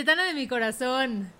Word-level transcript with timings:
Cayetana 0.00 0.24
de 0.24 0.32
mi 0.32 0.48
corazón. 0.48 1.30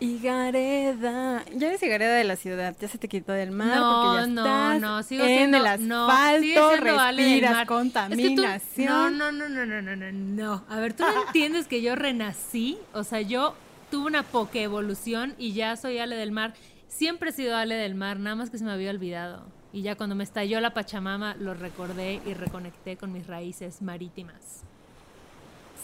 Higareda. 0.00 1.44
Ya 1.56 1.68
eres 1.68 1.82
Higareda 1.82 2.14
de 2.14 2.24
la 2.24 2.36
ciudad, 2.36 2.76
ya 2.78 2.88
se 2.88 2.98
te 2.98 3.08
quitó 3.08 3.32
del 3.32 3.52
mar 3.52 3.74
No, 3.78 4.02
porque 4.02 4.20
ya 4.20 4.26
no, 4.26 4.42
estás 4.44 4.80
no, 4.82 5.02
sigo 5.02 5.24
en 5.24 5.28
siendo- 5.38 5.56
el 5.66 5.88
no, 5.88 6.04
asfalto, 6.10 6.40
sigue 6.42 6.54
siendo 6.54 7.00
Ale 7.00 7.22
del 7.22 7.30
respiras 7.30 7.52
mar. 7.54 7.66
contaminación. 7.66 8.44
Es 8.54 8.62
que 8.62 8.84
tú- 8.84 8.88
no, 8.88 9.10
no, 9.10 9.32
no, 9.32 9.48
no, 9.48 9.64
no, 9.66 9.80
no, 9.82 9.96
no, 9.96 10.12
no. 10.12 10.64
A 10.68 10.78
ver, 10.78 10.92
tú 10.92 11.04
no 11.04 11.24
entiendes 11.26 11.66
que 11.68 11.80
yo 11.80 11.94
renací, 11.96 12.78
o 12.92 13.02
sea, 13.02 13.22
yo 13.22 13.54
tuve 13.90 14.06
una 14.08 14.24
evolución 14.62 15.34
y 15.38 15.54
ya 15.54 15.74
soy 15.76 15.98
Ale 15.98 16.16
del 16.16 16.32
mar. 16.32 16.52
Siempre 16.88 17.30
he 17.30 17.32
sido 17.32 17.56
Ale 17.56 17.74
del 17.76 17.94
mar, 17.94 18.18
nada 18.20 18.36
más 18.36 18.50
que 18.50 18.58
se 18.58 18.64
me 18.64 18.72
había 18.72 18.90
olvidado. 18.90 19.46
Y 19.72 19.80
ya 19.82 19.96
cuando 19.96 20.14
me 20.14 20.24
estalló 20.24 20.60
la 20.60 20.74
Pachamama 20.74 21.34
lo 21.36 21.54
recordé 21.54 22.20
y 22.26 22.34
reconecté 22.34 22.96
con 22.98 23.10
mis 23.12 23.26
raíces 23.26 23.80
marítimas. 23.82 24.64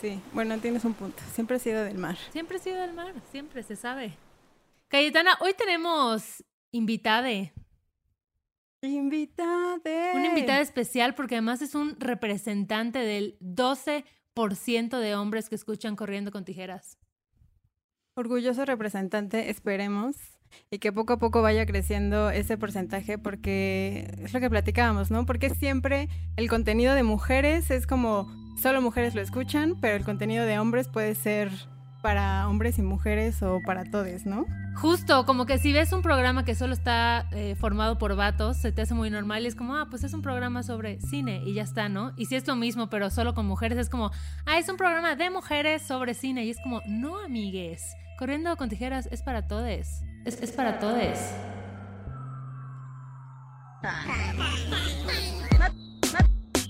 Sí, 0.01 0.21
bueno, 0.33 0.59
tienes 0.59 0.85
un 0.85 0.95
punto. 0.95 1.23
Siempre 1.33 1.57
he 1.57 1.61
sido 1.61 1.85
del 1.85 1.99
mar. 1.99 2.17
Siempre 2.33 2.59
he 2.59 2.61
sido 2.61 2.81
del 2.81 2.93
mar, 2.93 3.15
siempre 3.31 3.63
se 3.63 3.77
sabe. 3.77 4.17
Cayetana, 4.89 5.37
hoy 5.41 5.55
tenemos 5.55 6.45
invitade. 6.71 7.53
Invitade. 8.83 10.13
Una 10.15 10.27
invitada 10.27 10.61
especial 10.61 11.15
porque 11.15 11.37
además 11.37 11.63
es 11.63 11.75
un 11.75 11.99
representante 11.99 12.99
del 12.99 13.39
12% 13.41 14.99
de 14.99 15.15
hombres 15.15 15.49
que 15.49 15.55
escuchan 15.55 15.97
Corriendo 15.97 16.31
con 16.31 16.45
Tijeras. 16.45 16.99
Orgulloso 18.15 18.65
representante, 18.65 19.51
esperemos. 19.51 20.17
Y 20.71 20.79
que 20.79 20.93
poco 20.93 21.15
a 21.15 21.19
poco 21.19 21.43
vaya 21.43 21.67
creciendo 21.67 22.31
ese 22.31 22.57
porcentaje 22.57 23.19
porque 23.19 24.15
es 24.23 24.33
lo 24.33 24.39
que 24.39 24.51
platicábamos, 24.51 25.11
¿no? 25.11 25.27
Porque 25.27 25.51
siempre 25.51 26.09
el 26.37 26.49
contenido 26.49 26.95
de 26.95 27.03
mujeres 27.03 27.73
es 27.73 27.89
como 27.89 28.44
solo 28.57 28.81
mujeres 28.83 29.15
lo 29.15 29.21
escuchan, 29.21 29.75
pero 29.81 29.97
el 29.97 30.05
contenido 30.05 30.45
de 30.47 30.59
hombres 30.59 30.89
puede 30.89 31.15
ser 31.15 31.51
para 32.03 32.49
hombres 32.49 32.79
y 32.79 32.83
mujeres 32.83 33.43
o 33.43 33.63
para 33.63 33.85
todos, 33.85 34.27
¿no? 34.27 34.45
Justo, 34.77 35.25
como 35.25 35.47
que 35.47 35.57
si 35.59 35.73
ves 35.73 35.93
un 35.93 36.03
programa 36.03 36.45
que 36.45 36.55
solo 36.55 36.75
está 36.75 37.27
eh, 37.33 37.55
formado 37.55 37.97
por 37.97 38.15
vatos, 38.17 38.57
se 38.59 38.73
te 38.73 38.83
hace 38.83 38.93
muy 38.93 39.09
normal 39.09 39.45
y 39.45 39.47
es 39.47 39.55
como, 39.55 39.77
ah, 39.77 39.87
pues 39.89 40.05
es 40.05 40.13
un 40.13 40.21
programa 40.21 40.63
sobre 40.63 41.01
cine 41.01 41.41
y 41.47 41.55
ya 41.55 41.63
está, 41.63 41.89
¿no? 41.89 42.13
Y 42.17 42.27
si 42.27 42.35
es 42.37 42.47
lo 42.47 42.57
mismo, 42.57 42.91
pero 42.91 43.09
solo 43.09 43.33
con 43.35 43.47
mujeres, 43.47 43.79
es 43.79 43.89
como, 43.89 44.11
ah, 44.45 44.59
es 44.59 44.69
un 44.69 44.77
programa 44.77 45.15
de 45.15 45.31
mujeres 45.31 45.81
sobre 45.83 46.13
cine 46.13 46.45
y 46.45 46.51
es 46.51 46.59
como, 46.61 46.83
no, 46.87 47.19
amigues, 47.25 47.83
Corriendo 48.19 48.57
con 48.57 48.69
Tijeras 48.69 49.09
es 49.11 49.23
para 49.23 49.49
todes. 49.49 50.03
Es, 50.25 50.41
es 50.41 50.53
para 50.53 50.79
todes. 50.79 51.35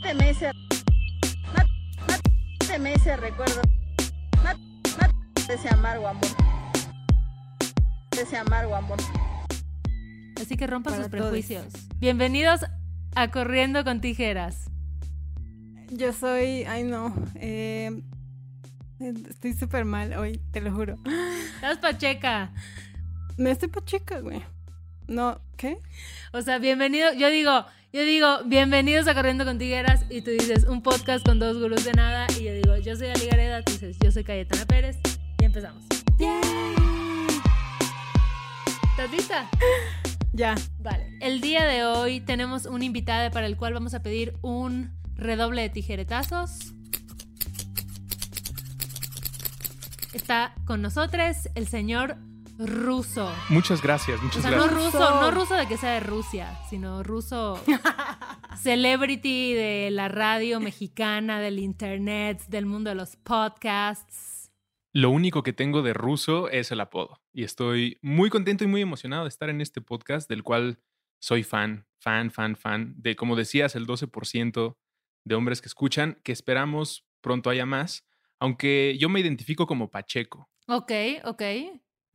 Máteme 0.02 0.30
ese. 0.30 0.46
mát- 0.52 0.53
Máteme 2.74 2.94
ese 2.94 3.16
recuerdo. 3.16 3.62
Máteme 4.42 5.54
ese 5.54 5.68
amargo 5.68 6.08
amor. 6.08 6.26
Ese 8.20 8.36
amargo 8.36 8.74
amor. 8.74 8.98
Así 10.40 10.56
que 10.56 10.66
rompan 10.66 10.94
Para 10.94 11.04
sus 11.04 11.10
prejuicios. 11.12 11.66
Bienvenidos 12.00 12.62
a 13.14 13.30
Corriendo 13.30 13.84
con 13.84 14.00
Tijeras. 14.00 14.72
Yo 15.92 16.12
soy, 16.12 16.64
ay 16.64 16.82
no, 16.82 17.14
eh, 17.36 18.02
estoy 18.98 19.52
súper 19.52 19.84
mal 19.84 20.12
hoy, 20.14 20.40
te 20.50 20.60
lo 20.60 20.74
juro. 20.74 20.98
Estás 21.54 21.78
pacheca. 21.78 22.52
Me 23.36 23.52
estoy 23.52 23.68
pacheca, 23.68 24.18
güey. 24.18 24.42
No, 25.06 25.40
¿qué? 25.56 25.78
O 26.32 26.42
sea, 26.42 26.58
bienvenido, 26.58 27.12
yo 27.12 27.30
digo, 27.30 27.66
yo 27.94 28.02
digo, 28.02 28.38
bienvenidos 28.46 29.06
a 29.06 29.14
Corriendo 29.14 29.44
con 29.44 29.56
Tigueras 29.56 30.04
y 30.10 30.20
tú 30.22 30.32
dices, 30.32 30.64
un 30.64 30.82
podcast 30.82 31.24
con 31.24 31.38
dos 31.38 31.60
gurús 31.60 31.84
de 31.84 31.92
nada 31.92 32.26
y 32.36 32.42
yo 32.42 32.52
digo, 32.52 32.76
yo 32.76 32.96
soy 32.96 33.06
Ali 33.06 33.26
Gareda, 33.26 33.62
tú 33.62 33.70
dices, 33.70 33.96
yo 34.02 34.10
soy 34.10 34.24
Cayetana 34.24 34.66
Pérez 34.66 34.98
y 35.40 35.44
empezamos. 35.44 35.84
¿Estás 38.90 39.10
lista? 39.12 39.48
Ya. 40.32 40.56
Vale. 40.80 41.16
El 41.20 41.40
día 41.40 41.64
de 41.66 41.84
hoy 41.84 42.20
tenemos 42.20 42.66
un 42.66 42.82
invitado 42.82 43.30
para 43.30 43.46
el 43.46 43.56
cual 43.56 43.74
vamos 43.74 43.94
a 43.94 44.02
pedir 44.02 44.34
un 44.42 44.90
redoble 45.14 45.62
de 45.62 45.68
tijeretazos. 45.68 46.74
Está 50.12 50.52
con 50.64 50.82
nosotros 50.82 51.48
el 51.54 51.68
señor 51.68 52.16
Ruso. 52.58 53.32
Muchas 53.48 53.82
gracias, 53.82 54.20
O 54.20 54.22
muchas 54.22 54.42
sea, 54.42 54.52
no 54.52 54.68
ruso, 54.68 55.20
no 55.20 55.30
ruso 55.30 55.54
de 55.54 55.66
que 55.66 55.76
sea 55.76 55.92
de 55.94 56.00
Rusia, 56.00 56.56
sino 56.70 57.02
ruso 57.02 57.60
celebrity 58.62 59.54
de 59.54 59.90
la 59.90 60.08
radio 60.08 60.60
mexicana, 60.60 61.40
del 61.40 61.58
internet, 61.58 62.42
del 62.48 62.66
mundo 62.66 62.90
de 62.90 62.96
los 62.96 63.16
podcasts. 63.16 64.52
Lo 64.92 65.10
único 65.10 65.42
que 65.42 65.52
tengo 65.52 65.82
de 65.82 65.92
ruso 65.92 66.48
es 66.48 66.70
el 66.70 66.80
apodo. 66.80 67.20
Y 67.32 67.42
estoy 67.42 67.98
muy 68.00 68.30
contento 68.30 68.62
y 68.62 68.68
muy 68.68 68.80
emocionado 68.80 69.24
de 69.24 69.28
estar 69.30 69.50
en 69.50 69.60
este 69.60 69.80
podcast 69.80 70.28
del 70.28 70.44
cual 70.44 70.78
soy 71.20 71.42
fan, 71.42 71.88
fan, 71.98 72.30
fan, 72.30 72.54
fan. 72.54 72.94
De, 72.98 73.16
como 73.16 73.34
decías, 73.34 73.74
el 73.74 73.88
12% 73.88 74.76
de 75.24 75.34
hombres 75.34 75.60
que 75.60 75.66
escuchan, 75.66 76.20
que 76.22 76.30
esperamos 76.30 77.04
pronto 77.20 77.50
haya 77.50 77.66
más. 77.66 78.06
Aunque 78.38 78.96
yo 79.00 79.08
me 79.08 79.18
identifico 79.18 79.66
como 79.66 79.90
Pacheco. 79.90 80.48
Ok, 80.68 80.92
ok. 81.24 81.42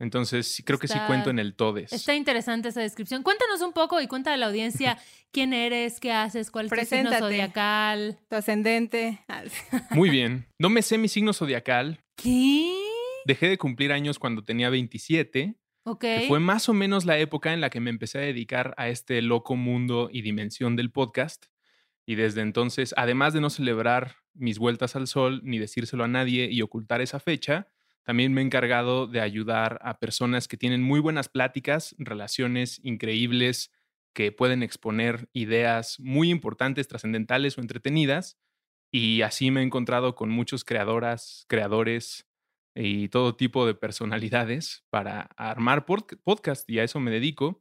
Entonces 0.00 0.62
creo 0.64 0.78
que 0.78 0.88
sí 0.88 0.98
cuento 1.06 1.28
en 1.28 1.38
el 1.38 1.54
todes. 1.54 1.92
Está 1.92 2.14
interesante 2.14 2.70
esa 2.70 2.80
descripción. 2.80 3.22
Cuéntanos 3.22 3.60
un 3.60 3.74
poco 3.74 4.00
y 4.00 4.06
cuenta 4.08 4.32
a 4.32 4.36
la 4.38 4.46
audiencia 4.46 4.98
quién 5.30 5.52
eres, 5.52 6.00
qué 6.00 6.10
haces, 6.10 6.50
cuál 6.50 6.66
es 6.66 6.72
tu 6.72 6.96
signo 6.96 7.12
zodiacal. 7.12 8.18
Tu 8.28 8.36
ascendente. 8.36 9.20
Muy 9.90 10.08
bien. 10.08 10.46
No 10.58 10.70
me 10.70 10.80
sé 10.80 10.96
mi 10.96 11.08
signo 11.08 11.34
zodiacal. 11.34 12.00
¿Qué? 12.16 12.74
Dejé 13.26 13.50
de 13.50 13.58
cumplir 13.58 13.92
años 13.92 14.18
cuando 14.18 14.42
tenía 14.42 14.70
27. 14.70 15.54
Ok. 15.84 16.00
que 16.00 16.24
fue 16.28 16.40
más 16.40 16.68
o 16.68 16.72
menos 16.72 17.04
la 17.04 17.18
época 17.18 17.52
en 17.52 17.60
la 17.60 17.68
que 17.70 17.80
me 17.80 17.90
empecé 17.90 18.18
a 18.18 18.22
dedicar 18.22 18.74
a 18.78 18.88
este 18.88 19.20
loco 19.20 19.54
mundo 19.54 20.08
y 20.10 20.22
dimensión 20.22 20.76
del 20.76 20.90
podcast. 20.90 21.46
Y 22.06 22.14
desde 22.14 22.40
entonces, 22.40 22.94
además 22.96 23.34
de 23.34 23.42
no 23.42 23.50
celebrar 23.50 24.16
mis 24.32 24.58
vueltas 24.58 24.96
al 24.96 25.06
sol 25.06 25.42
ni 25.44 25.58
decírselo 25.58 26.04
a 26.04 26.08
nadie 26.08 26.48
y 26.50 26.62
ocultar 26.62 27.02
esa 27.02 27.20
fecha, 27.20 27.68
también 28.04 28.32
me 28.32 28.40
he 28.40 28.44
encargado 28.44 29.06
de 29.06 29.20
ayudar 29.20 29.78
a 29.82 29.98
personas 29.98 30.48
que 30.48 30.56
tienen 30.56 30.82
muy 30.82 31.00
buenas 31.00 31.28
pláticas, 31.28 31.94
relaciones 31.98 32.80
increíbles, 32.82 33.70
que 34.14 34.32
pueden 34.32 34.62
exponer 34.62 35.28
ideas 35.32 36.00
muy 36.00 36.30
importantes, 36.30 36.88
trascendentales 36.88 37.56
o 37.58 37.60
entretenidas. 37.60 38.38
Y 38.92 39.22
así 39.22 39.50
me 39.50 39.60
he 39.60 39.64
encontrado 39.64 40.14
con 40.16 40.30
muchos 40.30 40.64
creadoras, 40.64 41.44
creadores, 41.48 42.26
y 42.74 43.08
todo 43.08 43.36
tipo 43.36 43.66
de 43.66 43.74
personalidades 43.74 44.84
para 44.90 45.22
armar 45.36 45.86
pod- 45.86 46.18
podcast 46.22 46.68
y 46.70 46.78
a 46.78 46.84
eso 46.84 47.00
me 47.00 47.10
dedico, 47.10 47.60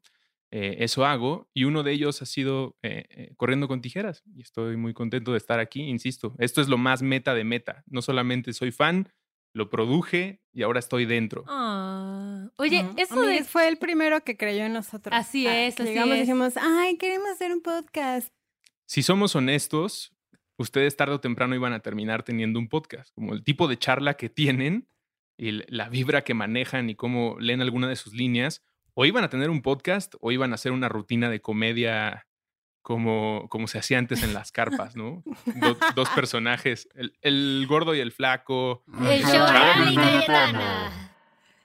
eh, 0.52 0.78
eso 0.80 1.06
hago 1.06 1.50
y 1.54 1.64
uno 1.66 1.84
de 1.84 1.92
ellos 1.92 2.22
ha 2.22 2.26
sido 2.26 2.78
eh, 2.84 3.06
eh, 3.10 3.34
Corriendo 3.38 3.68
con 3.68 3.82
Tijeras 3.82 4.24
y 4.26 4.42
estoy 4.42 4.78
muy 4.78 4.94
contento 4.94 5.32
de 5.32 5.38
estar 5.38 5.60
aquí, 5.60 5.82
insisto, 5.82 6.36
esto 6.40 6.62
es 6.62 6.68
lo 6.70 6.78
más 6.78 7.02
meta 7.02 7.34
de 7.34 7.44
meta, 7.44 7.84
no 7.88 8.02
solamente 8.02 8.54
soy 8.54 8.72
fan, 8.72 9.10
lo 9.54 9.70
produje 9.70 10.42
y 10.54 10.64
ahora 10.64 10.80
estoy 10.80 11.06
dentro. 11.06 11.44
Ah. 11.48 12.50
Oye, 12.58 12.86
eso 12.98 13.22
de... 13.22 13.44
fue 13.44 13.68
el 13.68 13.78
primero 13.78 14.24
que 14.24 14.38
creyó 14.38 14.66
en 14.66 14.74
nosotros. 14.74 15.14
Así 15.18 15.48
es, 15.48 15.80
así 15.80 15.90
Llegamos 15.90 16.16
y 16.16 16.20
es. 16.20 16.28
dijimos, 16.28 16.54
ay, 16.58 16.98
queremos 16.98 17.30
hacer 17.30 17.52
un 17.52 17.62
podcast. 17.62 18.34
Si 18.86 19.04
somos 19.04 19.36
honestos, 19.36 20.16
ustedes 20.58 20.96
tarde 20.96 21.16
o 21.16 21.20
temprano 21.20 21.56
iban 21.56 21.74
a 21.74 21.80
terminar 21.80 22.24
teniendo 22.24 22.60
un 22.60 22.68
podcast, 22.68 23.14
como 23.14 23.34
el 23.34 23.44
tipo 23.44 23.68
de 23.68 23.78
charla 23.78 24.16
que 24.16 24.30
tienen 24.30 24.88
y 25.38 25.52
la 25.74 25.90
vibra 25.90 26.24
que 26.24 26.34
manejan 26.34 26.90
y 26.90 26.96
cómo 26.96 27.38
leen 27.40 27.62
alguna 27.62 27.88
de 27.88 27.96
sus 27.96 28.14
líneas, 28.14 28.64
o 28.94 29.06
iban 29.06 29.24
a 29.24 29.30
tener 29.30 29.50
un 29.50 29.62
podcast 29.62 30.16
o 30.20 30.32
iban 30.32 30.52
a 30.52 30.56
hacer 30.56 30.72
una 30.72 30.90
rutina 30.90 31.30
de 31.30 31.42
comedia 31.42 32.28
como, 32.90 33.46
como 33.50 33.68
se 33.68 33.78
hacía 33.78 34.00
antes 34.00 34.24
en 34.24 34.34
las 34.34 34.52
carpas, 34.52 34.96
¿no? 34.96 35.22
Do- 35.46 35.78
dos 35.96 36.10
personajes, 36.10 36.90
el, 36.96 37.14
el 37.22 37.64
gordo 37.70 37.94
y 37.94 38.00
el 38.00 38.12
flaco. 38.12 38.84
El 39.08 39.22
Cayetana. 39.22 41.12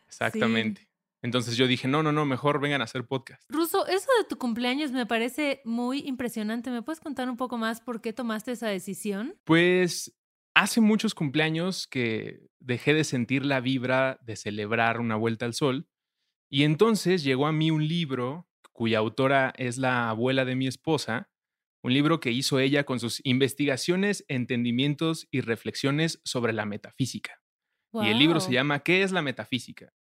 Exactamente. 0.06 0.86
Entonces 1.22 1.56
yo 1.56 1.66
dije, 1.66 1.88
no, 1.88 2.02
no, 2.02 2.12
no, 2.12 2.26
mejor 2.26 2.60
vengan 2.60 2.82
a 2.82 2.84
hacer 2.84 3.06
podcast. 3.06 3.42
Ruso, 3.48 3.86
eso 3.86 4.08
de 4.18 4.24
tu 4.28 4.36
cumpleaños 4.36 4.92
me 4.92 5.06
parece 5.06 5.62
muy 5.64 6.00
impresionante. 6.00 6.68
¿Me 6.70 6.82
puedes 6.82 7.00
contar 7.00 7.30
un 7.30 7.38
poco 7.38 7.56
más 7.56 7.80
por 7.80 8.02
qué 8.02 8.12
tomaste 8.12 8.52
esa 8.52 8.68
decisión? 8.68 9.34
Pues 9.44 10.14
hace 10.52 10.82
muchos 10.82 11.14
cumpleaños 11.14 11.86
que 11.86 12.50
dejé 12.60 12.92
de 12.92 13.04
sentir 13.04 13.46
la 13.46 13.60
vibra 13.60 14.18
de 14.20 14.36
celebrar 14.36 15.00
una 15.00 15.16
vuelta 15.16 15.46
al 15.46 15.54
sol 15.54 15.88
y 16.50 16.64
entonces 16.64 17.24
llegó 17.24 17.46
a 17.46 17.52
mí 17.52 17.70
un 17.70 17.88
libro 17.88 18.46
cuya 18.74 18.98
autora 18.98 19.54
es 19.58 19.78
la 19.78 20.10
abuela 20.10 20.44
de 20.44 20.56
mi 20.56 20.66
esposa, 20.68 21.30
un 21.82 21.94
libro 21.94 22.20
que 22.20 22.32
hizo 22.32 22.60
ella 22.60 22.84
con 22.84 23.00
sus 23.00 23.20
investigaciones, 23.24 24.24
entendimientos 24.28 25.28
y 25.30 25.40
reflexiones 25.42 26.20
sobre 26.24 26.52
la 26.52 26.66
metafísica. 26.66 27.40
Y 28.00 28.08
el 28.10 28.18
libro 28.18 28.40
se 28.40 28.52
llama 28.52 28.80
¿Qué 28.80 29.02
es 29.02 29.12
la 29.12 29.22
metafísica? 29.22 29.92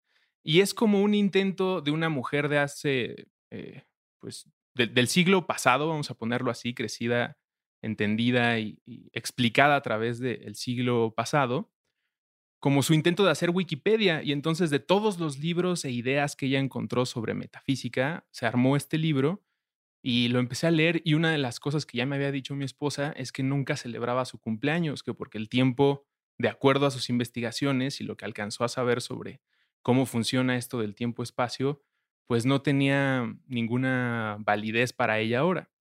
Y 0.44 0.60
es 0.60 0.74
como 0.74 1.02
un 1.02 1.14
intento 1.14 1.80
de 1.82 1.90
una 1.92 2.08
mujer 2.08 2.48
de 2.48 2.58
hace, 2.58 3.28
eh, 3.50 3.84
pues, 4.20 4.50
de- 4.74 4.86
del 4.88 5.08
siglo 5.08 5.46
pasado, 5.46 5.88
vamos 5.88 6.10
a 6.10 6.14
ponerlo 6.14 6.50
así, 6.50 6.74
crecida, 6.74 7.38
entendida 7.82 8.58
y, 8.60 8.80
y 8.86 9.08
explicada 9.12 9.76
a 9.76 9.82
través 9.82 10.20
del 10.20 10.54
siglo 10.56 11.14
pasado, 11.16 11.71
como 12.62 12.84
su 12.84 12.94
intento 12.94 13.24
de 13.24 13.32
hacer 13.32 13.50
Wikipedia. 13.50 14.22
Y 14.22 14.30
entonces 14.30 14.70
de 14.70 14.78
todos 14.78 15.18
los 15.18 15.40
libros 15.40 15.84
e 15.84 15.90
ideas 15.90 16.36
que 16.36 16.46
ella 16.46 16.60
encontró 16.60 17.06
sobre 17.06 17.34
metafísica, 17.34 18.24
se 18.30 18.46
armó 18.46 18.76
este 18.76 18.98
libro 18.98 19.42
y 20.00 20.28
lo 20.28 20.38
empecé 20.38 20.68
a 20.68 20.70
leer 20.70 21.02
y 21.04 21.14
una 21.14 21.32
de 21.32 21.38
las 21.38 21.58
cosas 21.58 21.86
que 21.86 21.98
ya 21.98 22.06
me 22.06 22.14
había 22.14 22.30
dicho 22.30 22.54
mi 22.54 22.64
esposa 22.64 23.12
es 23.16 23.32
que 23.32 23.42
nunca 23.42 23.76
celebraba 23.76 24.24
su 24.26 24.38
cumpleaños, 24.38 25.02
que 25.02 25.12
porque 25.12 25.38
el 25.38 25.48
tiempo, 25.48 26.06
de 26.38 26.48
acuerdo 26.48 26.86
a 26.86 26.92
sus 26.92 27.10
investigaciones 27.10 28.00
y 28.00 28.04
lo 28.04 28.16
que 28.16 28.26
alcanzó 28.26 28.62
a 28.62 28.68
saber 28.68 29.00
sobre 29.00 29.40
cómo 29.82 30.06
funciona 30.06 30.56
esto 30.56 30.78
del 30.78 30.94
tiempo-espacio, 30.94 31.82
pues 32.28 32.46
no 32.46 32.62
tenía 32.62 33.26
ninguna 33.48 34.36
validez 34.38 34.92
para 34.92 35.18
ella 35.18 35.40
ahora. 35.40 35.72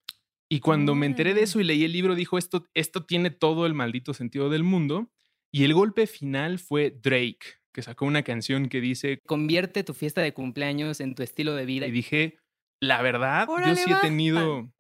Y 0.50 0.62
cuando 0.62 0.95
me 0.95 1.06
enteré 1.06 1.36
de 1.36 1.44
eso 1.44 1.60
y 1.60 1.63
leí 1.63 1.84
el 1.84 1.92
libro, 1.92 2.16
dijo, 2.16 2.39
esto, 2.39 2.66
esto 2.74 3.06
tiene 3.06 3.30
todo 3.30 3.68
el 3.68 3.75
maldito 3.75 4.16
sentido 4.16 4.50
del 4.50 4.63
mundo. 4.63 5.12
Y 5.53 5.63
el 5.65 5.74
golpe 5.74 6.07
final 6.07 6.59
fue 6.59 6.92
Drake, 6.92 7.59
que 7.74 7.81
sacó 7.81 8.06
una 8.06 8.24
canción 8.24 8.69
que 8.69 8.81
dice... 8.81 9.19
Convierte 9.25 9.83
tu 9.83 9.94
fiesta 9.94 10.21
de 10.21 10.33
cumpleaños 10.33 11.01
en 11.01 11.15
tu 11.15 11.24
estilo 11.24 11.56
de 11.56 11.65
vida. 11.65 11.88
Y 11.88 11.92
dije, 11.92 12.39
la 12.81 13.01
verdad, 13.01 13.48
yo 13.65 13.75
sí 13.75 13.92
he 13.92 13.95
tenido, 14.01 14.71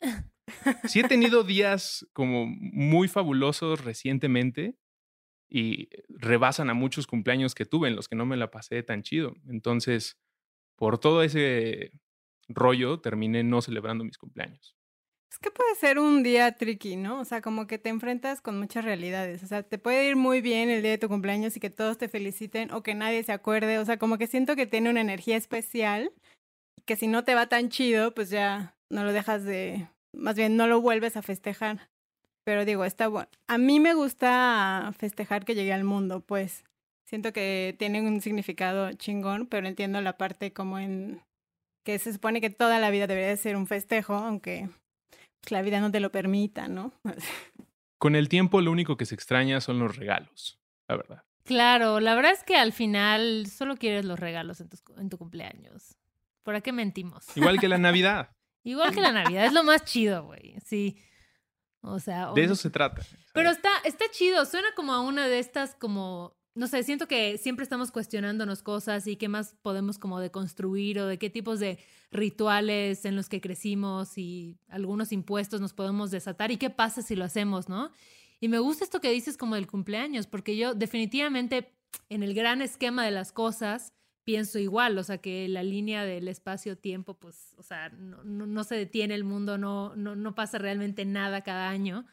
sí 0.85 1.01
he 1.01 1.07
tenido 1.07 1.43
días 1.43 2.07
como 2.13 2.45
muy 2.47 3.07
fabulosos 3.07 3.83
recientemente 3.83 4.77
y 5.49 5.89
rebasan 6.07 6.69
a 6.69 6.73
muchos 6.73 7.05
cumpleaños 7.05 7.53
que 7.53 7.65
tuve 7.65 7.89
en 7.89 7.95
los 7.95 8.07
que 8.07 8.15
no 8.15 8.25
me 8.25 8.37
la 8.37 8.49
pasé 8.49 8.81
tan 8.83 9.03
chido. 9.03 9.35
Entonces, 9.49 10.17
por 10.77 10.97
todo 10.97 11.21
ese 11.21 11.91
rollo, 12.47 13.01
terminé 13.01 13.43
no 13.43 13.61
celebrando 13.61 14.03
mis 14.05 14.17
cumpleaños. 14.17 14.75
Es 15.31 15.39
que 15.39 15.49
puede 15.49 15.73
ser 15.75 15.97
un 15.97 16.23
día 16.23 16.51
tricky, 16.51 16.97
¿no? 16.97 17.21
O 17.21 17.25
sea, 17.25 17.41
como 17.41 17.65
que 17.65 17.77
te 17.77 17.87
enfrentas 17.87 18.41
con 18.41 18.59
muchas 18.59 18.83
realidades. 18.83 19.41
O 19.43 19.47
sea, 19.47 19.63
te 19.63 19.77
puede 19.77 20.09
ir 20.09 20.17
muy 20.17 20.41
bien 20.41 20.69
el 20.69 20.81
día 20.81 20.91
de 20.91 20.97
tu 20.97 21.07
cumpleaños 21.07 21.55
y 21.55 21.61
que 21.61 21.69
todos 21.69 21.97
te 21.97 22.09
feliciten 22.09 22.71
o 22.73 22.83
que 22.83 22.95
nadie 22.95 23.23
se 23.23 23.31
acuerde. 23.31 23.79
O 23.79 23.85
sea, 23.85 23.97
como 23.97 24.17
que 24.17 24.27
siento 24.27 24.57
que 24.57 24.65
tiene 24.65 24.89
una 24.89 24.99
energía 24.99 25.37
especial 25.37 26.11
que 26.85 26.97
si 26.97 27.07
no 27.07 27.23
te 27.23 27.33
va 27.33 27.47
tan 27.47 27.69
chido, 27.69 28.13
pues 28.13 28.29
ya 28.29 28.75
no 28.89 29.05
lo 29.05 29.13
dejas 29.13 29.45
de, 29.45 29.87
más 30.13 30.35
bien 30.35 30.57
no 30.57 30.67
lo 30.67 30.81
vuelves 30.81 31.15
a 31.15 31.21
festejar. 31.21 31.87
Pero 32.43 32.65
digo, 32.65 32.83
está 32.83 33.07
bueno. 33.07 33.29
A 33.47 33.57
mí 33.57 33.79
me 33.79 33.93
gusta 33.93 34.91
festejar 34.97 35.45
que 35.45 35.55
llegué 35.55 35.71
al 35.71 35.85
mundo, 35.85 36.19
pues. 36.19 36.65
Siento 37.05 37.31
que 37.31 37.75
tiene 37.79 38.01
un 38.01 38.19
significado 38.19 38.91
chingón, 38.93 39.47
pero 39.47 39.67
entiendo 39.67 40.01
la 40.01 40.17
parte 40.17 40.51
como 40.51 40.77
en 40.79 41.21
que 41.85 41.99
se 41.99 42.11
supone 42.11 42.41
que 42.41 42.49
toda 42.49 42.79
la 42.79 42.89
vida 42.89 43.07
debería 43.07 43.29
de 43.29 43.37
ser 43.37 43.55
un 43.55 43.67
festejo, 43.67 44.13
aunque 44.13 44.69
pues, 45.41 45.51
la 45.51 45.61
vida 45.61 45.79
no 45.79 45.91
te 45.91 45.99
lo 45.99 46.11
permita, 46.11 46.67
¿no? 46.67 46.93
Con 47.97 48.15
el 48.15 48.29
tiempo, 48.29 48.61
lo 48.61 48.71
único 48.71 48.97
que 48.97 49.05
se 49.05 49.13
extraña 49.15 49.61
son 49.61 49.77
los 49.79 49.95
regalos, 49.95 50.59
la 50.87 50.95
verdad. 50.97 51.23
Claro, 51.43 51.99
la 51.99 52.15
verdad 52.15 52.31
es 52.31 52.43
que 52.43 52.55
al 52.55 52.71
final 52.73 53.47
solo 53.47 53.75
quieres 53.75 54.05
los 54.05 54.19
regalos 54.19 54.59
en, 54.61 54.69
tus- 54.69 54.83
en 54.97 55.09
tu 55.09 55.17
cumpleaños. 55.17 55.95
¿Para 56.43 56.61
qué 56.61 56.71
mentimos? 56.71 57.25
Igual 57.35 57.59
que 57.59 57.67
la 57.67 57.77
Navidad. 57.79 58.31
Igual 58.63 58.93
que 58.93 59.01
la 59.01 59.11
Navidad, 59.11 59.45
es 59.45 59.53
lo 59.53 59.63
más 59.63 59.83
chido, 59.85 60.23
güey. 60.25 60.55
Sí. 60.65 60.97
O 61.81 61.99
sea, 61.99 62.31
De 62.33 62.43
eso 62.43 62.55
se 62.55 62.69
trata. 62.69 63.01
Pero 63.33 63.49
está, 63.49 63.69
está 63.85 64.05
chido, 64.11 64.45
suena 64.45 64.67
como 64.75 64.93
a 64.93 65.01
una 65.01 65.27
de 65.27 65.39
estas 65.39 65.73
como, 65.75 66.35
no 66.53 66.67
sé, 66.67 66.83
siento 66.83 67.07
que 67.07 67.37
siempre 67.37 67.63
estamos 67.63 67.91
cuestionándonos 67.91 68.61
cosas 68.61 69.07
y 69.07 69.15
qué 69.15 69.29
más 69.29 69.55
podemos 69.61 69.97
como 69.97 70.19
deconstruir 70.19 70.99
o 70.99 71.07
de 71.07 71.17
qué 71.17 71.29
tipos 71.29 71.59
de 71.59 71.79
rituales 72.11 73.05
en 73.05 73.15
los 73.15 73.29
que 73.29 73.39
crecimos 73.41 74.17
y 74.17 74.57
algunos 74.67 75.11
impuestos 75.11 75.61
nos 75.61 75.73
podemos 75.73 76.11
desatar 76.11 76.51
y 76.51 76.57
qué 76.57 76.69
pasa 76.69 77.01
si 77.01 77.15
lo 77.15 77.23
hacemos, 77.25 77.69
¿no? 77.69 77.89
Y 78.39 78.47
me 78.49 78.59
gusta 78.59 78.83
esto 78.83 78.99
que 79.01 79.11
dices 79.11 79.37
como 79.37 79.55
del 79.55 79.67
cumpleaños, 79.67 80.27
porque 80.27 80.57
yo 80.57 80.73
definitivamente 80.73 81.71
en 82.09 82.23
el 82.23 82.33
gran 82.33 82.61
esquema 82.61 83.05
de 83.05 83.11
las 83.11 83.31
cosas 83.31 83.93
pienso 84.23 84.59
igual, 84.59 84.97
o 84.97 85.03
sea, 85.03 85.17
que 85.19 85.47
la 85.47 85.63
línea 85.63 86.03
del 86.05 86.27
espacio-tiempo, 86.27 87.15
pues, 87.15 87.53
o 87.57 87.63
sea, 87.63 87.89
no, 87.89 88.23
no- 88.23 88.45
no 88.45 88.63
se 88.63 88.75
detiene 88.75 89.15
el 89.15 89.23
mundo, 89.23 89.57
no, 89.57 89.95
no, 89.95 90.15
no 90.15 90.35
pasa 90.35 90.57
realmente 90.57 91.05
nada 91.05 91.41
cada 91.41 91.69
año. 91.69 92.05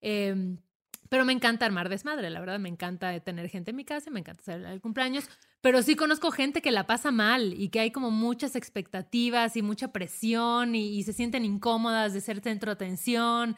Em, 0.00 0.58
pero 1.10 1.24
me 1.24 1.32
encanta 1.32 1.66
armar 1.66 1.88
desmadre, 1.88 2.30
la 2.30 2.38
verdad, 2.38 2.60
me 2.60 2.68
encanta 2.68 3.18
tener 3.18 3.48
gente 3.48 3.72
en 3.72 3.76
mi 3.76 3.84
casa, 3.84 4.10
me 4.10 4.20
encanta 4.20 4.44
celebrar 4.44 4.72
el 4.72 4.80
cumpleaños, 4.80 5.28
pero 5.60 5.82
sí 5.82 5.96
conozco 5.96 6.30
gente 6.30 6.62
que 6.62 6.70
la 6.70 6.86
pasa 6.86 7.10
mal 7.10 7.52
y 7.52 7.68
que 7.68 7.80
hay 7.80 7.90
como 7.90 8.12
muchas 8.12 8.54
expectativas 8.54 9.56
y 9.56 9.62
mucha 9.62 9.92
presión 9.92 10.76
y, 10.76 11.02
se 11.02 11.12
sienten 11.12 11.44
incómodas 11.44 12.12
de 12.12 12.20
ser 12.20 12.40
centro 12.40 12.70
de 12.70 12.74
atención. 12.74 13.56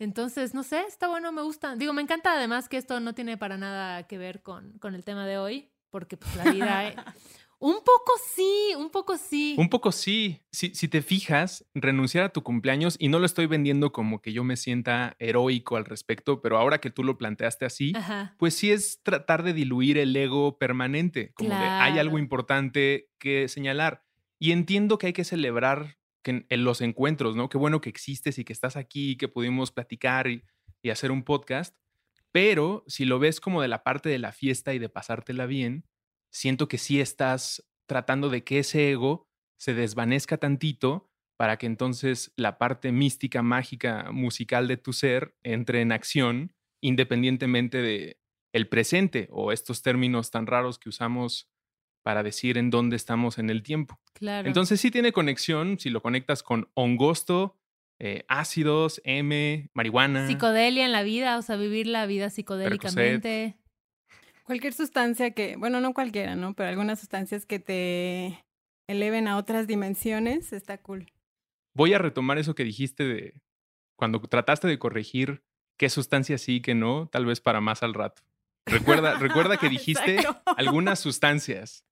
Entonces, 0.00 0.52
no 0.52 0.64
sé, 0.64 0.80
está 0.80 1.06
bueno, 1.06 1.30
me 1.30 1.42
gusta. 1.42 1.76
Digo, 1.76 1.92
me 1.92 2.02
encanta 2.02 2.32
además 2.32 2.68
que 2.68 2.76
esto 2.76 2.98
no 2.98 3.14
tiene 3.14 3.36
para 3.36 3.56
nada 3.56 4.08
que 4.08 4.18
ver 4.18 4.42
con, 4.42 4.76
con 4.80 4.96
el 4.96 5.04
tema 5.04 5.26
de 5.26 5.38
hoy, 5.38 5.70
porque 5.90 6.16
pues 6.16 6.34
la 6.34 6.50
vida... 6.50 7.14
un 7.60 7.76
poco 7.84 8.12
sí, 8.34 8.72
un 8.76 8.90
poco 8.90 9.16
sí. 9.18 9.54
Un 9.58 9.68
poco 9.68 9.92
sí. 9.92 10.42
Si, 10.50 10.74
si 10.74 10.88
te 10.88 11.02
fijas, 11.02 11.66
renunciar 11.74 12.24
a 12.24 12.32
tu 12.32 12.42
cumpleaños, 12.42 12.96
y 12.98 13.08
no 13.08 13.18
lo 13.18 13.26
estoy 13.26 13.46
vendiendo 13.46 13.92
como 13.92 14.20
que 14.22 14.32
yo 14.32 14.42
me 14.44 14.56
sienta 14.56 15.14
heroico 15.18 15.76
al 15.76 15.84
respecto, 15.84 16.40
pero 16.40 16.56
ahora 16.58 16.80
que 16.80 16.90
tú 16.90 17.04
lo 17.04 17.18
planteaste 17.18 17.66
así, 17.66 17.92
Ajá. 17.94 18.34
pues 18.38 18.54
sí 18.54 18.70
es 18.70 19.02
tratar 19.02 19.42
de 19.42 19.52
diluir 19.52 19.98
el 19.98 20.16
ego 20.16 20.58
permanente, 20.58 21.32
como 21.34 21.50
de 21.50 21.54
hay 21.66 21.98
algo 21.98 22.12
Claro. 22.12 22.18
importante 22.18 23.10
que 23.18 23.46
señalar. 23.48 24.04
Y 24.38 24.52
entiendo 24.52 24.96
que 24.98 25.08
hay 25.08 25.12
que 25.12 25.24
celebrar 25.24 25.98
que 26.22 26.30
en, 26.30 26.46
en 26.48 26.64
los 26.64 26.80
encuentros, 26.80 27.36
¿no? 27.36 27.48
Qué 27.50 27.58
bueno 27.58 27.80
que 27.82 27.90
existes 27.90 28.38
y 28.38 28.44
que 28.44 28.52
estás 28.54 28.76
aquí, 28.76 29.16
que 29.16 29.28
pudimos 29.28 29.70
platicar 29.70 30.28
y, 30.28 30.42
y 30.82 30.90
hacer 30.90 31.10
un 31.12 31.24
podcast. 31.24 31.76
Pero 32.32 32.84
si 32.86 33.04
lo 33.04 33.18
ves 33.18 33.40
como 33.40 33.60
de 33.60 33.68
la 33.68 33.82
parte 33.82 34.08
de 34.08 34.18
la 34.18 34.32
fiesta 34.32 34.72
y 34.72 34.78
de 34.78 34.88
pasártela 34.88 35.46
bien, 35.46 35.84
siento 36.30 36.68
que 36.68 36.78
sí 36.78 37.00
estás 37.00 37.66
tratando 37.86 38.28
de 38.28 38.44
que 38.44 38.60
ese 38.60 38.90
ego 38.90 39.28
se 39.58 39.74
desvanezca 39.74 40.38
tantito 40.38 41.10
para 41.36 41.56
que 41.56 41.66
entonces 41.66 42.32
la 42.36 42.58
parte 42.58 42.92
mística, 42.92 43.42
mágica, 43.42 44.10
musical 44.12 44.68
de 44.68 44.76
tu 44.76 44.92
ser 44.92 45.34
entre 45.42 45.80
en 45.80 45.92
acción 45.92 46.54
independientemente 46.82 47.82
de 47.82 48.20
el 48.52 48.68
presente 48.68 49.28
o 49.30 49.52
estos 49.52 49.82
términos 49.82 50.30
tan 50.30 50.46
raros 50.46 50.78
que 50.78 50.88
usamos 50.88 51.48
para 52.02 52.22
decir 52.22 52.56
en 52.56 52.70
dónde 52.70 52.96
estamos 52.96 53.38
en 53.38 53.50
el 53.50 53.62
tiempo. 53.62 54.00
Claro. 54.14 54.48
Entonces 54.48 54.80
sí 54.80 54.90
tiene 54.90 55.12
conexión 55.12 55.78
si 55.78 55.90
lo 55.90 56.02
conectas 56.02 56.42
con 56.42 56.70
hongosto, 56.74 57.58
eh, 57.98 58.24
ácidos, 58.28 59.00
M, 59.04 59.68
marihuana. 59.74 60.26
Psicodelia 60.26 60.86
en 60.86 60.92
la 60.92 61.02
vida, 61.02 61.36
o 61.36 61.42
sea, 61.42 61.56
vivir 61.56 61.86
la 61.86 62.06
vida 62.06 62.30
psicodélicamente. 62.30 63.58
Cualquier 64.50 64.72
sustancia 64.72 65.30
que, 65.30 65.54
bueno, 65.54 65.80
no 65.80 65.94
cualquiera, 65.94 66.34
¿no? 66.34 66.54
Pero 66.54 66.70
algunas 66.70 66.98
sustancias 66.98 67.46
que 67.46 67.60
te 67.60 68.44
eleven 68.88 69.28
a 69.28 69.36
otras 69.36 69.68
dimensiones, 69.68 70.52
está 70.52 70.78
cool. 70.78 71.12
Voy 71.72 71.94
a 71.94 71.98
retomar 71.98 72.36
eso 72.36 72.56
que 72.56 72.64
dijiste 72.64 73.04
de 73.04 73.40
cuando 73.94 74.18
trataste 74.22 74.66
de 74.66 74.76
corregir 74.76 75.44
qué 75.76 75.88
sustancia 75.88 76.36
sí 76.36 76.56
y 76.56 76.62
qué 76.62 76.74
no, 76.74 77.06
tal 77.06 77.26
vez 77.26 77.40
para 77.40 77.60
más 77.60 77.84
al 77.84 77.94
rato. 77.94 78.22
Recuerda, 78.66 79.14
recuerda 79.18 79.56
que 79.56 79.68
dijiste 79.68 80.18
algunas 80.56 80.98
sustancias. 80.98 81.84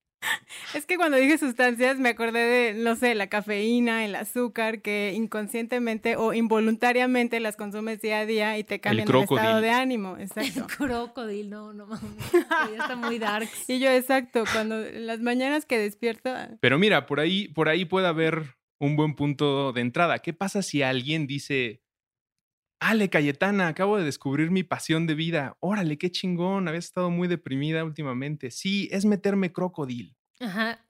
Es 0.74 0.84
que 0.84 0.96
cuando 0.96 1.16
dije 1.16 1.38
sustancias 1.38 1.98
me 1.98 2.10
acordé 2.10 2.40
de, 2.40 2.74
no 2.74 2.96
sé, 2.96 3.14
la 3.14 3.28
cafeína, 3.28 4.04
el 4.04 4.14
azúcar, 4.14 4.82
que 4.82 5.12
inconscientemente 5.14 6.16
o 6.16 6.34
involuntariamente 6.34 7.40
las 7.40 7.56
consumes 7.56 8.00
día 8.00 8.20
a 8.20 8.26
día 8.26 8.58
y 8.58 8.64
te 8.64 8.80
cambian 8.80 9.08
el, 9.08 9.22
estado 9.22 9.60
de 9.60 9.70
ánimo. 9.70 10.16
El 10.18 10.24
Exacto. 10.24 10.66
crocodile, 10.66 11.48
no, 11.48 11.72
no 11.72 11.86
mames. 11.86 12.32
Ya 12.32 12.82
está 12.82 12.96
muy 12.96 13.18
dark. 13.18 13.48
Y 13.68 13.78
yo, 13.80 13.90
exacto, 13.90 14.44
cuando 14.52 14.80
las 14.92 15.20
mañanas 15.20 15.64
que 15.66 15.78
despierto, 15.78 16.30
ah, 16.30 16.48
Pero 16.60 16.78
mira, 16.78 17.06
por 17.06 17.20
ahí, 17.20 17.48
por 17.48 17.68
ahí 17.68 17.84
puede 17.84 18.06
haber 18.06 18.56
un 18.78 18.96
buen 18.96 19.14
punto 19.14 19.72
de 19.72 19.80
entrada. 19.80 20.18
¿Qué 20.18 20.32
pasa 20.32 20.62
si 20.62 20.82
alguien 20.82 21.26
dice, 21.26 21.82
Ale, 22.80 23.10
Cayetana, 23.10 23.68
acabo 23.68 23.96
de 23.98 24.04
descubrir 24.04 24.50
mi 24.50 24.62
pasión 24.62 25.06
de 25.06 25.14
vida. 25.14 25.56
Órale, 25.60 25.98
qué 25.98 26.10
chingón, 26.10 26.68
habías 26.68 26.84
estado 26.84 27.10
muy 27.10 27.26
deprimida 27.26 27.84
últimamente. 27.84 28.50
Sí, 28.50 28.88
es 28.92 29.04
meterme 29.04 29.52
crocodil. 29.52 30.16
Ajá, 30.40 30.84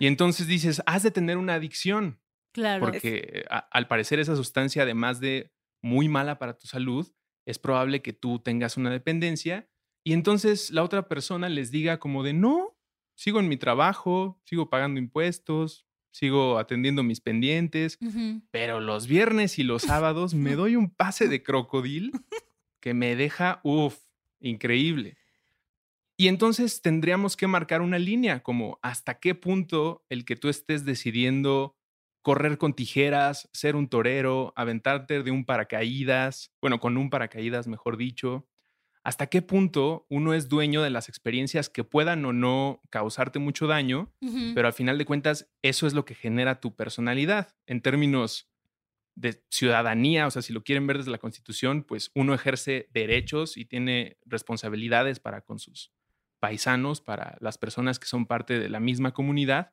Y 0.00 0.06
entonces 0.06 0.46
dices, 0.48 0.82
has 0.86 1.02
de 1.04 1.10
tener 1.12 1.36
una 1.36 1.54
adicción, 1.54 2.20
claro. 2.52 2.84
porque 2.84 3.44
a- 3.50 3.58
al 3.70 3.86
parecer 3.86 4.18
esa 4.18 4.34
sustancia, 4.34 4.82
además 4.82 5.20
de 5.20 5.52
muy 5.82 6.08
mala 6.08 6.38
para 6.38 6.58
tu 6.58 6.66
salud, 6.66 7.12
es 7.46 7.58
probable 7.58 8.02
que 8.02 8.12
tú 8.12 8.40
tengas 8.40 8.76
una 8.76 8.90
dependencia. 8.90 9.68
Y 10.04 10.12
entonces 10.14 10.70
la 10.70 10.82
otra 10.82 11.08
persona 11.08 11.48
les 11.48 11.70
diga 11.70 11.98
como 11.98 12.24
de, 12.24 12.32
no, 12.32 12.76
sigo 13.16 13.38
en 13.38 13.48
mi 13.48 13.56
trabajo, 13.56 14.40
sigo 14.44 14.68
pagando 14.70 14.98
impuestos, 14.98 15.86
sigo 16.12 16.58
atendiendo 16.58 17.02
mis 17.02 17.20
pendientes, 17.20 17.98
pero 18.50 18.80
los 18.80 19.08
viernes 19.08 19.58
y 19.58 19.64
los 19.64 19.82
sábados 19.82 20.34
me 20.34 20.54
doy 20.54 20.76
un 20.76 20.90
pase 20.90 21.26
de 21.26 21.42
crocodil 21.42 22.12
que 22.80 22.94
me 22.94 23.16
deja, 23.16 23.60
uff, 23.64 23.98
increíble. 24.40 25.16
Y 26.16 26.28
entonces 26.28 26.82
tendríamos 26.82 27.36
que 27.36 27.48
marcar 27.48 27.80
una 27.80 27.98
línea, 27.98 28.42
como 28.42 28.78
hasta 28.82 29.18
qué 29.18 29.34
punto 29.34 30.04
el 30.08 30.24
que 30.24 30.36
tú 30.36 30.48
estés 30.48 30.84
decidiendo 30.84 31.76
correr 32.20 32.58
con 32.58 32.74
tijeras, 32.74 33.48
ser 33.52 33.74
un 33.74 33.88
torero, 33.88 34.52
aventarte 34.54 35.22
de 35.22 35.30
un 35.32 35.44
paracaídas, 35.44 36.52
bueno, 36.60 36.78
con 36.78 36.96
un 36.96 37.10
paracaídas, 37.10 37.66
mejor 37.66 37.96
dicho, 37.96 38.46
hasta 39.04 39.26
qué 39.26 39.42
punto 39.42 40.06
uno 40.08 40.32
es 40.32 40.48
dueño 40.48 40.82
de 40.82 40.90
las 40.90 41.08
experiencias 41.08 41.68
que 41.68 41.82
puedan 41.82 42.24
o 42.24 42.32
no 42.32 42.80
causarte 42.90 43.40
mucho 43.40 43.66
daño, 43.66 44.12
pero 44.54 44.68
al 44.68 44.72
final 44.72 44.96
de 44.96 45.04
cuentas 45.04 45.50
eso 45.62 45.86
es 45.86 45.92
lo 45.92 46.04
que 46.04 46.14
genera 46.14 46.60
tu 46.60 46.76
personalidad. 46.76 47.56
En 47.66 47.80
términos 47.80 48.48
de 49.14 49.42
ciudadanía, 49.50 50.26
o 50.26 50.30
sea, 50.30 50.40
si 50.40 50.52
lo 50.52 50.62
quieren 50.62 50.86
ver 50.86 50.98
desde 50.98 51.10
la 51.10 51.18
Constitución, 51.18 51.82
pues 51.82 52.10
uno 52.14 52.32
ejerce 52.32 52.88
derechos 52.92 53.56
y 53.56 53.64
tiene 53.64 54.18
responsabilidades 54.24 55.18
para 55.18 55.40
con 55.42 55.58
sus 55.58 55.92
paisanos, 56.38 57.00
para 57.00 57.36
las 57.40 57.58
personas 57.58 57.98
que 57.98 58.06
son 58.06 58.26
parte 58.26 58.58
de 58.58 58.68
la 58.68 58.80
misma 58.80 59.12
comunidad, 59.12 59.72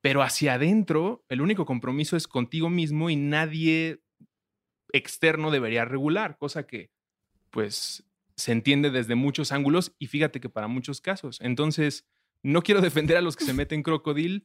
pero 0.00 0.22
hacia 0.22 0.54
adentro 0.54 1.24
el 1.28 1.40
único 1.40 1.66
compromiso 1.66 2.16
es 2.16 2.28
contigo 2.28 2.68
mismo 2.68 3.10
y 3.10 3.16
nadie 3.16 4.02
externo 4.92 5.50
debería 5.50 5.84
regular, 5.84 6.36
cosa 6.36 6.66
que 6.66 6.90
pues 7.50 8.05
se 8.36 8.52
entiende 8.52 8.90
desde 8.90 9.14
muchos 9.14 9.52
ángulos 9.52 9.94
y 9.98 10.06
fíjate 10.06 10.40
que 10.40 10.48
para 10.48 10.68
muchos 10.68 11.00
casos. 11.00 11.38
Entonces, 11.40 12.06
no 12.42 12.62
quiero 12.62 12.80
defender 12.82 13.16
a 13.16 13.20
los 13.20 13.36
que 13.36 13.44
se 13.44 13.52
meten 13.54 13.82
crocodil, 13.82 14.42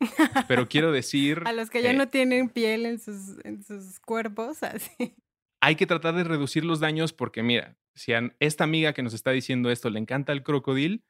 pero 0.47 0.67
quiero 0.67 0.91
decir... 0.91 1.43
A 1.45 1.53
los 1.53 1.69
que 1.69 1.81
ya 1.81 1.91
eh, 1.91 1.95
no 1.95 2.09
tienen 2.09 2.49
piel 2.49 2.85
en 2.85 2.99
sus, 2.99 3.37
en 3.43 3.63
sus 3.63 3.99
cuerpos, 3.99 4.63
así. 4.63 5.15
hay 5.61 5.75
que 5.75 5.87
tratar 5.87 6.15
de 6.15 6.23
reducir 6.23 6.65
los 6.65 6.79
daños 6.79 7.13
porque 7.13 7.43
mira, 7.43 7.77
si 7.95 8.13
a 8.13 8.35
esta 8.39 8.63
amiga 8.63 8.93
que 8.93 9.03
nos 9.03 9.13
está 9.13 9.31
diciendo 9.31 9.69
esto 9.69 9.89
le 9.89 9.99
encanta 9.99 10.31
el 10.31 10.43
crocodil, 10.43 11.03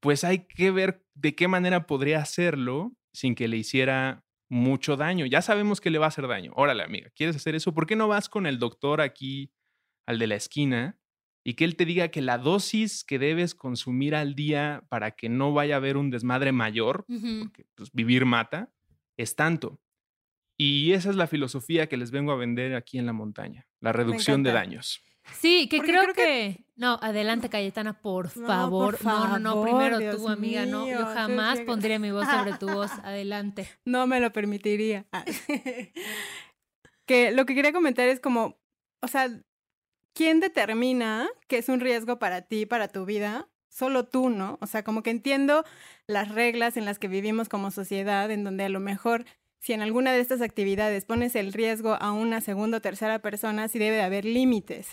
pues 0.00 0.24
hay 0.24 0.46
que 0.46 0.70
ver 0.70 1.04
de 1.14 1.34
qué 1.34 1.46
manera 1.46 1.86
podría 1.86 2.18
hacerlo 2.18 2.96
sin 3.14 3.34
que 3.34 3.46
le 3.46 3.58
hiciera 3.58 4.24
mucho 4.48 4.96
daño. 4.96 5.26
Ya 5.26 5.42
sabemos 5.42 5.80
que 5.80 5.90
le 5.90 5.98
va 5.98 6.06
a 6.06 6.08
hacer 6.08 6.26
daño. 6.26 6.52
Órale, 6.56 6.82
amiga, 6.82 7.10
¿quieres 7.14 7.36
hacer 7.36 7.54
eso? 7.54 7.72
¿Por 7.72 7.86
qué 7.86 7.94
no 7.94 8.08
vas 8.08 8.28
con 8.28 8.46
el 8.46 8.58
doctor 8.58 9.00
aquí, 9.00 9.52
al 10.06 10.18
de 10.18 10.26
la 10.26 10.34
esquina, 10.34 10.98
y 11.44 11.54
que 11.54 11.64
él 11.64 11.76
te 11.76 11.84
diga 11.84 12.08
que 12.08 12.22
la 12.22 12.38
dosis 12.38 13.04
que 13.04 13.18
debes 13.18 13.54
consumir 13.54 14.14
al 14.14 14.34
día 14.34 14.84
para 14.88 15.12
que 15.12 15.28
no 15.28 15.52
vaya 15.52 15.74
a 15.74 15.78
haber 15.78 15.96
un 15.96 16.10
desmadre 16.10 16.52
mayor, 16.52 17.04
porque 17.06 17.66
pues, 17.74 17.90
vivir 17.92 18.24
mata, 18.24 18.70
es 19.16 19.34
tanto. 19.36 19.80
Y 20.58 20.92
esa 20.92 21.10
es 21.10 21.16
la 21.16 21.26
filosofía 21.26 21.88
que 21.88 21.96
les 21.96 22.10
vengo 22.10 22.30
a 22.30 22.36
vender 22.36 22.74
aquí 22.74 22.98
en 22.98 23.06
la 23.06 23.12
montaña, 23.12 23.66
la 23.80 23.92
reducción 23.92 24.42
de 24.42 24.52
daños. 24.52 25.02
Sí, 25.38 25.68
que 25.68 25.76
Porque 25.78 25.92
creo, 25.92 26.02
creo 26.02 26.14
que... 26.14 26.22
que- 26.22 26.64
No, 26.76 26.98
adelante, 27.00 27.48
Cayetana, 27.48 28.00
por 28.00 28.36
No, 28.36 28.70
por 28.70 28.96
favor. 28.96 29.28
no, 29.28 29.38
no, 29.38 29.54
no, 29.54 29.62
primero 29.62 29.98
Dios 29.98 30.16
tú, 30.16 30.28
amiga, 30.28 30.66
no. 30.66 30.86
Yo 30.88 31.06
jamás 31.06 31.60
pondría 31.60 31.98
mi 32.00 32.10
voz 32.10 32.26
sobre 32.30 32.54
tu 32.54 32.68
voz. 32.68 32.90
Adelante. 33.04 33.68
No 33.84 34.06
me 34.08 34.18
lo 34.20 34.32
permitiría. 34.32 35.06
Ah. 35.12 35.24
que 37.06 37.30
lo 37.32 37.46
que 37.46 37.54
quería 37.54 37.72
comentar 37.72 38.08
es 38.08 38.20
como, 38.20 38.58
o 39.00 39.08
sea, 39.08 39.28
¿quién 40.14 40.40
determina 40.40 41.28
que 41.48 41.58
es 41.58 41.68
un 41.68 41.80
riesgo 41.80 42.18
para 42.18 42.42
ti, 42.42 42.66
para 42.66 42.88
tu 42.88 43.04
vida? 43.04 43.48
Solo 43.68 44.04
tú, 44.04 44.28
¿no? 44.28 44.58
O 44.60 44.66
sea, 44.66 44.84
como 44.84 45.02
que 45.02 45.10
entiendo 45.10 45.64
las 46.06 46.28
reglas 46.28 46.76
en 46.76 46.84
las 46.84 46.98
que 46.98 47.08
vivimos 47.08 47.48
como 47.48 47.70
sociedad, 47.70 48.30
en 48.30 48.44
donde 48.44 48.64
a 48.64 48.68
lo 48.68 48.80
mejor 48.80 49.24
si 49.62 49.72
en 49.72 49.80
alguna 49.80 50.12
de 50.12 50.20
estas 50.20 50.42
actividades 50.42 51.04
pones 51.04 51.36
el 51.36 51.52
riesgo 51.52 51.94
a 51.94 52.12
una 52.12 52.40
segunda 52.40 52.78
o 52.78 52.80
tercera 52.80 53.20
persona, 53.20 53.68
sí 53.68 53.78
debe 53.78 53.96
de 53.96 54.02
haber 54.02 54.24
límites. 54.24 54.88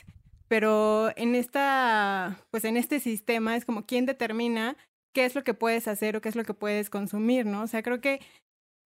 Pero 0.48 1.12
en 1.18 1.34
esta, 1.34 2.40
pues 2.52 2.66
en 2.66 2.78
este 2.78 3.00
sistema 3.00 3.56
es 3.56 3.66
como 3.66 3.86
quién 3.86 4.06
determina 4.06 4.78
qué 5.12 5.26
es 5.26 5.34
lo 5.34 5.44
que 5.44 5.56
puedes 5.56 5.88
hacer 5.88 6.16
o 6.16 6.22
qué 6.22 6.30
es 6.30 6.36
lo 6.36 6.44
que 6.44 6.54
puedes 6.54 6.92
consumir, 6.92 7.48
¿no? 7.48 7.64
O 7.64 7.68
sea, 7.68 7.82
creo 7.82 8.00
que 8.00 8.20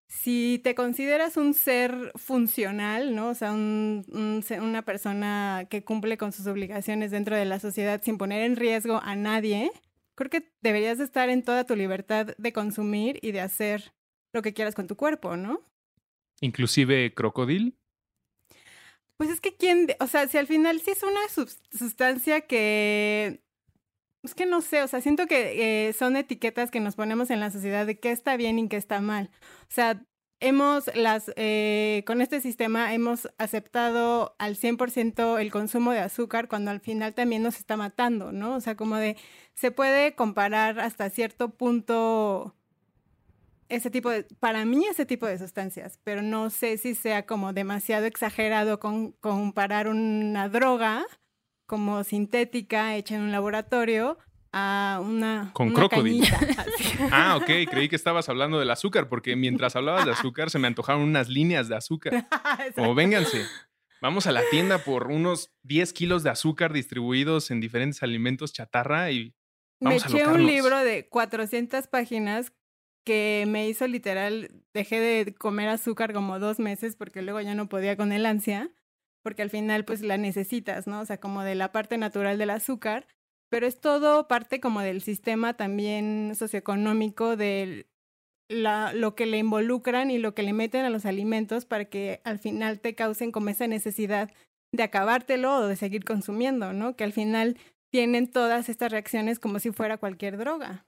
si 0.07 0.61
te 0.63 0.75
consideras 0.75 1.37
un 1.37 1.55
ser 1.55 2.13
funcional, 2.15 3.15
¿no? 3.15 3.31
O 3.31 3.35
sea, 3.35 3.53
un- 3.53 4.05
un 4.13 4.43
se- 4.43 4.61
una 4.61 4.83
persona 4.83 5.67
que 5.71 5.83
cumple 5.85 6.17
con 6.19 6.33
sus 6.33 6.47
obligaciones 6.47 7.11
dentro 7.11 7.37
de 7.37 7.45
la 7.45 7.59
sociedad 7.59 8.01
sin 8.03 8.19
poner 8.19 8.43
en 8.43 8.57
riesgo 8.57 9.01
a 9.03 9.17
nadie, 9.17 9.71
creo 10.15 10.31
que 10.31 10.53
deberías 10.63 10.99
de 10.99 11.05
estar 11.05 11.29
en 11.31 11.43
toda 11.43 11.65
tu 11.65 11.75
libertad 11.75 12.35
de 12.37 12.53
consumir 12.53 13.19
y 13.23 13.33
de 13.33 13.41
hacer 13.41 13.93
lo 14.33 14.43
que 14.43 14.53
quieras 14.55 14.75
con 14.75 14.87
tu 14.87 14.97
cuerpo, 14.97 15.37
¿no? 15.37 15.61
Inclusive 16.41 17.15
crocodil. 17.15 17.77
Pues 19.17 19.31
es 19.31 19.41
que 19.41 19.57
quién, 19.57 19.89
o 20.01 20.07
sea, 20.09 20.27
si 20.29 20.39
al 20.39 20.47
final 20.49 20.81
sí 20.81 20.91
es 20.91 21.03
una 21.03 21.29
sus- 21.29 21.61
sustancia 21.71 22.43
que, 22.43 23.41
es 24.25 24.35
que 24.35 24.47
no 24.47 24.61
sé, 24.61 24.83
o 24.83 24.89
sea, 24.89 25.01
siento 25.01 25.27
que 25.27 25.89
eh, 25.89 25.93
son 25.93 26.17
etiquetas 26.17 26.71
que 26.71 26.81
nos 26.81 26.97
ponemos 26.97 27.31
en 27.31 27.41
la 27.41 27.51
sociedad 27.51 27.87
de 27.87 27.99
qué 27.99 28.11
está 28.11 28.37
bien 28.37 28.59
y 28.59 28.69
qué 28.69 28.77
está 28.77 29.01
mal. 29.01 29.31
O 29.63 29.73
sea, 29.73 30.03
hemos, 30.41 30.91
las, 30.95 31.31
eh, 31.37 32.05
con 32.07 32.21
este 32.21 32.41
sistema 32.41 32.95
hemos 32.95 33.29
aceptado 33.39 34.35
al 34.39 34.57
100% 34.57 35.41
el 35.41 35.51
consumo 35.51 35.93
de 35.93 36.01
azúcar 36.01 36.49
cuando 36.49 36.71
al 36.71 36.81
final 36.81 37.15
también 37.15 37.43
nos 37.43 37.59
está 37.59 37.77
matando, 37.77 38.33
¿no? 38.33 38.57
O 38.57 38.61
sea, 38.61 38.77
como 38.77 38.97
de, 38.97 39.17
se 39.55 39.71
puede 39.71 40.15
comparar 40.15 40.81
hasta 40.81 41.11
cierto 41.11 41.51
punto 41.51 42.55
ese 43.69 43.91
tipo 43.91 44.11
de, 44.11 44.25
para 44.41 44.65
mí 44.65 44.85
ese 44.87 45.07
tipo 45.07 45.27
de 45.27 45.39
sustancias, 45.39 45.99
pero 46.05 46.23
no 46.23 46.51
sé 46.51 46.79
si 46.79 46.95
sea 46.95 47.27
como 47.27 47.53
demasiado 47.53 48.07
exagerado 48.07 48.79
con 48.81 49.13
comparar 49.13 49.89
una 49.89 50.49
droga 50.49 51.07
como 51.75 52.05
sintética 52.05 52.95
hecha 52.95 53.17
en 53.17 53.23
un 53.23 53.33
laboratorio 53.33 54.17
a 54.53 55.01
una 55.03 55.51
Con 55.55 55.75
una 55.75 55.89
cañita, 55.89 56.39
así. 56.59 56.99
Ah, 57.11 57.35
ok, 57.35 57.69
creí 57.69 57.89
que 57.89 57.97
estabas 57.97 58.29
hablando 58.29 58.61
del 58.61 58.71
azúcar, 58.71 59.09
porque 59.09 59.35
mientras 59.35 59.75
hablabas 59.75 60.05
de 60.05 60.13
azúcar 60.13 60.51
se 60.51 60.61
me 60.61 60.69
antojaron 60.69 61.03
unas 61.03 61.29
líneas 61.29 61.67
de 61.67 61.75
azúcar. 61.75 62.29
Como 62.77 62.95
vénganse, 62.95 63.45
vamos 64.01 64.29
a 64.29 64.31
la 64.31 64.43
tienda 64.53 64.79
por 64.79 65.09
unos 65.09 65.53
10 65.65 65.93
kilos 65.95 66.23
de 66.23 66.31
azúcar 66.31 66.73
distribuidos 66.73 67.51
en 67.51 67.61
diferentes 67.61 68.05
alimentos 68.05 68.53
chatarra 68.53 69.11
y 69.11 69.35
Me 69.81 69.95
a 69.95 69.97
eché 69.97 70.29
un 70.29 70.47
libro 70.47 70.79
de 70.79 71.09
400 71.09 71.89
páginas 71.89 72.53
que 73.05 73.47
me 73.49 73.69
hizo 73.69 73.89
literal, 73.89 74.63
dejé 74.73 75.01
de 75.01 75.35
comer 75.35 75.71
azúcar 75.71 76.13
como 76.13 76.39
dos 76.39 76.61
meses 76.61 76.95
porque 76.95 77.21
luego 77.21 77.41
ya 77.41 77.57
no 77.57 77.69
podía 77.69 77.97
con 77.97 78.13
el 78.13 78.27
ansia, 78.27 78.71
porque 79.25 79.43
al 79.43 79.51
final 79.51 79.85
pues 79.85 80.03
la 80.03 80.19
necesitas, 80.19 80.87
¿no? 80.87 81.01
O 81.01 81.05
sea, 81.07 81.19
como 81.19 81.43
de 81.43 81.55
la 81.55 81.73
parte 81.73 81.99
natural 81.99 82.39
del 82.39 82.51
azúcar, 82.51 83.09
pero 83.49 83.67
es 83.67 83.81
todo 83.81 84.29
parte 84.29 84.61
como 84.61 84.81
del 84.81 85.01
sistema 85.01 85.55
también 85.55 86.35
socioeconómico 86.37 87.37
de 87.37 87.89
la, 88.49 88.93
lo 88.93 89.15
que 89.15 89.27
le 89.27 89.39
involucran 89.39 90.11
y 90.11 90.19
lo 90.19 90.35
que 90.35 90.43
le 90.43 90.53
meten 90.53 90.85
a 90.85 90.91
los 90.91 91.07
alimentos 91.07 91.65
para 91.65 91.87
que 91.87 92.21
al 92.25 92.39
final 92.39 92.81
te 92.81 92.95
causen 92.95 93.33
como 93.33 93.49
esa 93.49 93.67
necesidad 93.67 94.31
de 94.73 94.83
acabártelo 94.83 95.57
o 95.57 95.67
de 95.67 95.77
seguir 95.77 96.05
consumiendo, 96.05 96.75
¿no? 96.75 96.95
Que 96.95 97.05
al 97.05 97.13
final 97.13 97.57
tienen 97.91 98.31
todas 98.31 98.69
estas 98.69 98.93
reacciones 98.93 99.39
como 99.39 99.59
si 99.59 99.71
fuera 99.71 99.97
cualquier 99.97 100.37
droga. 100.37 100.85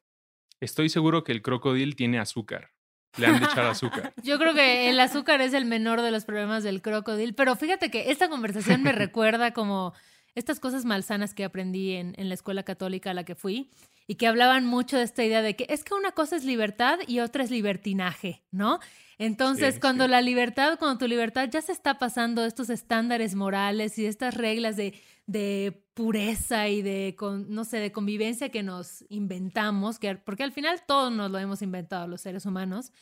Estoy 0.61 0.91
seguro 0.91 1.25
que 1.25 1.33
el 1.33 1.41
crocodil 1.41 1.97
tiene 1.97 2.19
azúcar. 2.19 2.76
Le 3.17 3.27
han 3.27 3.41
de 3.41 3.47
echar 3.47 3.67
azúcar. 3.67 4.13
Yo 4.23 4.39
creo 4.39 4.55
que 4.55 4.91
el 4.91 5.01
azúcar 5.01 5.41
es 5.41 5.55
el 5.55 5.65
menor 5.65 6.03
de 6.03 6.11
los 6.11 6.25
problemas 6.25 6.63
del 6.63 6.83
crocodil, 6.83 7.35
pero 7.35 7.57
fíjate 7.57 7.91
que 7.91 8.11
esta 8.11 8.29
conversación 8.29 8.83
me 8.83 8.93
recuerda 8.93 9.53
como 9.53 9.95
estas 10.35 10.61
cosas 10.61 10.85
malsanas 10.85 11.35
que 11.35 11.45
aprendí 11.45 11.93
en, 11.95 12.15
en 12.19 12.29
la 12.29 12.35
escuela 12.35 12.63
católica 12.63 13.11
a 13.11 13.15
la 13.15 13.25
que 13.25 13.35
fui 13.35 13.71
y 14.07 14.15
que 14.17 14.27
hablaban 14.27 14.67
mucho 14.67 14.97
de 14.97 15.03
esta 15.05 15.25
idea 15.25 15.43
de 15.43 15.57
que 15.57 15.67
es 15.69 15.85
que 15.85 15.95
una 15.95 16.13
cosa 16.13 16.37
es 16.37 16.45
libertad 16.45 16.99
y 17.07 17.21
otra 17.21 17.43
es 17.45 17.51
libertinaje, 17.51 18.43
¿no? 18.51 18.79
Entonces, 19.19 19.75
Sí, 19.77 19.81
cuando 19.81 20.05
sí. 20.05 20.11
la 20.11 20.21
libertad, 20.21 20.79
cuando 20.79 20.99
tu 20.99 21.09
libertad 21.09 21.49
ya 21.51 21.63
se 21.63 21.73
está 21.73 21.99
pasando 21.99 22.45
estos 22.45 22.69
estándares 22.71 23.35
morales 23.35 23.99
y 23.99 24.05
estas 24.07 24.35
reglas 24.35 24.77
de, 24.77 24.95
de 25.27 25.83
pureza 25.95 26.69
y 26.69 26.83
de, 26.83 27.15
con, 27.19 27.51
no 27.51 27.65
sé, 27.65 27.79
de 27.79 27.93
convivencia 27.93 28.51
que 28.51 28.63
nos 28.63 29.05
inventamos, 29.09 29.99
que, 29.99 30.17
porque 30.17 30.43
al 30.45 30.53
final 30.53 30.83
todos 30.87 31.11
nos 31.13 31.31
lo 31.31 31.39
hemos 31.39 31.63
inventado 31.63 32.07
los 32.07 32.21
seres 32.21 32.45
humanos, 32.45 32.93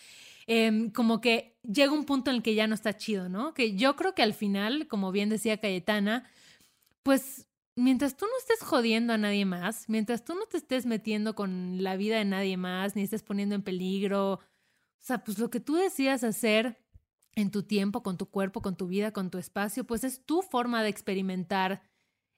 em, 0.47 0.91
como 0.91 1.21
que 1.21 1.57
llega 1.65 1.93
un 1.93 2.05
punto 2.05 2.31
en 2.31 2.37
el 2.37 2.43
que 2.43 2.55
ya 2.55 2.69
no 2.69 2.75
está 2.77 2.97
chido, 2.97 3.29
¿no? 3.29 3.53
Que 3.53 3.75
yo 3.75 3.97
creo 3.97 4.15
que 4.15 4.23
al 4.23 4.35
final, 4.35 4.87
como 4.87 5.11
bien 5.11 5.29
decía 5.31 5.57
Cayetana, 5.59 6.31
pues 7.03 7.47
mientras 7.77 8.17
tú 8.17 8.27
no 8.27 8.33
estés 8.39 8.67
jodiendo 8.67 9.13
a 9.13 9.19
nadie 9.19 9.45
más, 9.45 9.89
mientras 9.89 10.25
tú 10.25 10.35
no 10.35 10.47
te 10.47 10.57
estés 10.57 10.87
metiendo 10.87 11.35
con 11.35 11.83
la 11.83 11.97
vida 11.97 12.19
de 12.19 12.25
nadie 12.25 12.57
más, 12.57 12.97
ni 12.97 13.03
estés 13.03 13.23
poniendo 13.23 13.55
en 13.55 13.63
peligro, 13.63 14.35
o 14.35 14.41
sea, 15.01 15.25
pues 15.25 15.39
lo 15.39 15.51
que 15.51 15.61
tú 15.61 15.75
decidas 15.75 16.25
hacer 16.25 16.79
en 17.35 17.51
tu 17.51 17.65
tiempo, 17.65 18.03
con 18.03 18.17
tu 18.17 18.27
cuerpo, 18.27 18.63
con 18.63 18.77
tu 18.77 18.87
vida, 18.87 19.13
con 19.13 19.31
tu 19.31 19.39
espacio, 19.39 19.85
pues 19.85 20.05
es 20.05 20.25
tu 20.25 20.43
forma 20.43 20.83
de 20.83 20.89
experimentar 20.89 21.83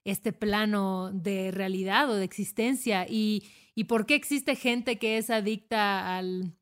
este 0.03 0.33
plano 0.33 1.11
de 1.13 1.51
realidad 1.51 2.09
o 2.09 2.15
de 2.15 2.23
existencia. 2.23 3.05
Y, 3.07 3.43
y 3.75 3.85
por 3.85 4.05
qué 4.05 4.15
existe 4.15 4.55
gente 4.55 4.97
que 4.97 5.17
es 5.17 5.29
adicta 5.29 6.17
al 6.17 6.55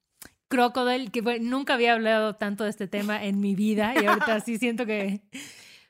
crocodile, 0.47 1.11
que 1.11 1.21
bueno, 1.21 1.49
nunca 1.49 1.75
había 1.75 1.93
hablado 1.93 2.35
tanto 2.35 2.63
de 2.63 2.69
este 2.69 2.87
tema 2.87 3.23
en 3.23 3.39
mi 3.39 3.55
vida 3.55 3.93
y 3.99 4.05
ahorita 4.05 4.39
sí 4.41 4.57
siento 4.57 4.85
que... 4.85 5.21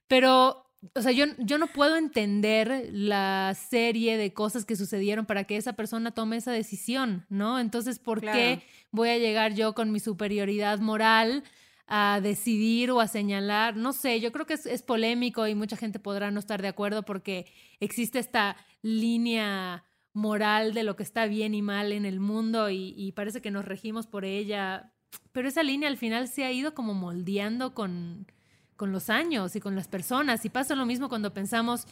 Pero, 0.07 0.64
o 0.93 1.01
sea, 1.01 1.11
yo, 1.11 1.25
yo 1.39 1.57
no 1.57 1.67
puedo 1.67 1.95
entender 1.95 2.89
la 2.91 3.55
serie 3.55 4.17
de 4.17 4.33
cosas 4.33 4.65
que 4.65 4.75
sucedieron 4.75 5.25
para 5.25 5.45
que 5.45 5.57
esa 5.57 5.73
persona 5.73 6.11
tome 6.11 6.37
esa 6.37 6.51
decisión, 6.51 7.25
¿no? 7.29 7.59
Entonces, 7.59 7.99
¿por 7.99 8.21
Claro. 8.21 8.37
qué 8.37 8.61
voy 8.91 9.09
a 9.09 9.17
llegar 9.17 9.53
yo 9.53 9.73
con 9.73 9.91
mi 9.91 9.99
superioridad 9.99 10.79
moral 10.79 11.43
a 11.87 12.19
decidir 12.21 12.91
o 12.91 12.99
a 12.99 13.07
señalar. 13.07 13.75
No 13.75 13.93
sé, 13.93 14.19
yo 14.19 14.31
creo 14.31 14.45
que 14.45 14.55
es, 14.55 14.65
es, 14.65 14.81
polémico 14.81 15.47
y 15.47 15.55
mucha 15.55 15.77
gente 15.77 15.99
podrá 15.99 16.31
no 16.31 16.39
estar 16.39 16.61
de 16.61 16.67
acuerdo 16.67 17.03
porque 17.03 17.45
existe 17.79 18.19
esta 18.19 18.57
línea 18.81 19.83
moral 20.13 20.73
de 20.73 20.83
lo 20.83 20.95
que 20.95 21.03
está 21.03 21.27
bien 21.27 21.53
y 21.53 21.61
mal 21.61 21.91
en 21.91 22.05
el 22.05 22.19
mundo 22.19 22.69
y, 22.69 22.93
y 22.97 23.11
parece 23.11 23.41
que 23.41 23.51
nos 23.51 23.65
regimos 23.65 24.07
por 24.07 24.25
ella. 24.25 24.93
Pero 25.31 25.47
esa 25.47 25.63
línea 25.63 25.89
al 25.89 25.97
final 25.97 26.27
se 26.27 26.45
ha 26.45 26.51
ido 26.51 26.73
como 26.73 26.93
moldeando 26.93 27.73
con, 27.73 28.25
con 28.75 28.91
los 28.91 29.09
años 29.09 29.55
y 29.55 29.61
con 29.61 29.75
las 29.75 29.87
personas. 29.87 30.45
Y 30.45 30.49
pasa 30.49 30.75
lo 30.75 30.85
mismo 30.85 31.09
cuando 31.09 31.33
pensamos 31.33 31.87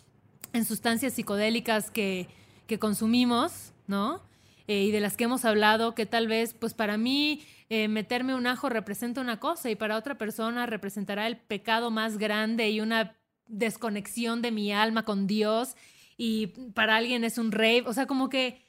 en 0.53 0.65
sustancias 0.65 1.13
psicodélicas 1.13 1.91
que, 1.91 2.27
que 2.67 2.79
consumimos, 2.79 3.73
¿no? 3.87 4.21
Eh, 4.67 4.83
y 4.83 4.91
de 4.91 5.01
las 5.01 5.17
que 5.17 5.25
hemos 5.25 5.43
hablado, 5.45 5.93
que 5.93 6.05
tal 6.05 6.27
vez, 6.27 6.53
pues 6.53 6.73
para 6.73 6.97
mí, 6.97 7.43
eh, 7.69 7.87
meterme 7.87 8.35
un 8.35 8.47
ajo 8.47 8.69
representa 8.69 9.19
una 9.19 9.39
cosa 9.39 9.69
y 9.69 9.75
para 9.75 9.97
otra 9.97 10.17
persona 10.17 10.65
representará 10.65 11.27
el 11.27 11.37
pecado 11.37 11.91
más 11.91 12.17
grande 12.17 12.69
y 12.69 12.79
una 12.79 13.17
desconexión 13.47 14.41
de 14.41 14.51
mi 14.51 14.71
alma 14.71 15.03
con 15.03 15.27
Dios 15.27 15.75
y 16.17 16.47
para 16.75 16.95
alguien 16.95 17.23
es 17.23 17.37
un 17.37 17.51
rave, 17.51 17.83
o 17.85 17.93
sea, 17.93 18.05
como 18.05 18.29
que, 18.29 18.61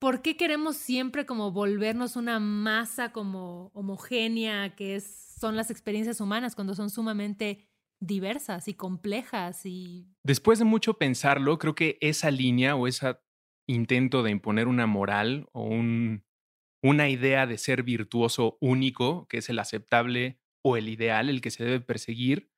¿por 0.00 0.22
qué 0.22 0.36
queremos 0.36 0.76
siempre 0.76 1.26
como 1.26 1.52
volvernos 1.52 2.16
una 2.16 2.40
masa 2.40 3.12
como 3.12 3.70
homogénea 3.74 4.74
que 4.74 4.96
es, 4.96 5.36
son 5.38 5.54
las 5.54 5.70
experiencias 5.70 6.20
humanas 6.20 6.56
cuando 6.56 6.74
son 6.74 6.90
sumamente 6.90 7.68
diversas 8.00 8.66
y 8.66 8.74
complejas 8.74 9.66
y... 9.66 10.08
Después 10.24 10.58
de 10.58 10.64
mucho 10.64 10.94
pensarlo, 10.94 11.58
creo 11.58 11.74
que 11.74 11.98
esa 12.00 12.30
línea 12.30 12.74
o 12.74 12.88
ese 12.88 13.18
intento 13.68 14.22
de 14.22 14.30
imponer 14.30 14.68
una 14.68 14.86
moral 14.86 15.48
o 15.52 15.64
un, 15.64 16.24
una 16.82 17.10
idea 17.10 17.46
de 17.46 17.58
ser 17.58 17.82
virtuoso 17.82 18.56
único, 18.60 19.28
que 19.28 19.38
es 19.38 19.50
el 19.50 19.58
aceptable 19.58 20.40
o 20.64 20.78
el 20.78 20.88
ideal, 20.88 21.28
el 21.28 21.42
que 21.42 21.50
se 21.50 21.64
debe 21.64 21.80
perseguir, 21.80 22.50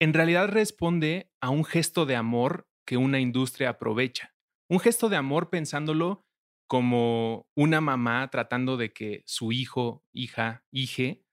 en 0.00 0.14
realidad 0.14 0.48
responde 0.48 1.30
a 1.42 1.50
un 1.50 1.64
gesto 1.64 2.06
de 2.06 2.16
amor 2.16 2.68
que 2.86 2.96
una 2.96 3.20
industria 3.20 3.70
aprovecha. 3.70 4.34
Un 4.68 4.80
gesto 4.80 5.08
de 5.08 5.16
amor 5.16 5.50
pensándolo 5.50 6.25
como 6.66 7.46
una 7.54 7.80
mamá 7.80 8.28
tratando 8.30 8.76
de 8.76 8.92
que 8.92 9.22
su 9.26 9.52
hijo, 9.52 10.04
hija, 10.12 10.64
hije, 10.70 11.24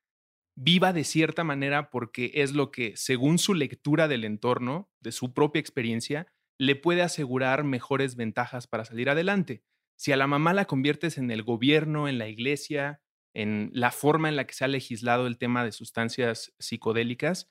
viva 0.56 0.94
de 0.94 1.04
cierta 1.04 1.44
manera 1.44 1.90
porque 1.90 2.32
es 2.36 2.54
lo 2.54 2.72
que, 2.72 2.96
según 2.96 3.40
su 3.40 3.54
lectura 3.54 4.08
del 4.08 4.24
entorno, 4.24 4.92
de 5.00 5.12
su 5.12 5.34
propia 5.34 5.60
experiencia, 5.60 6.28
le 6.60 6.76
puede 6.76 7.02
asegurar 7.02 7.64
mejores 7.64 8.16
ventajas 8.16 8.68
para 8.68 8.86
salir 8.86 9.10
adelante. 9.10 9.64
Si 9.98 10.12
a 10.12 10.18
la 10.18 10.28
mamá 10.28 10.54
la 10.54 10.66
conviertes 10.66 11.18
en 11.18 11.32
el 11.32 11.44
gobierno, 11.44 12.08
en 12.08 12.18
la 12.18 12.28
iglesia, 12.28 13.02
en 13.34 13.72
la 13.74 13.92
forma 13.92 14.30
en 14.30 14.36
la 14.36 14.46
que 14.46 14.54
se 14.54 14.66
ha 14.66 14.68
legislado 14.68 15.28
el 15.28 15.38
tema 15.38 15.64
de 15.64 15.72
sustancias 15.72 16.54
psicodélicas, 16.60 17.50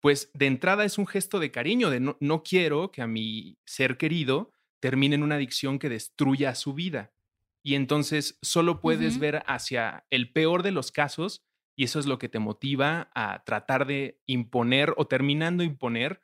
pues 0.00 0.30
de 0.34 0.46
entrada 0.46 0.84
es 0.84 0.98
un 0.98 1.06
gesto 1.06 1.38
de 1.38 1.50
cariño, 1.50 1.90
de 1.90 2.00
no, 2.00 2.42
quiero 2.42 2.90
que 2.90 3.02
a 3.02 3.06
mi 3.06 3.58
ser 3.66 3.96
querido 3.96 4.52
termine 4.80 5.14
en 5.14 5.22
una 5.22 5.34
adicción 5.34 5.78
que 5.78 5.90
destruya 5.90 6.54
su 6.54 6.74
vida. 6.74 7.12
Y 7.62 7.74
entonces 7.74 8.38
solo 8.42 8.80
puedes 8.80 9.18
ver 9.18 9.42
hacia 9.46 10.06
el 10.10 10.32
peor 10.32 10.62
de 10.62 10.72
los 10.72 10.92
casos 10.92 11.44
y 11.76 11.84
eso 11.84 11.98
es 11.98 12.06
lo 12.06 12.18
que 12.18 12.28
te 12.28 12.38
motiva 12.38 13.10
a 13.14 13.42
tratar 13.44 13.86
de 13.86 14.20
imponer 14.26 14.94
o 14.96 15.06
terminando 15.06 15.62
imponer, 15.62 16.22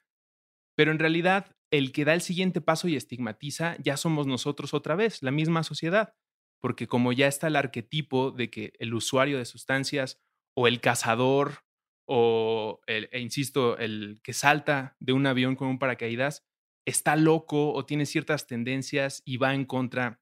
pero 0.77 0.91
en 0.91 0.99
realidad 0.99 1.57
el 1.71 1.93
que 1.93 2.05
da 2.05 2.15
el 2.15 2.21
siguiente 2.21 2.61
paso 2.61 2.89
y 2.89 2.97
estigmatiza 2.97 3.77
ya 3.83 3.97
somos 3.97 4.27
nosotros 4.27 4.75
otra 4.75 4.97
vez, 4.97 5.23
la 5.23 5.31
misma 5.31 5.63
sociedad, 5.63 6.15
porque 6.61 6.87
como 6.87 7.13
ya 7.13 7.27
está 7.27 7.49
el 7.49 7.57
arquetipo 7.57 8.31
de 8.31 8.51
que 8.51 8.73
el 8.79 8.95
usuario 8.95 9.39
de 9.39 9.45
sustancias 9.45 10.21
o 10.55 10.69
el 10.69 10.81
cazador 10.81 11.65
o, 12.09 12.81
el, 12.87 13.09
e 13.13 13.21
insisto, 13.21 13.79
el 13.79 14.21
que 14.23 14.33
salta 14.33 14.97
de 15.01 15.13
un 15.13 15.27
avión 15.27 15.57
con 15.57 15.69
un 15.69 15.79
paracaídas 15.79 16.47
está 16.87 17.17
loco 17.17 17.73
o 17.73 17.85
tiene 17.85 18.07
ciertas 18.07 18.47
tendencias 18.47 19.23
y 19.25 19.39
va 19.39 19.55
en 19.55 19.65
contra 19.65 20.21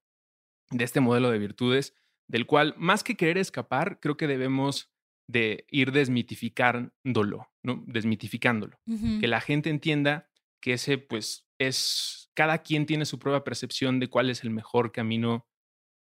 de 0.70 0.84
este 0.84 1.00
modelo 1.00 1.30
de 1.30 1.38
virtudes, 1.38 1.94
del 2.28 2.46
cual 2.46 2.74
más 2.76 3.04
que 3.04 3.16
querer 3.16 3.38
escapar, 3.38 4.00
creo 4.00 4.16
que 4.16 4.26
debemos 4.26 4.90
de 5.28 5.66
ir 5.70 5.92
desmitificándolo, 5.92 7.50
¿no? 7.62 7.82
Desmitificándolo. 7.86 8.78
Que 9.20 9.26
la 9.26 9.40
gente 9.40 9.70
entienda 9.70 10.30
que 10.60 10.74
ese, 10.74 10.98
pues, 10.98 11.46
es, 11.58 12.30
cada 12.34 12.58
quien 12.58 12.86
tiene 12.86 13.06
su 13.06 13.18
propia 13.18 13.44
percepción 13.44 14.00
de 14.00 14.08
cuál 14.08 14.30
es 14.30 14.42
el 14.44 14.50
mejor 14.50 14.92
camino 14.92 15.46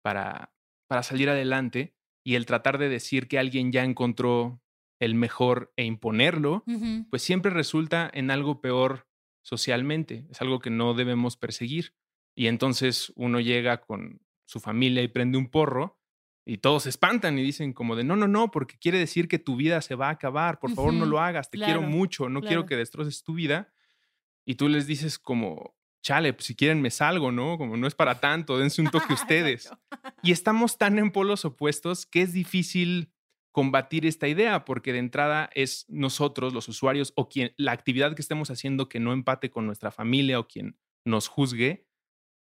para, 0.02 0.52
para 0.88 1.02
salir 1.02 1.28
adelante 1.28 1.94
y 2.24 2.34
el 2.34 2.46
tratar 2.46 2.78
de 2.78 2.88
decir 2.88 3.28
que 3.28 3.38
alguien 3.38 3.72
ya 3.72 3.84
encontró 3.84 4.62
el 5.00 5.14
mejor 5.16 5.72
e 5.76 5.84
imponerlo, 5.84 6.62
pues 7.10 7.22
siempre 7.22 7.50
resulta 7.50 8.08
en 8.14 8.30
algo 8.30 8.60
peor 8.60 9.08
socialmente, 9.44 10.26
es 10.30 10.40
algo 10.40 10.60
que 10.60 10.70
no 10.70 10.94
debemos 10.94 11.36
perseguir. 11.36 11.94
Y 12.36 12.46
entonces 12.46 13.12
uno 13.16 13.40
llega 13.40 13.80
con 13.80 14.22
su 14.52 14.60
familia 14.60 15.02
y 15.02 15.08
prende 15.08 15.38
un 15.38 15.48
porro 15.48 15.98
y 16.44 16.58
todos 16.58 16.84
se 16.84 16.88
espantan 16.88 17.38
y 17.38 17.42
dicen 17.42 17.72
como 17.72 17.94
de, 17.94 18.04
no, 18.04 18.16
no, 18.16 18.26
no, 18.26 18.50
porque 18.50 18.76
quiere 18.78 18.98
decir 18.98 19.28
que 19.28 19.38
tu 19.38 19.56
vida 19.56 19.80
se 19.80 19.94
va 19.94 20.08
a 20.08 20.12
acabar, 20.12 20.58
por 20.58 20.74
favor 20.74 20.92
no 20.92 21.06
lo 21.06 21.20
hagas, 21.20 21.50
te 21.50 21.58
quiero 21.58 21.82
mucho, 21.82 22.28
no 22.28 22.40
quiero 22.40 22.66
que 22.66 22.76
destroces 22.76 23.22
tu 23.22 23.34
vida. 23.34 23.72
Y 24.44 24.56
tú 24.56 24.68
les 24.68 24.88
dices 24.88 25.20
como, 25.20 25.76
chale, 26.02 26.32
pues 26.32 26.46
si 26.46 26.56
quieren 26.56 26.82
me 26.82 26.90
salgo, 26.90 27.30
¿no? 27.30 27.58
Como 27.58 27.76
no 27.76 27.86
es 27.86 27.94
para 27.94 28.18
tanto, 28.18 28.58
dense 28.58 28.82
un 28.82 28.90
toque 28.90 29.12
ustedes. 29.14 29.70
y 30.22 30.32
estamos 30.32 30.78
tan 30.78 30.98
en 30.98 31.12
polos 31.12 31.44
opuestos 31.44 32.06
que 32.06 32.22
es 32.22 32.32
difícil 32.32 33.12
combatir 33.52 34.04
esta 34.04 34.26
idea, 34.26 34.64
porque 34.64 34.92
de 34.92 34.98
entrada 34.98 35.48
es 35.54 35.84
nosotros, 35.88 36.52
los 36.54 36.68
usuarios, 36.68 37.12
o 37.14 37.28
quien 37.28 37.54
la 37.56 37.70
actividad 37.70 38.16
que 38.16 38.22
estemos 38.22 38.50
haciendo 38.50 38.88
que 38.88 38.98
no 38.98 39.12
empate 39.12 39.50
con 39.50 39.66
nuestra 39.66 39.92
familia 39.92 40.40
o 40.40 40.48
quien 40.48 40.76
nos 41.04 41.28
juzgue, 41.28 41.86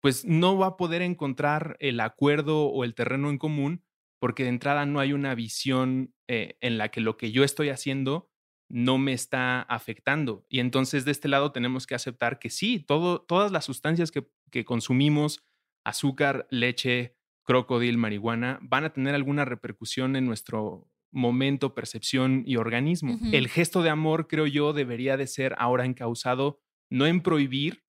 pues 0.05 0.27
no 0.27 0.59
va 0.59 0.67
a 0.67 0.77
poder 0.77 1.01
encontrar 1.01 1.79
el 1.81 1.99
acuerdo 1.99 2.67
o 2.67 2.85
el 2.85 2.95
terreno 2.95 3.31
en 3.31 3.39
común, 3.39 3.83
porque 4.21 4.43
de 4.43 4.51
entrada 4.51 4.85
no 4.85 5.01
hay 5.01 5.15
una 5.15 5.35
visión 5.35 6.13
eh, 6.29 6.59
en 6.61 6.77
la 6.77 6.91
que 6.91 7.01
lo 7.01 7.17
que 7.17 7.33
yo 7.33 7.43
estoy 7.43 7.71
haciendo 7.71 8.29
no 8.69 8.99
me 8.99 9.15
está 9.15 9.63
afectando. 9.63 10.45
Y 10.51 10.61
entonces 10.61 11.07
de 11.07 11.11
este 11.11 11.29
lado 11.29 11.53
tenemos 11.53 11.87
que 11.87 11.95
aceptar 11.95 12.39
que 12.39 12.51
sí, 12.51 12.81
todo, 12.81 13.23
todas 13.23 13.51
las 13.51 13.65
sustancias 13.65 14.11
que, 14.11 14.29
que 14.51 14.67
consumimos, 14.67 15.43
azúcar, 15.87 16.47
leche, 16.51 17.17
crocodil, 17.43 17.97
marihuana, 17.97 18.59
van 18.61 18.85
a 18.85 18.93
tener 18.93 19.15
alguna 19.15 19.47
repercusión 19.47 20.17
en 20.17 20.27
nuestro 20.27 20.87
momento, 21.13 21.75
percepción 21.75 22.43
y 22.45 22.57
organismo. 22.57 23.19
El 23.33 23.49
gesto 23.49 23.83
de 23.83 23.89
amor, 23.89 24.29
creo 24.29 24.47
yo, 24.47 24.75
debería 24.75 25.17
de 25.17 25.27
ser 25.27 25.55
ahora 25.57 25.87
encausado 25.87 26.61
no 26.91 27.07
en 27.07 27.23
prohibir 27.23 27.84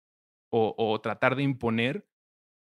o, 0.52 1.00
tratar 1.02 1.36
de 1.36 1.44
imponer, 1.44 2.08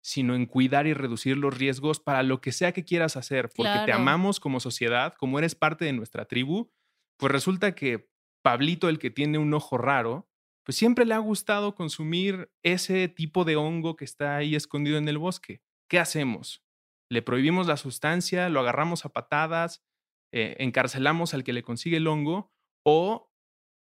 sino 0.03 0.35
en 0.35 0.45
cuidar 0.45 0.87
y 0.87 0.93
reducir 0.93 1.37
los 1.37 1.57
riesgos 1.57 1.99
para 1.99 2.23
lo 2.23 2.41
que 2.41 2.51
sea 2.51 2.71
que 2.71 2.83
quieras 2.83 3.15
hacer, 3.15 3.49
porque 3.55 3.79
te 3.85 3.93
amamos 3.93 4.39
como 4.39 4.59
sociedad, 4.59 5.13
como 5.15 5.39
eres 5.39 5.55
parte 5.55 5.85
de 5.85 5.93
nuestra 5.93 6.25
tribu, 6.25 6.71
pues 7.17 7.31
resulta 7.31 7.75
que 7.75 8.09
Pablito, 8.43 8.89
el 8.89 8.99
que 8.99 9.09
tiene 9.09 9.37
un 9.37 9.53
ojo 9.53 9.77
raro, 9.77 10.29
pues 10.63 10.77
siempre 10.77 11.05
le 11.05 11.13
ha 11.13 11.19
gustado 11.19 11.75
consumir 11.75 12.51
ese 12.63 13.07
tipo 13.07 13.45
de 13.45 13.55
hongo 13.55 13.95
que 13.95 14.05
está 14.05 14.35
ahí 14.35 14.55
escondido 14.55 14.97
en 14.97 15.07
el 15.07 15.17
bosque. 15.17 15.61
¿Qué 15.87 15.99
hacemos? 15.99 16.63
¿Le 17.09 17.21
prohibimos 17.21 17.67
la 17.67 17.77
sustancia? 17.77 18.49
¿Lo 18.49 18.59
agarramos 18.59 19.05
a 19.05 19.09
patadas? 19.09 19.83
Eh, 20.31 20.55
encarcelamos 20.59 21.33
al 21.33 21.43
que 21.43 21.53
le 21.53 21.63
consigue 21.63 21.97
el 21.97 22.07
hongo 22.07 22.51
o 22.83 23.31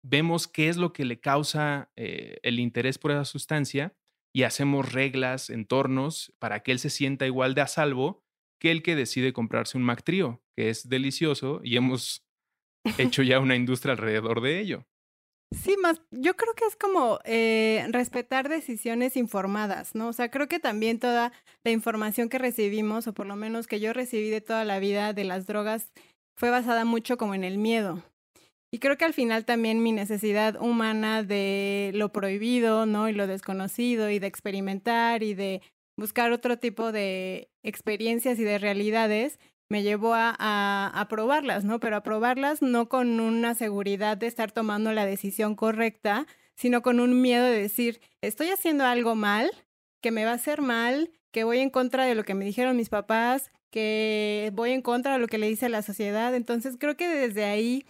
vemos 0.03 0.49
qué 0.49 0.69
es 0.69 0.77
lo 0.77 0.93
que 0.93 1.05
le 1.05 1.21
causa 1.21 1.91
eh, 1.97 2.39
el 2.43 2.59
interés 2.59 2.99
por 2.99 3.11
esa 3.11 3.25
sustancia 3.25 3.95
y 4.35 4.45
hacemos 4.45 4.93
reglas, 4.93 5.51
entornos 5.51 6.33
para 6.39 6.63
que 6.63 6.73
él 6.73 6.79
se 6.79 6.91
sienta 6.91 7.27
igual 7.27 7.55
de 7.55 7.63
a 7.63 7.67
salvo 7.67 8.23
que 8.61 8.71
el 8.71 8.83
que 8.83 8.95
decide 8.95 9.33
comprarse 9.33 9.79
un 9.79 9.85
Mac 9.85 10.03
Trio, 10.05 10.43
que 10.57 10.69
es 10.69 10.89
delicioso 10.89 11.61
y 11.65 11.77
hemos 11.77 12.27
hecho 12.99 13.23
ya 13.23 13.41
una 13.41 13.57
industria 13.57 13.93
alrededor 13.93 14.41
de 14.41 14.61
ello. 14.61 14.87
Sí, 15.53 15.77
más, 15.77 16.01
yo 16.13 16.37
creo 16.37 16.55
que 16.55 16.65
es 16.65 16.77
como 16.77 17.19
eh, 17.25 17.85
respetar 17.91 18.49
decisiones 18.49 19.17
informadas, 19.17 19.97
¿no? 19.97 20.09
O 20.09 20.13
sea, 20.13 20.31
creo 20.31 20.47
que 20.47 20.61
también 20.61 21.01
toda 21.01 21.33
la 21.65 21.73
información 21.73 22.29
que 22.29 22.39
recibimos, 22.39 23.09
o 23.09 23.15
por 23.15 23.27
lo 23.27 23.35
menos 23.35 23.67
que 23.67 23.81
yo 23.81 23.93
recibí 23.93 24.31
de 24.31 24.41
toda 24.41 24.65
la 24.65 24.79
vida 24.79 25.13
de 25.13 25.25
las 25.25 25.47
drogas, 25.47 25.91
fue 26.37 26.51
basada 26.51 26.85
mucho 26.85 27.17
como 27.17 27.35
en 27.35 27.43
el 27.43 27.59
miedo. 27.59 28.05
Y 28.73 28.79
creo 28.79 28.97
que 28.97 29.05
al 29.05 29.15
final 29.15 29.45
también 29.45 29.83
mi 29.83 29.93
necesidad 29.93 30.61
humana 30.61 31.25
de 31.25 31.91
lo 31.95 32.13
prohibido, 32.13 32.87
¿no? 32.87 33.09
Y 33.09 33.13
lo 33.13 33.27
desconocido 33.27 34.11
y 34.11 34.21
de 34.21 34.29
experimentar 34.29 35.23
y 35.23 35.35
de 35.35 35.61
buscar 35.97 36.31
otro 36.33 36.59
tipo 36.59 36.93
de 36.93 37.51
experiencias 37.63 38.39
y 38.39 38.45
de 38.45 38.59
realidades 38.59 39.39
me 39.69 39.83
llevó 39.83 40.15
a, 40.15 40.35
a, 40.39 41.09
probarlas, 41.09 41.65
¿no? 41.65 41.79
Pero 41.79 41.97
a 41.97 42.03
probarlas 42.03 42.61
no 42.63 42.89
con 42.89 43.21
una 43.21 43.55
seguridad 43.55 44.17
de 44.17 44.27
estar 44.27 44.51
tomando 44.51 44.93
la 44.93 45.07
decisión 45.07 45.55
correcta, 45.55 46.27
sino 46.57 46.83
con 46.83 46.99
un 46.99 47.21
miedo 47.23 47.45
de 47.45 47.63
decir, 47.63 48.01
estoy 48.21 48.49
haciendo 48.49 48.85
algo 48.85 49.15
mal, 49.15 49.51
que 50.03 50.11
me 50.11 50.25
va 50.25 50.33
a 50.33 50.35
hacer 50.35 50.61
mal, 50.61 51.11
que 51.31 51.45
voy 51.45 51.59
en 51.59 51.71
contra 51.71 52.05
de 52.05 52.17
lo 52.17 52.25
que 52.25 52.35
me 52.35 52.45
dijeron 52.45 52.77
mis 52.77 52.89
papás, 52.89 53.53
que 53.71 54.51
voy 54.55 54.73
en 54.73 54.83
contra 54.83 55.13
de 55.13 55.19
lo 55.21 55.29
que 55.29 55.39
le 55.39 55.49
dice 55.49 55.69
la 55.69 55.83
sociedad. 55.83 56.35
Entonces 56.35 56.77
creo 56.79 56.97
que 56.97 57.09
desde 57.09 57.45
ahí 57.45 57.85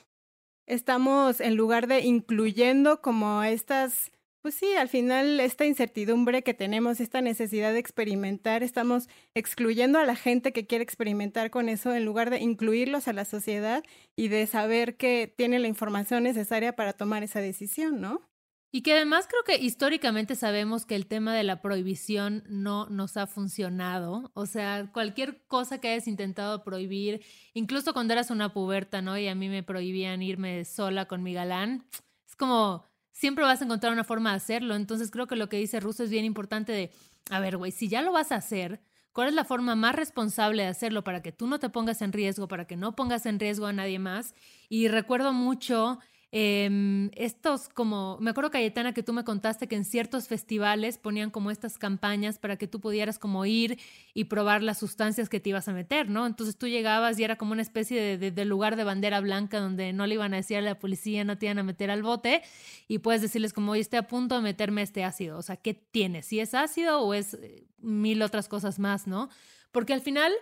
estamos 0.70 1.40
en 1.40 1.56
lugar 1.56 1.88
de 1.88 2.00
incluyendo 2.00 3.02
como 3.02 3.42
estas, 3.42 4.12
pues 4.40 4.54
sí, 4.54 4.72
al 4.74 4.88
final 4.88 5.40
esta 5.40 5.66
incertidumbre 5.66 6.42
que 6.42 6.54
tenemos, 6.54 7.00
esta 7.00 7.20
necesidad 7.20 7.72
de 7.72 7.80
experimentar, 7.80 8.62
estamos 8.62 9.08
excluyendo 9.34 9.98
a 9.98 10.04
la 10.04 10.14
gente 10.14 10.52
que 10.52 10.66
quiere 10.66 10.84
experimentar 10.84 11.50
con 11.50 11.68
eso 11.68 11.94
en 11.94 12.04
lugar 12.04 12.30
de 12.30 12.38
incluirlos 12.38 13.08
a 13.08 13.12
la 13.12 13.24
sociedad 13.24 13.82
y 14.16 14.28
de 14.28 14.46
saber 14.46 14.96
que 14.96 15.32
tiene 15.36 15.58
la 15.58 15.68
información 15.68 16.22
necesaria 16.22 16.74
para 16.76 16.92
tomar 16.92 17.24
esa 17.24 17.40
decisión, 17.40 18.00
¿no? 18.00 18.29
Y 18.72 18.82
que 18.82 18.92
además 18.92 19.26
creo 19.28 19.42
que 19.44 19.64
históricamente 19.64 20.36
sabemos 20.36 20.86
que 20.86 20.94
el 20.94 21.06
tema 21.06 21.34
de 21.34 21.42
la 21.42 21.60
prohibición 21.60 22.44
no 22.48 22.86
nos 22.88 23.16
ha 23.16 23.26
funcionado. 23.26 24.30
O 24.34 24.46
sea, 24.46 24.90
cualquier 24.92 25.44
cosa 25.48 25.80
que 25.80 25.88
hayas 25.88 26.06
intentado 26.06 26.62
prohibir, 26.62 27.24
incluso 27.52 27.92
cuando 27.92 28.12
eras 28.12 28.30
una 28.30 28.52
puberta, 28.52 29.02
¿no? 29.02 29.18
Y 29.18 29.26
a 29.26 29.34
mí 29.34 29.48
me 29.48 29.64
prohibían 29.64 30.22
irme 30.22 30.64
sola 30.64 31.06
con 31.06 31.22
mi 31.24 31.34
galán, 31.34 31.84
es 32.28 32.36
como, 32.36 32.84
siempre 33.10 33.44
vas 33.44 33.60
a 33.60 33.64
encontrar 33.64 33.92
una 33.92 34.04
forma 34.04 34.30
de 34.30 34.36
hacerlo. 34.36 34.76
Entonces 34.76 35.10
creo 35.10 35.26
que 35.26 35.36
lo 35.36 35.48
que 35.48 35.56
dice 35.56 35.80
Russo 35.80 36.04
es 36.04 36.10
bien 36.10 36.24
importante 36.24 36.70
de, 36.72 36.92
a 37.30 37.40
ver, 37.40 37.56
güey, 37.56 37.72
si 37.72 37.88
ya 37.88 38.02
lo 38.02 38.12
vas 38.12 38.30
a 38.30 38.36
hacer, 38.36 38.80
¿cuál 39.12 39.28
es 39.28 39.34
la 39.34 39.44
forma 39.44 39.74
más 39.74 39.96
responsable 39.96 40.62
de 40.62 40.68
hacerlo 40.68 41.02
para 41.02 41.22
que 41.22 41.32
tú 41.32 41.48
no 41.48 41.58
te 41.58 41.70
pongas 41.70 42.02
en 42.02 42.12
riesgo, 42.12 42.46
para 42.46 42.66
que 42.66 42.76
no 42.76 42.94
pongas 42.94 43.26
en 43.26 43.40
riesgo 43.40 43.66
a 43.66 43.72
nadie 43.72 43.98
más? 43.98 44.34
Y 44.68 44.86
recuerdo 44.86 45.32
mucho 45.32 45.98
Em, 46.32 47.10
estos 47.16 47.68
como, 47.68 48.16
me 48.20 48.30
acuerdo 48.30 48.52
Cayetana 48.52 48.94
que 48.94 49.02
tú 49.02 49.12
me 49.12 49.24
contaste 49.24 49.66
que 49.66 49.74
en 49.74 49.84
ciertos 49.84 50.28
festivales 50.28 50.96
ponían 50.96 51.30
como 51.30 51.50
estas 51.50 51.76
campañas 51.76 52.38
para 52.38 52.56
que 52.56 52.68
tú 52.68 52.78
pudieras 52.78 53.18
como 53.18 53.46
ir 53.46 53.80
y 54.14 54.24
probar 54.24 54.62
las 54.62 54.78
sustancias 54.78 55.28
que 55.28 55.40
te 55.40 55.48
ibas 55.50 55.66
a 55.66 55.72
meter, 55.72 56.08
¿no? 56.08 56.28
Entonces 56.28 56.56
tú 56.56 56.68
llegabas 56.68 57.18
y 57.18 57.24
era 57.24 57.34
como 57.34 57.50
una 57.50 57.62
especie 57.62 58.16
de, 58.16 58.44
lugar 58.44 58.76
de 58.76 58.84
bandera 58.84 59.20
blanca 59.20 59.58
donde 59.58 59.92
no 59.92 60.06
le 60.06 60.14
iban 60.14 60.32
a 60.32 60.36
decir 60.36 60.58
a 60.58 60.60
la 60.60 60.78
policía, 60.78 61.24
no 61.24 61.36
te 61.36 61.46
iban 61.46 61.58
a 61.58 61.64
meter 61.64 61.90
al 61.90 62.04
bote 62.04 62.42
y 62.86 62.98
puedes 62.98 63.22
decirles 63.22 63.52
como, 63.52 63.72
oye, 63.72 63.80
estoy 63.80 63.98
a 63.98 64.06
punto 64.06 64.36
de 64.36 64.42
meterme 64.42 64.82
este 64.82 65.02
ácido, 65.02 65.36
o 65.36 65.42
sea, 65.42 65.56
¿qué 65.56 65.74
tienes? 65.74 66.26
¿Si 66.26 66.38
es 66.38 66.54
ácido 66.54 67.00
o 67.00 67.12
es 67.12 67.34
eh, 67.34 67.64
mil 67.78 68.22
otras 68.22 68.46
cosas 68.46 68.78
más, 68.78 69.08
¿no? 69.08 69.30
Porque 69.72 69.94
al 69.94 70.00
final 70.00 70.32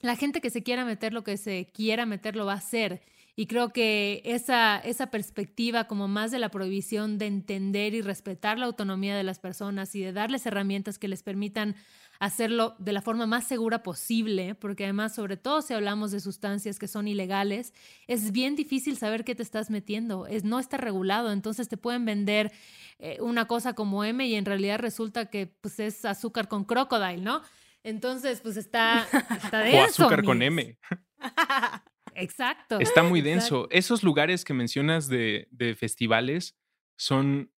la 0.00 0.16
gente 0.16 0.40
que 0.40 0.50
se 0.50 0.64
quiera 0.64 0.84
meter 0.84 1.12
lo 1.12 1.22
que 1.22 1.36
se 1.36 1.70
quiera 1.72 2.06
meter 2.06 2.34
lo 2.34 2.44
va 2.44 2.54
a 2.54 2.56
hacer. 2.56 3.02
Y 3.34 3.46
creo 3.46 3.72
que 3.72 4.20
esa, 4.26 4.78
esa 4.78 5.10
perspectiva 5.10 5.84
como 5.84 6.06
más 6.06 6.30
de 6.30 6.38
la 6.38 6.50
prohibición 6.50 7.16
de 7.16 7.26
entender 7.26 7.94
y 7.94 8.02
respetar 8.02 8.58
la 8.58 8.66
autonomía 8.66 9.16
de 9.16 9.22
las 9.22 9.38
personas 9.38 9.94
y 9.94 10.02
de 10.02 10.12
darles 10.12 10.44
herramientas 10.44 10.98
que 10.98 11.08
les 11.08 11.22
permitan 11.22 11.74
hacerlo 12.22 12.76
de 12.78 12.92
la 12.92 13.00
forma 13.00 13.26
más 13.26 13.48
segura 13.48 13.82
posible, 13.82 14.54
porque 14.54 14.84
además, 14.84 15.14
sobre 15.14 15.36
todo 15.36 15.60
si 15.62 15.74
hablamos 15.74 16.12
de 16.12 16.20
sustancias 16.20 16.78
que 16.78 16.86
son 16.86 17.08
ilegales, 17.08 17.72
es 18.06 18.30
bien 18.30 18.54
difícil 18.54 18.96
saber 18.96 19.24
qué 19.24 19.34
te 19.34 19.42
estás 19.42 19.70
metiendo, 19.70 20.26
es, 20.26 20.44
no 20.44 20.60
está 20.60 20.76
regulado, 20.76 21.32
entonces 21.32 21.68
te 21.68 21.76
pueden 21.76 22.04
vender 22.04 22.52
eh, 22.98 23.16
una 23.20 23.46
cosa 23.46 23.72
como 23.72 24.04
M 24.04 24.24
y 24.24 24.34
en 24.34 24.44
realidad 24.44 24.78
resulta 24.78 25.30
que 25.30 25.46
pues, 25.46 25.80
es 25.80 26.04
azúcar 26.04 26.46
con 26.46 26.64
crocodile, 26.64 27.22
¿no? 27.22 27.42
Entonces, 27.82 28.40
pues 28.40 28.56
está, 28.56 29.08
está 29.42 29.60
de 29.60 29.74
O 29.74 29.82
azúcar 29.82 30.22
con 30.22 30.42
M. 30.42 30.78
Exacto. 32.14 32.78
Está 32.80 33.02
muy 33.02 33.20
denso. 33.20 33.68
Esos 33.70 34.02
lugares 34.02 34.44
que 34.44 34.54
mencionas 34.54 35.08
de, 35.08 35.48
de 35.50 35.74
festivales 35.74 36.56
son 36.96 37.52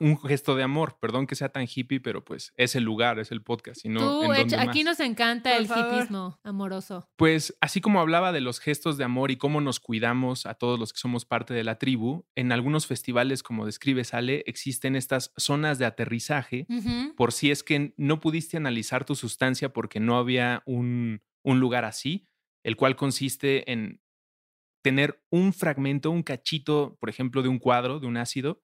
un 0.00 0.18
gesto 0.20 0.54
de 0.54 0.62
amor. 0.62 0.98
Perdón 1.00 1.26
que 1.26 1.34
sea 1.34 1.48
tan 1.48 1.66
hippie, 1.72 2.00
pero 2.00 2.24
pues 2.24 2.52
es 2.56 2.74
el 2.74 2.84
lugar, 2.84 3.18
es 3.18 3.32
el 3.32 3.42
podcast. 3.42 3.84
Y 3.84 3.88
no, 3.88 4.20
Tú, 4.20 4.32
aquí 4.58 4.84
nos 4.84 5.00
encanta 5.00 5.56
el 5.56 5.64
hippismo 5.64 6.38
amoroso. 6.42 7.08
Pues 7.16 7.56
así 7.60 7.80
como 7.80 8.00
hablaba 8.00 8.32
de 8.32 8.40
los 8.40 8.60
gestos 8.60 8.96
de 8.96 9.04
amor 9.04 9.30
y 9.30 9.36
cómo 9.36 9.60
nos 9.60 9.80
cuidamos 9.80 10.46
a 10.46 10.54
todos 10.54 10.78
los 10.78 10.92
que 10.92 11.00
somos 11.00 11.24
parte 11.24 11.54
de 11.54 11.64
la 11.64 11.78
tribu, 11.78 12.26
en 12.34 12.52
algunos 12.52 12.86
festivales, 12.86 13.42
como 13.42 13.66
describe 13.66 14.04
Sale, 14.04 14.44
existen 14.46 14.96
estas 14.96 15.32
zonas 15.36 15.78
de 15.78 15.86
aterrizaje 15.86 16.66
por 17.16 17.32
si 17.32 17.50
es 17.50 17.62
que 17.62 17.94
no 17.96 18.20
pudiste 18.20 18.56
analizar 18.56 19.04
tu 19.04 19.14
sustancia 19.14 19.72
porque 19.72 20.00
no 20.00 20.18
había 20.18 20.62
un, 20.66 21.22
un 21.42 21.60
lugar 21.60 21.84
así 21.84 22.27
el 22.68 22.76
cual 22.76 22.96
consiste 22.96 23.72
en 23.72 24.02
tener 24.84 25.24
un 25.30 25.54
fragmento, 25.54 26.10
un 26.10 26.22
cachito, 26.22 26.98
por 27.00 27.08
ejemplo, 27.08 27.40
de 27.40 27.48
un 27.48 27.58
cuadro, 27.58 27.98
de 27.98 28.06
un 28.06 28.18
ácido, 28.18 28.62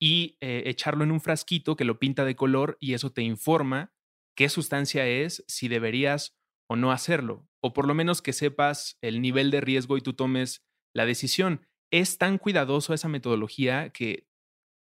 y 0.00 0.38
eh, 0.40 0.62
echarlo 0.64 1.04
en 1.04 1.12
un 1.12 1.20
frasquito 1.20 1.76
que 1.76 1.84
lo 1.84 1.98
pinta 1.98 2.24
de 2.24 2.34
color 2.34 2.78
y 2.80 2.94
eso 2.94 3.12
te 3.12 3.20
informa 3.20 3.92
qué 4.34 4.48
sustancia 4.48 5.06
es, 5.06 5.44
si 5.48 5.68
deberías 5.68 6.34
o 6.66 6.76
no 6.76 6.92
hacerlo, 6.92 7.46
o 7.60 7.74
por 7.74 7.86
lo 7.86 7.92
menos 7.92 8.22
que 8.22 8.32
sepas 8.32 8.96
el 9.02 9.20
nivel 9.20 9.50
de 9.50 9.60
riesgo 9.60 9.98
y 9.98 10.00
tú 10.00 10.14
tomes 10.14 10.64
la 10.94 11.04
decisión. 11.04 11.60
Es 11.92 12.16
tan 12.16 12.38
cuidadoso 12.38 12.94
esa 12.94 13.08
metodología 13.08 13.90
que 13.90 14.26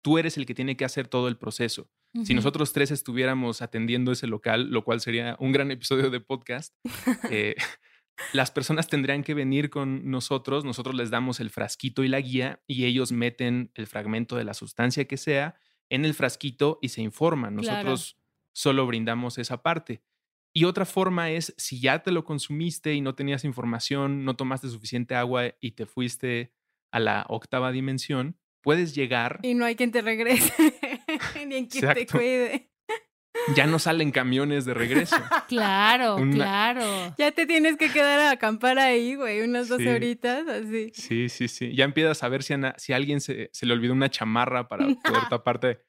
tú 0.02 0.16
eres 0.16 0.38
el 0.38 0.46
que 0.46 0.54
tiene 0.54 0.78
que 0.78 0.86
hacer 0.86 1.08
todo 1.08 1.28
el 1.28 1.36
proceso. 1.36 1.90
Si 2.24 2.32
nosotros 2.32 2.72
tres 2.72 2.90
estuviéramos 2.90 3.60
atendiendo 3.60 4.12
ese 4.12 4.26
local, 4.26 4.70
lo 4.70 4.84
cual 4.84 5.02
sería 5.02 5.36
un 5.38 5.52
gran 5.52 5.70
episodio 5.70 6.08
de 6.08 6.20
podcast, 6.20 6.74
eh, 7.30 7.54
las 8.32 8.50
personas 8.50 8.88
tendrían 8.88 9.22
que 9.22 9.34
venir 9.34 9.70
con 9.70 10.10
nosotros, 10.10 10.64
nosotros 10.64 10.94
les 10.94 11.10
damos 11.10 11.40
el 11.40 11.50
frasquito 11.50 12.04
y 12.04 12.08
la 12.08 12.20
guía 12.20 12.62
y 12.66 12.84
ellos 12.84 13.12
meten 13.12 13.70
el 13.74 13.86
fragmento 13.86 14.36
de 14.36 14.44
la 14.44 14.54
sustancia 14.54 15.06
que 15.06 15.16
sea 15.16 15.56
en 15.88 16.04
el 16.04 16.14
frasquito 16.14 16.78
y 16.82 16.88
se 16.88 17.02
informan. 17.02 17.54
Nosotros 17.54 18.18
solo 18.52 18.86
brindamos 18.86 19.38
esa 19.38 19.62
parte. 19.62 20.02
Y 20.52 20.64
otra 20.64 20.86
forma 20.86 21.30
es, 21.30 21.54
si 21.58 21.80
ya 21.80 22.02
te 22.02 22.10
lo 22.10 22.24
consumiste 22.24 22.94
y 22.94 23.02
no 23.02 23.14
tenías 23.14 23.44
información, 23.44 24.24
no 24.24 24.36
tomaste 24.36 24.68
suficiente 24.68 25.14
agua 25.14 25.54
y 25.60 25.72
te 25.72 25.84
fuiste 25.84 26.54
a 26.90 26.98
la 26.98 27.26
octava 27.28 27.72
dimensión, 27.72 28.38
puedes 28.62 28.94
llegar. 28.94 29.40
Y 29.42 29.52
no 29.52 29.66
hay 29.66 29.76
quien 29.76 29.92
te 29.92 30.00
regrese, 30.00 30.54
ni 31.46 31.68
quien 31.68 31.92
te 31.92 32.06
cuide 32.06 32.70
ya 33.54 33.66
no 33.66 33.78
salen 33.78 34.10
camiones 34.10 34.64
de 34.64 34.74
regreso. 34.74 35.16
Claro, 35.48 36.16
claro. 36.32 37.14
Ya 37.18 37.30
te 37.30 37.46
tienes 37.46 37.76
que 37.76 37.90
quedar 37.90 38.18
a 38.18 38.30
acampar 38.32 38.78
ahí, 38.78 39.14
güey, 39.14 39.42
unas 39.42 39.68
dos 39.68 39.80
horitas, 39.80 40.46
así. 40.48 40.90
Sí, 40.92 41.28
sí, 41.28 41.46
sí. 41.46 41.72
Ya 41.74 41.84
empiezas 41.84 42.22
a 42.24 42.28
ver 42.28 42.42
si 42.42 42.54
a, 42.54 42.74
si 42.78 42.92
alguien 42.92 43.20
se, 43.20 43.48
se, 43.52 43.64
le 43.64 43.72
olvidó 43.72 43.92
una 43.92 44.10
chamarra 44.10 44.66
para 44.66 44.86
poder 45.04 45.28
taparte. 45.30 45.84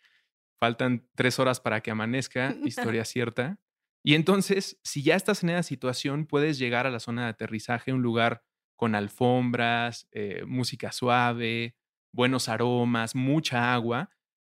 Faltan 0.60 1.08
tres 1.16 1.40
horas 1.40 1.60
para 1.60 1.82
que 1.82 1.90
amanezca, 1.90 2.56
historia 2.64 3.04
cierta. 3.06 3.60
Y 4.04 4.14
entonces, 4.14 4.80
si 4.84 5.02
ya 5.02 5.16
estás 5.16 5.44
en 5.44 5.50
esa 5.50 5.64
situación, 5.64 6.28
puedes 6.28 6.60
llegar 6.60 6.86
a 6.86 6.92
la 6.92 7.00
zona 7.00 7.24
de 7.24 7.30
aterrizaje, 7.30 7.94
un 7.94 8.04
lugar 8.04 8.44
con 8.76 8.94
alfombras, 8.94 10.08
eh, 10.12 10.44
música 10.46 10.92
suave, 10.92 11.76
buenos 12.14 12.48
aromas, 12.48 13.16
mucha 13.16 13.74
agua. 13.74 14.12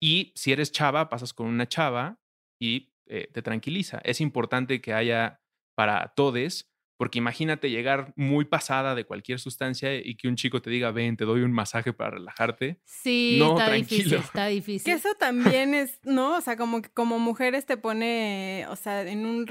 Y 0.02 0.34
si 0.36 0.52
eres 0.52 0.72
chava, 0.72 1.10
pasas 1.10 1.34
con 1.34 1.48
una 1.48 1.68
chava 1.68 2.20
y 2.60 2.94
eh, 3.06 3.30
te 3.34 3.42
tranquiliza. 3.42 4.00
Es 4.04 4.22
importante 4.22 4.82
que 4.82 4.94
haya 4.94 5.42
para 5.76 6.14
todes, 6.16 6.70
porque 6.98 7.20
imagínate 7.20 7.70
llegar 7.70 8.14
muy 8.16 8.46
pasada 8.46 8.96
de 8.96 9.06
cualquier 9.06 9.40
sustancia 9.40 9.94
y 9.96 10.16
que 10.16 10.28
un 10.28 10.36
chico 10.36 10.62
te 10.62 10.70
diga, 10.70 10.92
ven, 10.92 11.16
te 11.16 11.26
doy 11.26 11.42
un 11.42 11.52
masaje 11.52 11.94
para 11.94 12.12
relajarte. 12.12 12.82
Sí, 12.84 13.38
no, 13.40 13.58
está 13.58 13.72
difícil, 13.72 14.14
está 14.16 14.48
difícil. 14.48 14.92
Que 14.92 14.98
eso 14.98 15.14
también 15.20 15.76
es, 15.76 16.00
¿no? 16.04 16.38
O 16.38 16.42
sea, 16.42 16.58
como 16.58 16.82
que 16.82 16.90
como 16.90 17.20
mujeres 17.20 17.66
te 17.66 17.78
pone, 17.78 18.66
o 18.70 18.76
sea, 18.76 19.04
en 19.04 19.26
un 19.26 19.46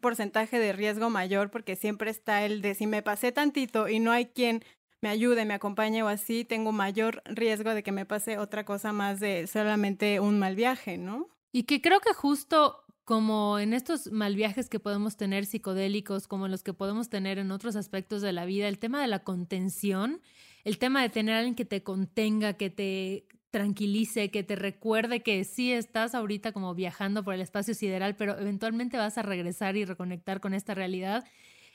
porcentaje 0.00 0.58
de 0.58 0.72
riesgo 0.72 1.10
mayor 1.10 1.50
porque 1.50 1.76
siempre 1.76 2.10
está 2.10 2.44
el 2.44 2.62
de 2.62 2.74
si 2.74 2.86
me 2.86 3.02
pasé 3.02 3.32
tantito 3.32 3.88
y 3.88 3.98
no 3.98 4.12
hay 4.12 4.26
quien 4.26 4.64
me 5.02 5.08
ayude, 5.08 5.44
me 5.44 5.54
acompañe 5.54 6.02
o 6.02 6.08
así, 6.08 6.44
tengo 6.44 6.72
mayor 6.72 7.22
riesgo 7.26 7.74
de 7.74 7.82
que 7.82 7.92
me 7.92 8.06
pase 8.06 8.38
otra 8.38 8.64
cosa 8.64 8.92
más 8.92 9.18
de 9.18 9.48
solamente 9.48 10.20
un 10.20 10.38
mal 10.38 10.54
viaje, 10.54 10.96
¿no? 10.96 11.28
Y 11.52 11.64
que 11.64 11.80
creo 11.80 12.00
que 12.00 12.14
justo 12.14 12.82
como 13.04 13.58
en 13.58 13.74
estos 13.74 14.10
mal 14.10 14.36
viajes 14.36 14.68
que 14.68 14.80
podemos 14.80 15.16
tener 15.16 15.44
psicodélicos, 15.44 16.28
como 16.28 16.48
los 16.48 16.62
que 16.62 16.72
podemos 16.72 17.08
tener 17.08 17.38
en 17.38 17.50
otros 17.50 17.76
aspectos 17.76 18.22
de 18.22 18.32
la 18.32 18.44
vida, 18.44 18.68
el 18.68 18.78
tema 18.78 19.00
de 19.02 19.08
la 19.08 19.18
contención, 19.20 20.20
el 20.64 20.78
tema 20.78 21.02
de 21.02 21.08
tener 21.08 21.34
a 21.34 21.38
alguien 21.38 21.54
que 21.54 21.64
te 21.64 21.82
contenga, 21.82 22.54
que 22.54 22.70
te 22.70 23.26
tranquilice, 23.50 24.30
que 24.30 24.42
te 24.42 24.56
recuerde 24.56 25.22
que 25.22 25.44
sí 25.44 25.72
estás 25.72 26.14
ahorita 26.14 26.52
como 26.52 26.74
viajando 26.74 27.22
por 27.22 27.34
el 27.34 27.42
espacio 27.42 27.74
sideral, 27.74 28.16
pero 28.16 28.38
eventualmente 28.38 28.96
vas 28.96 29.18
a 29.18 29.22
regresar 29.22 29.76
y 29.76 29.84
reconectar 29.84 30.40
con 30.40 30.54
esta 30.54 30.74
realidad, 30.74 31.24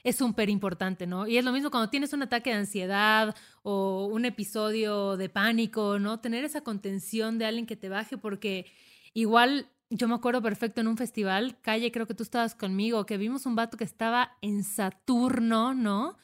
es 0.03 0.15
súper 0.15 0.49
importante, 0.49 1.05
¿no? 1.05 1.27
Y 1.27 1.37
es 1.37 1.45
lo 1.45 1.51
mismo 1.51 1.69
cuando 1.69 1.89
tienes 1.89 2.13
un 2.13 2.23
ataque 2.23 2.49
de 2.49 2.55
ansiedad 2.55 3.35
o 3.61 4.05
un 4.05 4.25
episodio 4.25 5.17
de 5.17 5.29
pánico, 5.29 5.99
¿no? 5.99 6.19
Tener 6.19 6.45
esa 6.45 6.61
contención 6.61 7.37
de 7.37 7.45
alguien 7.45 7.67
que 7.67 7.75
te 7.75 7.89
baje 7.89 8.17
porque 8.17 8.65
Igual 9.17 9.67
yo 9.89 10.07
me 10.07 10.13
acuerdo 10.13 10.43
perfecto 10.43 10.79
en 10.79 10.87
un 10.87 10.95
festival, 10.95 11.57
calle, 11.63 11.91
creo 11.91 12.05
que 12.05 12.13
tú 12.13 12.21
estabas 12.21 12.53
conmigo, 12.53 13.07
que 13.07 13.17
vimos 13.17 13.47
un 13.47 13.55
vato 13.55 13.75
que 13.75 13.83
estaba 13.83 14.37
en 14.43 14.63
Saturno, 14.63 15.73
¿no? 15.73 16.19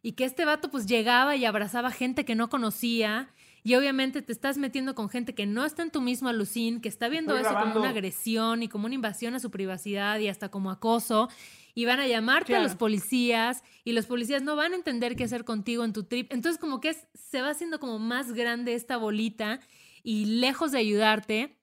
Y 0.00 0.12
que 0.12 0.24
este 0.24 0.44
vato 0.44 0.70
pues 0.70 0.86
llegaba 0.86 1.34
y 1.34 1.44
abrazaba 1.44 1.90
gente 1.90 2.24
que 2.24 2.36
no 2.36 2.48
conocía 2.48 3.34
y 3.64 3.74
obviamente 3.74 4.22
te 4.22 4.30
estás 4.30 4.58
metiendo 4.58 4.94
con 4.94 5.08
gente 5.08 5.34
que 5.34 5.44
no 5.44 5.64
está 5.64 5.82
en 5.82 5.90
tu 5.90 6.00
mismo 6.00 6.28
alucín, 6.28 6.80
que 6.80 6.88
está 6.88 7.08
viendo 7.08 7.36
eso 7.36 7.52
como 7.52 7.80
una 7.80 7.88
agresión 7.88 8.62
y 8.62 8.68
como 8.68 8.86
una 8.86 8.94
invasión 8.94 9.34
a 9.34 9.40
su 9.40 9.50
privacidad 9.50 10.20
y 10.20 10.28
hasta 10.28 10.48
como 10.48 10.70
acoso 10.70 11.28
y 11.74 11.84
van 11.84 11.98
a 11.98 12.06
llamarte 12.06 12.54
a 12.54 12.62
los 12.62 12.76
policías 12.76 13.64
y 13.82 13.90
los 13.90 14.06
policías 14.06 14.44
no 14.44 14.54
van 14.54 14.72
a 14.72 14.76
entender 14.76 15.16
qué 15.16 15.24
hacer 15.24 15.44
contigo 15.44 15.84
en 15.84 15.92
tu 15.92 16.04
trip. 16.04 16.32
Entonces 16.32 16.60
como 16.60 16.80
que 16.80 16.94
se 17.12 17.42
va 17.42 17.50
haciendo 17.50 17.80
como 17.80 17.98
más 17.98 18.34
grande 18.34 18.74
esta 18.74 18.98
bolita 18.98 19.58
y 20.04 20.26
lejos 20.26 20.70
de 20.70 20.78
ayudarte, 20.78 21.56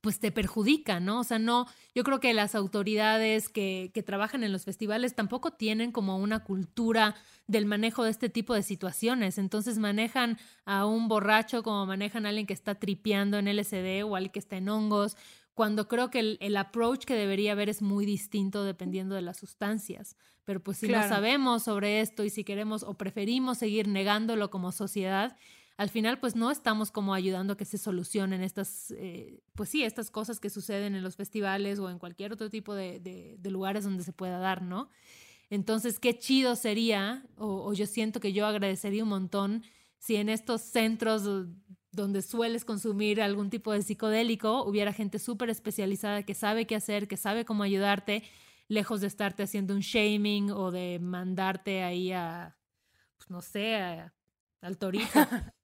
pues 0.00 0.20
te 0.20 0.30
perjudica, 0.30 1.00
¿no? 1.00 1.20
O 1.20 1.24
sea, 1.24 1.38
no, 1.38 1.66
yo 1.94 2.04
creo 2.04 2.20
que 2.20 2.32
las 2.34 2.54
autoridades 2.54 3.48
que, 3.48 3.90
que, 3.92 4.02
trabajan 4.02 4.44
en 4.44 4.52
los 4.52 4.64
festivales 4.64 5.14
tampoco 5.14 5.52
tienen 5.52 5.90
como 5.90 6.18
una 6.18 6.44
cultura 6.44 7.16
del 7.46 7.66
manejo 7.66 8.04
de 8.04 8.10
este 8.10 8.28
tipo 8.28 8.54
de 8.54 8.62
situaciones. 8.62 9.38
Entonces 9.38 9.78
manejan 9.78 10.38
a 10.64 10.86
un 10.86 11.08
borracho 11.08 11.62
como 11.62 11.84
manejan 11.86 12.26
a 12.26 12.28
alguien 12.28 12.46
que 12.46 12.54
está 12.54 12.76
tripeando 12.76 13.38
en 13.38 13.48
LSD 13.48 14.04
o 14.04 14.14
alguien 14.14 14.32
que 14.32 14.38
está 14.38 14.56
en 14.56 14.68
hongos 14.68 15.16
cuando 15.58 15.88
creo 15.88 16.08
que 16.08 16.38
el, 16.38 16.56
approach 16.56 17.04
que 17.04 17.16
debería 17.16 17.50
haber 17.50 17.68
es 17.68 17.82
muy 17.82 18.06
distinto 18.06 18.62
dependiendo 18.62 19.16
de 19.16 19.22
las 19.22 19.38
sustancias. 19.38 20.16
Pero 20.44 20.62
pues 20.62 20.78
si 20.78 20.86
no 20.86 21.02
sabemos 21.08 21.64
sobre 21.64 22.00
esto 22.00 22.22
y 22.22 22.30
si 22.30 22.44
queremos 22.44 22.84
o 22.84 22.94
preferimos 22.94 23.58
seguir 23.58 23.88
negándolo 23.88 24.50
como 24.50 24.70
sociedad, 24.70 25.36
al 25.78 25.88
final 25.88 26.18
pues 26.18 26.36
no 26.36 26.50
estamos 26.50 26.90
como 26.90 27.14
ayudando 27.14 27.54
a 27.54 27.56
que 27.56 27.64
se 27.64 27.78
solucionen 27.78 28.42
estas, 28.42 28.92
eh, 28.98 29.40
pues 29.54 29.70
sí, 29.70 29.84
estas 29.84 30.10
cosas 30.10 30.40
que 30.40 30.50
suceden 30.50 30.94
en 30.94 31.02
los 31.02 31.16
festivales 31.16 31.78
o 31.78 31.88
en 31.88 31.98
cualquier 31.98 32.32
otro 32.32 32.50
tipo 32.50 32.74
de, 32.74 33.38
lugares 33.44 33.84
donde 33.84 34.04
se 34.04 34.12
pueda 34.12 34.38
dar, 34.38 34.60
¿no? 34.62 34.90
Entonces, 35.48 35.98
qué 35.98 36.18
chido 36.18 36.56
sería, 36.56 37.24
o 37.36 37.72
yo 37.72 37.86
siento 37.86 38.20
que 38.20 38.34
yo 38.34 38.44
agradecería 38.44 39.04
un 39.04 39.08
montón 39.08 39.62
si 39.98 40.16
en 40.16 40.28
estos 40.28 40.62
centros 40.62 41.22
donde 41.92 42.22
sueles 42.22 42.64
consumir 42.64 43.20
algún 43.20 43.50
tipo 43.50 43.72
de 43.72 43.82
psicodélico, 43.82 44.64
hubiera 44.64 44.92
gente 44.92 45.18
súper 45.18 45.50
especializada 45.50 46.22
que 46.22 46.34
sabe 46.34 46.66
qué 46.66 46.76
hacer, 46.76 47.08
que 47.08 47.16
sabe 47.16 47.44
cómo 47.44 47.62
ayudarte, 47.62 48.22
lejos 48.68 49.00
de 49.00 49.06
estarte 49.06 49.42
haciendo 49.42 49.74
un 49.74 49.80
shaming 49.80 50.50
o 50.50 50.70
de 50.70 50.98
mandarte 51.00 51.82
ahí 51.82 52.12
a, 52.12 52.56
pues 53.16 53.30
no 53.30 53.42
sé, 53.42 53.76
al 54.60 54.78
torito. 54.78 55.18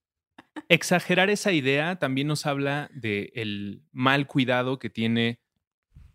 Exagerar 0.68 1.30
esa 1.30 1.52
idea 1.52 1.96
también 1.98 2.28
nos 2.28 2.46
habla 2.46 2.90
del 2.92 3.82
mal 3.92 4.26
cuidado 4.26 4.78
que 4.78 4.90
tiene 4.90 5.40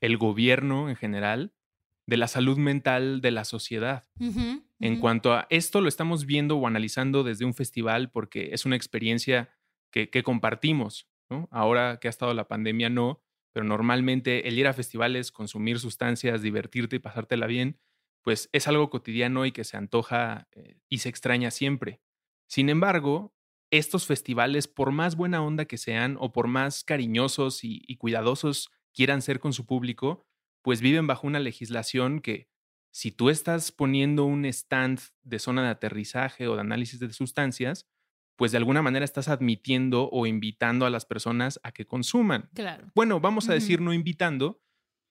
el 0.02 0.17
gobierno 0.17 0.89
en 0.89 0.95
general 0.95 1.54
de 2.06 2.17
la 2.17 2.28
salud 2.28 2.58
mental 2.58 3.21
de 3.21 3.32
la 3.32 3.45
sociedad. 3.45 4.10
En 4.80 4.99
cuanto 4.99 5.34
a 5.34 5.45
esto, 5.49 5.82
lo 5.82 5.88
estamos 5.88 6.25
viendo 6.25 6.58
o 6.58 6.65
analizando 6.65 7.23
desde 7.23 7.45
un 7.45 7.54
festival 7.54 8.12
porque 8.12 8.49
es 8.54 8.65
una 8.65 8.75
experiencia 8.75 9.56
que, 9.91 10.23
compartimos. 10.23 11.08
Ahora 11.52 11.99
que 11.99 12.08
ha 12.08 12.10
estado 12.10 12.34
la 12.34 12.47
pandemia, 12.47 12.89
no, 12.89 13.21
pero 13.54 13.63
normalmente 13.63 14.47
el 14.47 14.58
ir 14.58 14.67
a 14.67 14.73
festivales, 14.73 15.32
consumir 15.32 15.80
sustancias, 15.80 16.41
divertirte 16.41 16.95
y 16.95 16.99
pasártela 16.99 17.45
bien, 17.45 17.78
pues 18.23 18.49
es 18.52 18.67
algo 18.67 18.89
cotidiano 18.89 19.45
y 19.45 19.52
que 19.52 19.63
se 19.63 19.78
antoja 19.78 20.47
eh, 20.52 20.78
y 20.89 20.99
se 20.99 21.10
extraña 21.10 21.52
siempre. 21.52 22.02
Sin 22.47 22.69
embargo, 22.69 23.34
estos 23.71 24.05
festivales, 24.05 24.67
por 24.67 24.91
más 24.91 25.15
buena 25.15 25.41
onda 25.41 25.65
que 25.65 25.77
sean 25.77 26.17
o 26.19 26.32
por 26.32 26.47
más 26.47 26.84
cariñosos 26.84 27.63
y, 27.63 27.95
cuidadosos 27.97 28.71
quieran 28.93 29.21
ser 29.21 29.39
con 29.39 29.53
su 29.53 29.65
público, 29.65 30.25
pues 30.62 30.82
viven 30.82 31.08
bajo 31.08 31.27
una 31.27 31.39
legislación 31.39 32.19
que 32.19 32.49
si 32.91 33.12
tú 33.12 33.29
estás 33.29 33.71
poniendo 33.71 34.25
un 34.25 34.45
stand 34.45 34.99
de 35.21 35.39
zona 35.39 35.63
de 35.63 35.69
aterrizaje 35.69 36.47
o 36.47 36.55
de 36.55 36.62
análisis 36.62 36.99
de 36.99 37.13
sustancias, 37.13 37.88
pues 38.36 38.51
de 38.51 38.58
alguna 38.58 38.82
manera 38.82 39.05
estás 39.05 39.27
admitiendo 39.27 40.10
o 40.12 40.25
invitando 40.25 40.86
a 40.86 40.89
las 40.89 41.05
personas 41.05 41.60
a 41.63 41.71
que 41.71 41.86
consuman. 41.86 42.49
Claro. 42.55 42.91
Bueno, 42.95 43.19
vamos 43.19 43.49
a 43.49 43.53
decir 43.53 43.82
no 43.82 43.93
invitando, 43.93 44.62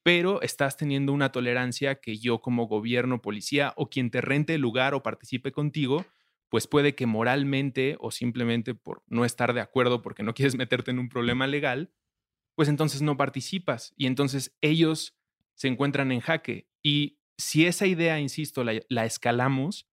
pero 0.03 0.43
estás 0.43 0.77
teniendo 0.77 1.13
una 1.13 1.31
tolerancia 1.31 2.01
que 2.01 2.17
yo 2.17 2.41
como 2.41 2.67
gobierno, 2.67 3.21
policía 3.23 3.75
o 3.77 3.91
quien 3.91 4.11
te 4.11 4.23
rente 4.23 4.55
el 4.55 4.63
lugar 4.63 4.95
o 4.95 5.03
participe 5.03 5.53
contigo, 5.53 6.07
pues 6.49 6.67
puede 6.67 6.95
que 6.95 7.07
moralmente 7.07 7.97
o 8.01 8.11
simplemente 8.11 8.75
por 8.75 9.03
no 9.07 9.25
estar 9.25 9.53
de 9.55 9.61
acuerdo 9.61 10.03
porque 10.03 10.23
no 10.23 10.35
quieres 10.35 10.57
meterte 10.57 10.91
en 10.91 10.99
un 10.99 11.09
problema 11.09 11.47
legal, 11.47 11.93
pues 12.55 12.69
entonces 12.69 13.03
no 13.03 13.17
participas 13.17 13.93
y 13.97 14.07
entonces 14.07 14.57
ellos 14.61 15.17
se 15.55 15.69
encuentran 15.69 16.13
en 16.13 16.21
jaque. 16.21 16.69
Y 16.83 17.19
si 17.37 17.67
esa 17.67 17.87
idea, 17.87 18.19
insisto, 18.21 18.65
la, 18.65 18.81
la 18.89 19.05
escalamos, 19.05 19.89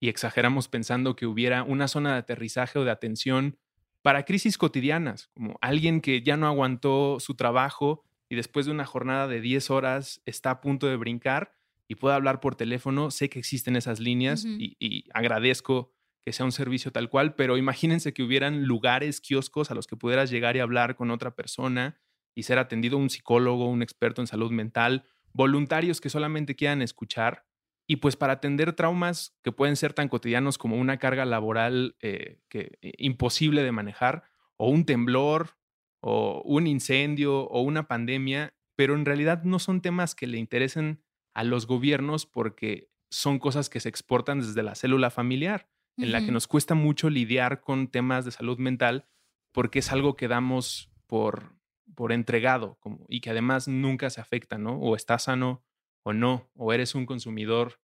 y 0.00 0.08
exageramos 0.08 0.68
pensando 0.68 1.16
que 1.16 1.26
hubiera 1.26 1.62
una 1.62 1.88
zona 1.88 2.12
de 2.12 2.18
aterrizaje 2.18 2.78
o 2.78 2.84
de 2.84 2.90
atención 2.90 3.58
para 4.02 4.24
crisis 4.24 4.58
cotidianas, 4.58 5.28
como 5.34 5.58
alguien 5.60 6.00
que 6.00 6.22
ya 6.22 6.36
no 6.36 6.46
aguantó 6.46 7.18
su 7.20 7.34
trabajo 7.34 8.04
y 8.28 8.36
después 8.36 8.66
de 8.66 8.72
una 8.72 8.86
jornada 8.86 9.26
de 9.26 9.40
10 9.40 9.70
horas 9.70 10.22
está 10.24 10.50
a 10.50 10.60
punto 10.60 10.86
de 10.86 10.96
brincar 10.96 11.56
y 11.88 11.96
puede 11.96 12.14
hablar 12.14 12.40
por 12.40 12.54
teléfono. 12.54 13.10
Sé 13.10 13.28
que 13.28 13.38
existen 13.38 13.74
esas 13.74 13.98
líneas 13.98 14.44
y, 14.46 15.04
agradezco 15.12 15.94
que 16.28 16.34
sea 16.34 16.44
un 16.44 16.52
servicio 16.52 16.92
tal 16.92 17.08
cual, 17.08 17.34
pero 17.36 17.56
imagínense 17.56 18.12
que 18.12 18.22
hubieran 18.22 18.64
lugares, 18.64 19.22
kioscos 19.22 19.70
a 19.70 19.74
los 19.74 19.86
que 19.86 19.96
pudieras 19.96 20.28
llegar 20.28 20.56
y 20.56 20.60
hablar 20.60 20.94
con 20.94 21.10
otra 21.10 21.34
persona 21.34 22.02
y 22.34 22.42
ser 22.42 22.58
atendido 22.58 22.98
un 22.98 23.08
psicólogo, 23.08 23.66
un 23.66 23.80
experto 23.80 24.20
en 24.20 24.26
salud 24.26 24.50
mental, 24.50 25.06
voluntarios 25.32 26.02
que 26.02 26.10
solamente 26.10 26.54
quieran 26.54 26.82
escuchar. 26.82 27.46
Y 27.86 27.96
pues 27.96 28.16
para 28.16 28.34
atender 28.34 28.74
traumas 28.74 29.38
que 29.42 29.52
pueden 29.52 29.74
ser 29.76 29.94
tan 29.94 30.10
cotidianos 30.10 30.58
como 30.58 30.76
una 30.76 30.98
carga 30.98 31.24
laboral 31.24 31.96
eh, 32.02 32.42
que, 32.50 32.76
eh, 32.82 32.92
imposible 32.98 33.62
de 33.62 33.72
manejar, 33.72 34.24
o 34.58 34.68
un 34.68 34.84
temblor, 34.84 35.56
o 36.00 36.42
un 36.44 36.66
incendio, 36.66 37.44
o 37.44 37.62
una 37.62 37.88
pandemia, 37.88 38.52
pero 38.76 38.96
en 38.96 39.06
realidad 39.06 39.44
no 39.44 39.58
son 39.58 39.80
temas 39.80 40.14
que 40.14 40.26
le 40.26 40.36
interesen 40.36 41.02
a 41.32 41.42
los 41.42 41.66
gobiernos 41.66 42.26
porque 42.26 42.90
son 43.10 43.38
cosas 43.38 43.70
que 43.70 43.80
se 43.80 43.88
exportan 43.88 44.40
desde 44.40 44.62
la 44.62 44.74
célula 44.74 45.08
familiar, 45.08 45.70
en 45.98 46.12
la 46.12 46.24
que 46.24 46.32
nos 46.32 46.46
cuesta 46.46 46.74
mucho 46.74 47.10
lidiar 47.10 47.60
con 47.60 47.88
temas 47.88 48.24
de 48.24 48.30
salud 48.30 48.58
mental 48.58 49.06
porque 49.52 49.80
es 49.80 49.92
algo 49.92 50.16
que 50.16 50.28
damos 50.28 50.90
por, 51.06 51.56
por 51.94 52.12
entregado 52.12 52.78
como, 52.80 53.04
y 53.08 53.20
que 53.20 53.30
además 53.30 53.68
nunca 53.68 54.08
se 54.10 54.20
afecta, 54.20 54.58
¿no? 54.58 54.78
O 54.78 54.94
está 54.94 55.18
sano 55.18 55.64
o 56.04 56.12
no, 56.12 56.50
o 56.54 56.72
eres 56.72 56.94
un 56.94 57.06
consumidor 57.06 57.80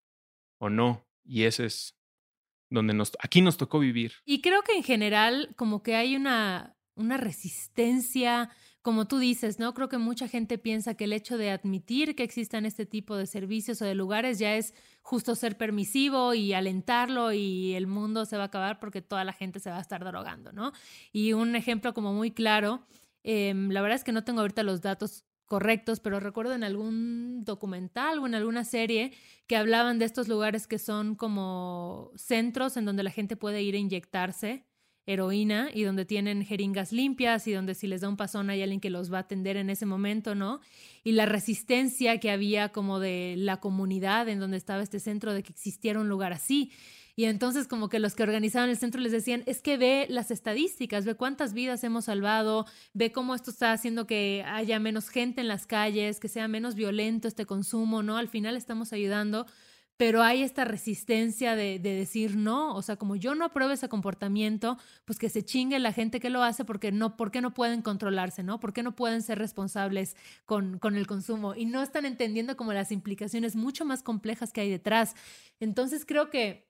o 0.57 0.69
no. 0.69 1.05
Y 1.23 1.43
ese 1.43 1.65
es 1.65 1.97
donde 2.69 2.93
nos, 2.93 3.11
aquí 3.19 3.41
nos 3.41 3.57
tocó 3.57 3.79
vivir. 3.79 4.13
Y 4.25 4.41
creo 4.41 4.61
que 4.63 4.75
en 4.75 4.83
general 4.83 5.53
como 5.55 5.83
que 5.83 5.95
hay 5.95 6.15
una, 6.15 6.77
una 6.95 7.17
resistencia, 7.17 8.49
como 8.85 9.07
tú 9.07 9.17
dices, 9.17 9.57
¿no? 9.57 9.73
Creo 9.73 9.89
que 9.89 9.97
mucha 9.97 10.27
gente 10.27 10.59
piensa 10.59 10.93
que 10.93 11.05
el 11.05 11.13
hecho 11.13 11.39
de 11.39 11.49
admitir 11.49 12.15
que 12.15 12.21
existan 12.21 12.67
este 12.67 12.85
tipo 12.85 13.17
de 13.17 13.25
servicios 13.25 13.81
o 13.81 13.85
de 13.85 13.95
lugares 13.95 14.37
ya 14.37 14.57
es 14.57 14.75
justo 15.01 15.33
ser 15.33 15.57
permisivo 15.57 16.35
y 16.35 16.53
alentarlo 16.53 17.33
y 17.33 17.73
el 17.73 17.87
mundo 17.87 18.25
se 18.25 18.37
va 18.37 18.43
a 18.43 18.45
acabar 18.45 18.79
porque 18.79 19.01
toda 19.01 19.23
la 19.23 19.33
gente 19.33 19.59
se 19.59 19.71
va 19.71 19.77
a 19.77 19.81
estar 19.81 20.05
drogando, 20.05 20.51
¿no? 20.51 20.71
Y 21.11 21.33
un 21.33 21.55
ejemplo 21.55 21.95
como 21.95 22.13
muy 22.13 22.29
claro, 22.29 22.85
em, 23.23 23.71
la 23.71 23.81
verdad 23.81 23.95
es 23.95 24.03
que 24.03 24.11
no 24.11 24.23
tengo 24.23 24.41
ahorita 24.41 24.61
los 24.61 24.81
datos 24.81 25.25
correctos, 25.47 25.99
pero 25.99 26.19
recuerdo 26.19 26.53
en 26.53 26.63
algún 26.63 27.43
documental 27.43 28.19
o 28.19 28.27
en 28.27 28.35
alguna 28.35 28.63
serie 28.65 29.13
que 29.47 29.57
hablaban 29.57 29.97
de 29.97 30.05
estos 30.05 30.27
lugares 30.27 30.67
que 30.67 30.77
son 30.77 31.15
como 31.15 32.11
centros 32.17 32.77
en 32.77 32.85
donde 32.85 33.01
la 33.01 33.09
gente 33.09 33.35
puede 33.35 33.63
ir 33.63 33.73
a 33.73 33.79
inyectarse 33.79 34.63
heroína 35.05 35.69
y 35.73 35.83
donde 35.83 36.05
tienen 36.05 36.43
jeringas 36.43 36.91
limpias 36.91 37.47
y 37.47 37.51
donde 37.51 37.75
si 37.75 37.87
les 37.87 38.01
da 38.01 38.09
un 38.09 38.17
pasón 38.17 38.49
hay 38.49 38.61
alguien 38.61 38.79
que 38.79 38.89
los 38.89 39.11
va 39.11 39.17
a 39.17 39.21
atender 39.21 39.57
en 39.57 39.69
ese 39.69 39.85
momento, 39.85 40.35
¿no? 40.35 40.61
Y 41.03 41.11
la 41.11 41.25
resistencia 41.25 42.19
que 42.19 42.31
había 42.31 42.69
como 42.69 42.99
de 42.99 43.35
la 43.37 43.59
comunidad 43.59 44.27
en 44.29 44.39
donde 44.39 44.57
estaba 44.57 44.81
este 44.81 44.99
centro 44.99 45.33
de 45.33 45.43
que 45.43 45.51
existiera 45.51 45.99
un 45.99 46.09
lugar 46.09 46.33
así. 46.33 46.71
Y 47.17 47.25
entonces 47.25 47.67
como 47.67 47.87
que 47.87 47.99
los 47.99 48.13
que 48.13 48.23
organizaban 48.23 48.69
el 48.69 48.77
centro 48.77 48.99
les 48.99 49.13
decían, 49.13 49.43
es 49.45 49.61
que 49.61 49.77
ve 49.77 50.05
las 50.09 50.31
estadísticas, 50.31 51.05
ve 51.05 51.15
cuántas 51.15 51.53
vidas 51.53 51.83
hemos 51.85 52.05
salvado, 52.05 52.65
ve 52.93 53.13
cómo 53.13 53.35
esto 53.35 53.51
está 53.51 53.71
haciendo 53.71 54.05
que 54.05 54.43
haya 54.45 54.79
menos 54.79 55.07
gente 55.07 55.39
en 55.39 55.47
las 55.47 55.65
calles, 55.65 56.19
que 56.19 56.27
sea 56.27 56.49
menos 56.49 56.75
violento 56.75 57.29
este 57.29 57.45
consumo, 57.45 58.03
¿no? 58.03 58.17
Al 58.17 58.27
final 58.27 58.57
estamos 58.57 58.91
ayudando, 58.91 59.45
pero 59.97 60.23
hay 60.23 60.43
esta 60.43 60.65
resistencia 60.65 61.55
de, 61.55 61.79
decir 61.79 62.35
no, 62.35 62.75
o 62.75 62.81
sea, 62.81 62.97
como 62.97 63.15
yo 63.15 63.33
no 63.33 63.45
apruebo 63.45 63.71
ese 63.71 63.87
comportamiento, 63.87 64.77
pues 65.05 65.17
que 65.17 65.29
se 65.29 65.43
chingue 65.43 65.79
la 65.79 65.93
gente 65.93 66.19
que 66.19 66.29
lo 66.29 66.43
hace 66.43 66.65
porque 66.65 66.91
no, 66.91 67.15
¿por 67.15 67.31
qué 67.31 67.41
no 67.41 67.53
pueden 67.53 67.81
controlarse, 67.81 68.43
no? 68.43 68.59
¿Por 68.59 68.73
qué 68.73 68.83
no 68.83 68.95
pueden 68.95 69.21
ser 69.21 69.39
responsables 69.39 70.17
con, 70.45 70.79
con 70.79 70.95
el 70.97 71.07
consumo? 71.07 71.55
Y 71.55 71.65
no 71.65 71.81
están 71.81 72.05
entendiendo 72.05 72.57
como 72.57 72.73
las 72.73 72.91
implicaciones 72.91 73.55
mucho 73.55 73.85
más 73.85 74.03
complejas 74.03 74.51
que 74.51 74.61
hay 74.61 74.69
detrás. 74.69 75.15
Entonces 75.61 76.05
creo 76.05 76.29
que 76.29 76.67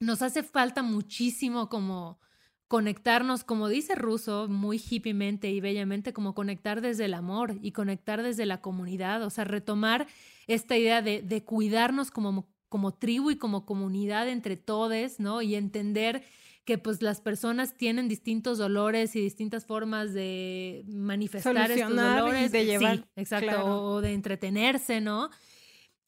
nos 0.00 0.22
hace 0.22 0.44
falta 0.44 0.82
muchísimo 0.82 1.68
como 1.68 2.20
conectarnos, 2.68 3.44
como 3.44 3.68
dice 3.68 3.94
Russo, 3.94 4.46
muy 4.48 4.80
hippiemente 4.88 5.50
y 5.50 5.60
bellamente, 5.60 6.12
como 6.12 6.34
conectar 6.34 6.80
desde 6.80 7.06
el 7.06 7.14
amor 7.14 7.58
y 7.62 7.72
conectar 7.72 8.22
desde 8.22 8.46
la 8.46 8.60
comunidad, 8.60 9.22
o 9.24 9.30
sea, 9.30 9.44
retomar 9.44 10.06
esta 10.46 10.76
idea 10.76 11.02
de, 11.02 11.22
de 11.22 11.42
cuidarnos 11.42 12.10
como, 12.10 12.46
como 12.68 12.94
tribu 12.94 13.30
y 13.30 13.38
como 13.38 13.64
comunidad 13.66 14.28
entre 14.28 14.56
todos, 14.56 15.20
¿no? 15.20 15.42
Y 15.42 15.54
entender 15.54 16.22
que 16.64 16.76
pues 16.78 17.00
las 17.00 17.20
personas 17.22 17.76
tienen 17.76 18.08
distintos 18.08 18.58
dolores 18.58 19.16
y 19.16 19.20
distintas 19.22 19.64
formas 19.64 20.12
de 20.12 20.84
manifestar 20.88 21.56
estos 21.70 21.78
Solucionar 21.78 22.20
dolores. 22.20 22.52
de 22.52 22.60
Sí, 22.60 22.66
llevar, 22.66 23.08
exacto, 23.16 23.46
claro. 23.46 23.82
o 23.84 24.00
de 24.02 24.12
entretenerse, 24.12 25.00
¿no? 25.00 25.30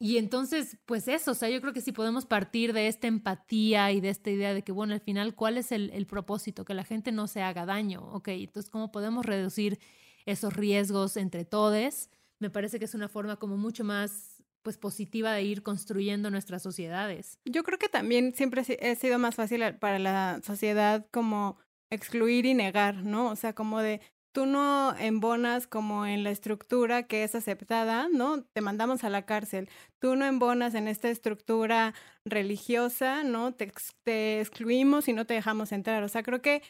Y 0.02 0.16
entonces, 0.16 0.78
pues 0.86 1.08
eso, 1.08 1.32
o 1.32 1.34
sea, 1.34 1.50
yo 1.50 1.60
creo 1.60 1.74
que 1.74 1.82
si 1.82 1.92
podemos 1.92 2.24
partir 2.24 2.72
de 2.72 2.88
esta 2.88 3.06
empatía 3.06 3.92
y 3.92 4.00
de 4.00 4.08
esta 4.08 4.30
idea 4.30 4.54
de 4.54 4.62
que, 4.62 4.72
bueno, 4.72 4.94
al 4.94 5.00
final, 5.00 5.34
¿cuál 5.34 5.58
es 5.58 5.72
el, 5.72 5.90
el 5.90 6.06
propósito? 6.06 6.64
Que 6.64 6.72
la 6.72 6.84
gente 6.84 7.12
no 7.12 7.26
se 7.26 7.42
haga 7.42 7.66
daño, 7.66 8.00
¿ok? 8.12 8.28
Entonces, 8.28 8.70
¿cómo 8.70 8.92
podemos 8.92 9.26
reducir 9.26 9.78
esos 10.24 10.54
riesgos 10.54 11.18
entre 11.18 11.44
todos? 11.44 12.08
Me 12.38 12.48
parece 12.48 12.78
que 12.78 12.86
es 12.86 12.94
una 12.94 13.08
forma 13.10 13.36
como 13.36 13.58
mucho 13.58 13.84
más, 13.84 14.39
pues, 14.62 14.78
positiva 14.78 15.32
de 15.32 15.42
ir 15.42 15.62
construyendo 15.62 16.30
nuestras 16.30 16.62
sociedades. 16.62 17.38
Yo 17.44 17.62
creo 17.64 17.78
que 17.78 17.88
también 17.88 18.34
siempre 18.34 18.64
si- 18.64 18.74
ha 18.74 18.94
sido 18.94 19.18
más 19.18 19.34
fácil 19.34 19.62
para 19.78 19.98
la 19.98 20.40
sociedad 20.44 21.06
como 21.10 21.58
excluir 21.90 22.46
y 22.46 22.54
negar, 22.54 22.96
¿no? 23.04 23.30
O 23.30 23.36
sea, 23.36 23.52
como 23.54 23.80
de 23.80 24.00
tú 24.32 24.46
no 24.46 24.94
embonas 24.96 25.66
como 25.66 26.06
en 26.06 26.22
la 26.22 26.30
estructura 26.30 27.02
que 27.08 27.24
es 27.24 27.34
aceptada, 27.34 28.08
¿no? 28.12 28.44
Te 28.44 28.60
mandamos 28.60 29.02
a 29.02 29.10
la 29.10 29.26
cárcel. 29.26 29.68
Tú 29.98 30.14
no 30.16 30.24
embonas 30.24 30.74
en 30.74 30.86
esta 30.88 31.10
estructura 31.10 31.94
religiosa, 32.24 33.24
¿no? 33.24 33.54
Te, 33.54 33.72
te 34.04 34.40
excluimos 34.40 35.08
y 35.08 35.12
no 35.14 35.26
te 35.26 35.34
dejamos 35.34 35.72
entrar. 35.72 36.02
O 36.04 36.08
sea, 36.08 36.22
creo 36.22 36.42
que, 36.42 36.62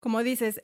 como 0.00 0.22
dices, 0.22 0.62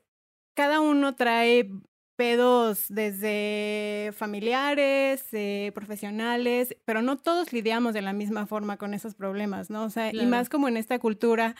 cada 0.54 0.80
uno 0.80 1.16
trae 1.16 1.70
pedos 2.16 2.86
desde 2.88 4.12
familiares, 4.16 5.26
eh, 5.32 5.70
profesionales, 5.74 6.76
pero 6.84 7.02
no 7.02 7.16
todos 7.18 7.52
lidiamos 7.52 7.94
de 7.94 8.02
la 8.02 8.12
misma 8.12 8.46
forma 8.46 8.78
con 8.78 8.94
esos 8.94 9.14
problemas, 9.14 9.70
¿no? 9.70 9.84
O 9.84 9.90
sea, 9.90 10.12
y 10.12 10.26
más 10.26 10.48
como 10.48 10.68
en 10.68 10.76
esta 10.76 10.98
cultura 10.98 11.54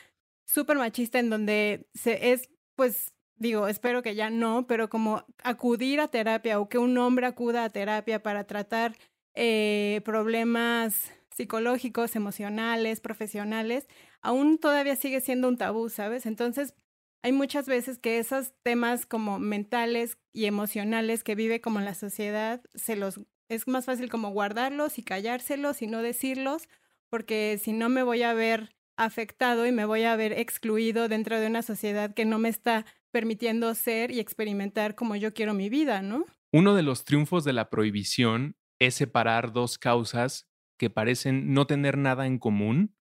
súper 0.47 0.79
machista 0.79 1.19
en 1.19 1.31
donde 1.31 1.89
se 1.95 2.33
es, 2.33 2.49
pues, 2.75 3.13
digo, 3.37 3.69
espero 3.69 4.03
que 4.03 4.15
ya 4.15 4.31
no, 4.31 4.67
pero 4.67 4.89
como 4.89 5.25
acudir 5.43 6.01
a 6.01 6.09
terapia 6.09 6.59
o 6.59 6.69
que 6.69 6.79
un 6.79 6.97
hombre 6.99 7.27
acuda 7.27 7.65
a 7.65 7.71
terapia 7.71 8.23
para 8.23 8.45
tratar 8.45 8.97
eh, 9.35 10.01
problemas 10.05 11.13
psicológicos, 11.31 12.17
emocionales, 12.17 13.01
profesionales, 13.01 13.87
aún 14.23 14.59
todavía 14.59 14.97
sigue 14.97 15.21
siendo 15.21 15.49
un 15.49 15.59
tabú, 15.59 15.91
¿sabes? 15.91 16.25
Entonces, 16.25 16.75
hay 17.23 17.33
muchas 17.33 17.67
veces 17.67 17.99
que 17.99 18.19
esos 18.19 18.53
temas 18.63 19.07
como 19.07 19.39
mentales 19.39 20.19
y 20.33 20.47
emocionales 20.47 21.25
que 21.25 21.35
vive 21.35 21.61
como 21.61 21.81
la 21.81 21.95
sociedad, 21.95 22.63
se 22.75 22.97
los 22.97 23.21
es 23.49 23.69
más 23.69 23.85
fácil 23.87 24.11
como 24.11 24.31
guardarlos 24.31 24.99
y 24.99 25.03
callárselos 25.03 25.83
y 25.83 25.87
no 25.87 26.03
decirlos, 26.03 26.69
porque 27.11 27.59
si 27.63 27.73
no 27.73 27.89
me 27.89 28.03
voy 28.03 28.23
a 28.23 28.35
ver 28.35 28.75
afectado 28.97 29.67
y 29.67 29.73
me 29.73 29.85
voy 29.85 30.05
a 30.05 30.17
ver 30.17 30.33
excluido 30.33 31.09
dentro 31.09 31.39
de 31.39 31.47
una 31.47 31.63
sociedad 31.63 32.15
que 32.15 32.25
no 32.25 32.39
me 32.39 32.49
está 32.49 32.87
permitiendo 33.13 33.75
ser 33.75 34.11
y 34.11 34.21
experimentar 34.21 34.95
como 34.95 35.17
yo 35.17 35.33
quiero 35.33 35.55
mi 35.55 35.69
vida, 35.69 36.03
¿no? 36.03 36.25
Uno 36.53 36.75
de 36.75 36.83
los 36.83 37.05
triunfos 37.05 37.45
de 37.45 37.53
la 37.53 37.71
prohibición 37.71 38.57
es 38.79 38.95
separar 38.95 39.53
dos 39.53 39.79
causas 39.79 40.49
que 40.79 40.91
parecen 40.91 41.53
no 41.55 41.67
tener 41.67 41.97
nada 41.99 42.27
en 42.27 42.39
común, 42.39 42.97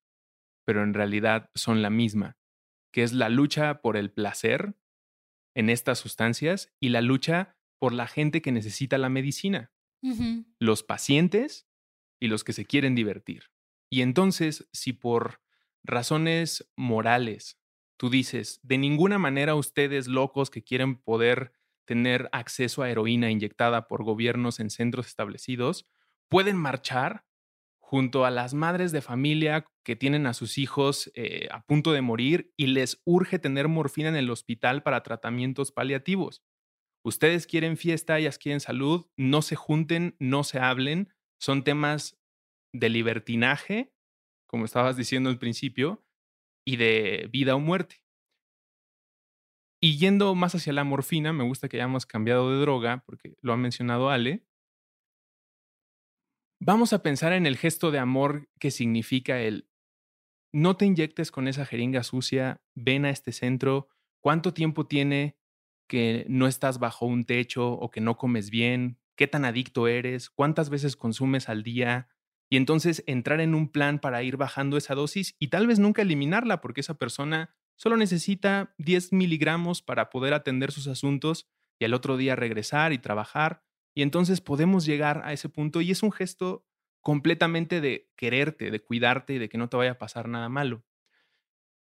pero 0.64 0.82
en 0.82 0.94
realidad 0.94 1.50
son 1.54 1.82
la 1.82 1.90
misma, 1.90 2.36
que 2.96 3.02
es 3.02 3.12
la 3.12 3.28
lucha 3.28 3.82
por 3.82 3.98
el 3.98 4.10
placer 4.10 4.74
en 5.54 5.68
estas 5.68 5.98
sustancias 5.98 6.74
y 6.80 6.88
la 6.88 7.02
lucha 7.02 7.54
por 7.78 7.92
la 7.92 8.06
gente 8.06 8.40
que 8.40 8.52
necesita 8.52 8.96
la 8.96 9.10
medicina, 9.10 9.70
los 10.58 10.82
pacientes 10.82 11.68
y 12.18 12.28
los 12.28 12.42
que 12.42 12.54
se 12.54 12.64
quieren 12.64 12.94
divertir. 12.94 13.50
Y 13.90 14.00
entonces, 14.00 14.66
si 14.72 14.94
por 14.94 15.42
razones 15.84 16.72
morales 16.74 17.60
tú 17.98 18.08
dices, 18.08 18.60
de 18.62 18.78
ninguna 18.78 19.18
manera 19.18 19.56
ustedes 19.56 20.06
locos 20.06 20.48
que 20.48 20.64
quieren 20.64 20.96
poder 20.96 21.52
tener 21.84 22.30
acceso 22.32 22.82
a 22.82 22.88
heroína 22.88 23.30
inyectada 23.30 23.88
por 23.88 24.04
gobiernos 24.04 24.58
en 24.58 24.70
centros 24.70 25.06
establecidos, 25.06 25.86
pueden 26.30 26.56
marchar 26.56 27.26
junto 27.78 28.24
a 28.24 28.30
las 28.30 28.54
madres 28.54 28.90
de 28.90 29.02
familia 29.02 29.66
que 29.86 29.94
tienen 29.94 30.26
a 30.26 30.34
sus 30.34 30.58
hijos 30.58 31.12
eh, 31.14 31.46
a 31.52 31.64
punto 31.64 31.92
de 31.92 32.02
morir 32.02 32.52
y 32.56 32.66
les 32.66 33.00
urge 33.04 33.38
tener 33.38 33.68
morfina 33.68 34.08
en 34.08 34.16
el 34.16 34.30
hospital 34.30 34.82
para 34.82 35.04
tratamientos 35.04 35.70
paliativos. 35.70 36.42
Ustedes 37.04 37.46
quieren 37.46 37.76
fiesta, 37.76 38.18
ellas 38.18 38.36
quieren 38.36 38.58
salud, 38.58 39.06
no 39.16 39.42
se 39.42 39.54
junten, 39.54 40.16
no 40.18 40.42
se 40.42 40.58
hablen, 40.58 41.14
son 41.38 41.62
temas 41.62 42.18
de 42.74 42.88
libertinaje, 42.88 43.94
como 44.48 44.64
estabas 44.64 44.96
diciendo 44.96 45.30
al 45.30 45.38
principio, 45.38 46.04
y 46.66 46.78
de 46.78 47.28
vida 47.30 47.54
o 47.54 47.60
muerte. 47.60 48.02
Y 49.80 49.98
yendo 49.98 50.34
más 50.34 50.56
hacia 50.56 50.72
la 50.72 50.82
morfina, 50.82 51.32
me 51.32 51.44
gusta 51.44 51.68
que 51.68 51.76
hayamos 51.76 52.06
cambiado 52.06 52.50
de 52.50 52.60
droga, 52.60 53.04
porque 53.06 53.36
lo 53.40 53.52
ha 53.52 53.56
mencionado 53.56 54.10
Ale. 54.10 54.44
Vamos 56.60 56.92
a 56.92 57.04
pensar 57.04 57.32
en 57.34 57.46
el 57.46 57.56
gesto 57.56 57.92
de 57.92 58.00
amor 58.00 58.48
que 58.58 58.72
significa 58.72 59.40
el 59.40 59.68
no 60.52 60.76
te 60.76 60.86
inyectes 60.86 61.30
con 61.30 61.48
esa 61.48 61.66
jeringa 61.66 62.02
sucia, 62.02 62.62
ven 62.74 63.04
a 63.04 63.10
este 63.10 63.32
centro, 63.32 63.88
cuánto 64.20 64.54
tiempo 64.54 64.86
tiene 64.86 65.36
que 65.88 66.26
no 66.28 66.46
estás 66.46 66.78
bajo 66.78 67.06
un 67.06 67.24
techo 67.24 67.72
o 67.72 67.90
que 67.90 68.00
no 68.00 68.16
comes 68.16 68.50
bien, 68.50 68.98
qué 69.16 69.26
tan 69.26 69.44
adicto 69.44 69.88
eres, 69.88 70.30
cuántas 70.30 70.70
veces 70.70 70.96
consumes 70.96 71.48
al 71.48 71.62
día, 71.62 72.08
y 72.48 72.56
entonces 72.56 73.02
entrar 73.06 73.40
en 73.40 73.54
un 73.54 73.68
plan 73.68 73.98
para 73.98 74.22
ir 74.22 74.36
bajando 74.36 74.76
esa 74.76 74.94
dosis 74.94 75.34
y 75.38 75.48
tal 75.48 75.66
vez 75.66 75.78
nunca 75.78 76.02
eliminarla 76.02 76.60
porque 76.60 76.80
esa 76.80 76.94
persona 76.94 77.54
solo 77.74 77.96
necesita 77.96 78.74
10 78.78 79.12
miligramos 79.12 79.82
para 79.82 80.10
poder 80.10 80.32
atender 80.32 80.70
sus 80.70 80.86
asuntos 80.86 81.48
y 81.78 81.84
al 81.84 81.94
otro 81.94 82.16
día 82.16 82.36
regresar 82.36 82.92
y 82.92 82.98
trabajar. 82.98 83.64
Y 83.94 84.02
entonces 84.02 84.40
podemos 84.40 84.86
llegar 84.86 85.22
a 85.24 85.32
ese 85.32 85.48
punto 85.48 85.80
y 85.80 85.90
es 85.90 86.02
un 86.02 86.12
gesto 86.12 86.65
completamente 87.06 87.80
de 87.80 88.10
quererte, 88.16 88.72
de 88.72 88.80
cuidarte 88.80 89.34
y 89.34 89.38
de 89.38 89.48
que 89.48 89.58
no 89.58 89.68
te 89.68 89.76
vaya 89.76 89.92
a 89.92 89.98
pasar 89.98 90.28
nada 90.28 90.48
malo. 90.48 90.84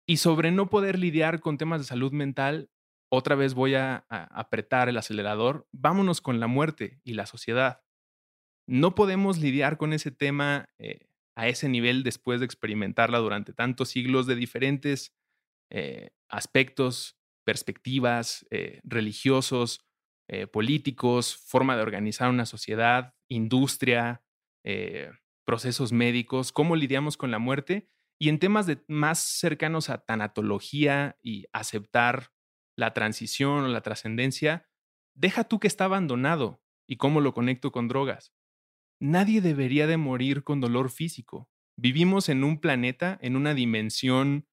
Y 0.08 0.18
sobre 0.18 0.50
no 0.50 0.72
poder 0.72 0.98
lidiar 0.98 1.42
con 1.42 1.60
temas 1.60 1.80
de 1.80 1.86
salud 1.86 2.12
mental, 2.12 2.72
otra 3.08 3.36
vez 3.36 3.54
voy 3.54 3.76
a, 3.76 3.98
apretar 4.10 4.90
el 4.90 4.98
acelerador. 4.98 5.68
Vámonos 5.72 6.22
con 6.22 6.40
la 6.40 6.48
muerte 6.48 7.02
y 7.04 7.14
la 7.14 7.28
sociedad. 7.28 7.84
No 8.66 8.96
podemos 8.96 9.38
lidiar 9.38 9.78
con 9.78 9.94
ese 9.94 10.10
tema 10.10 10.70
eh, 10.80 11.06
a 11.36 11.48
ese 11.48 11.70
nivel 11.70 12.02
después 12.02 12.40
de 12.40 12.48
experimentarla 12.48 13.20
durante 13.20 13.54
tantos 13.54 13.90
siglos 13.90 14.26
de 14.26 14.34
diferentes 14.34 15.14
eh, 15.70 16.10
aspectos, 16.30 17.16
perspectivas, 17.44 18.48
eh, 18.50 18.80
religiosos, 18.84 19.86
políticos, 20.52 21.36
forma 21.36 21.76
de 21.76 21.84
organizar 21.84 22.30
una 22.30 22.46
sociedad, 22.46 23.14
industria, 23.28 24.24
eh, 24.64 25.12
procesos 25.46 25.92
médicos, 25.92 26.52
cómo 26.52 26.76
lidiamos 26.76 27.18
con 27.18 27.32
la 27.32 27.40
muerte 27.40 27.90
y 28.20 28.30
en 28.30 28.38
temas 28.38 28.68
de, 28.68 28.84
más 28.88 29.20
cercanos 29.20 29.90
a 29.90 30.06
tanatología 30.06 31.18
y 31.24 31.46
aceptar 31.54 32.32
la 32.78 32.94
transición 32.94 33.64
o 33.64 33.68
la 33.68 33.82
trascendencia, 33.82 34.70
deja 35.16 35.44
tú 35.44 35.60
que 35.60 35.68
está 35.68 35.86
abandonado 35.86 36.62
y 36.88 36.98
cómo 36.98 37.20
lo 37.20 37.34
conecto 37.34 37.72
con 37.72 37.88
drogas. 37.88 38.34
Nadie 39.00 39.42
debería 39.42 39.88
de 39.88 39.98
morir 39.98 40.44
con 40.44 40.62
dolor 40.62 40.92
físico. 40.92 41.50
Vivimos 41.76 42.30
en 42.30 42.44
un 42.44 42.60
planeta, 42.60 43.18
en 43.22 43.36
una 43.36 43.56
dimensión 43.56 44.48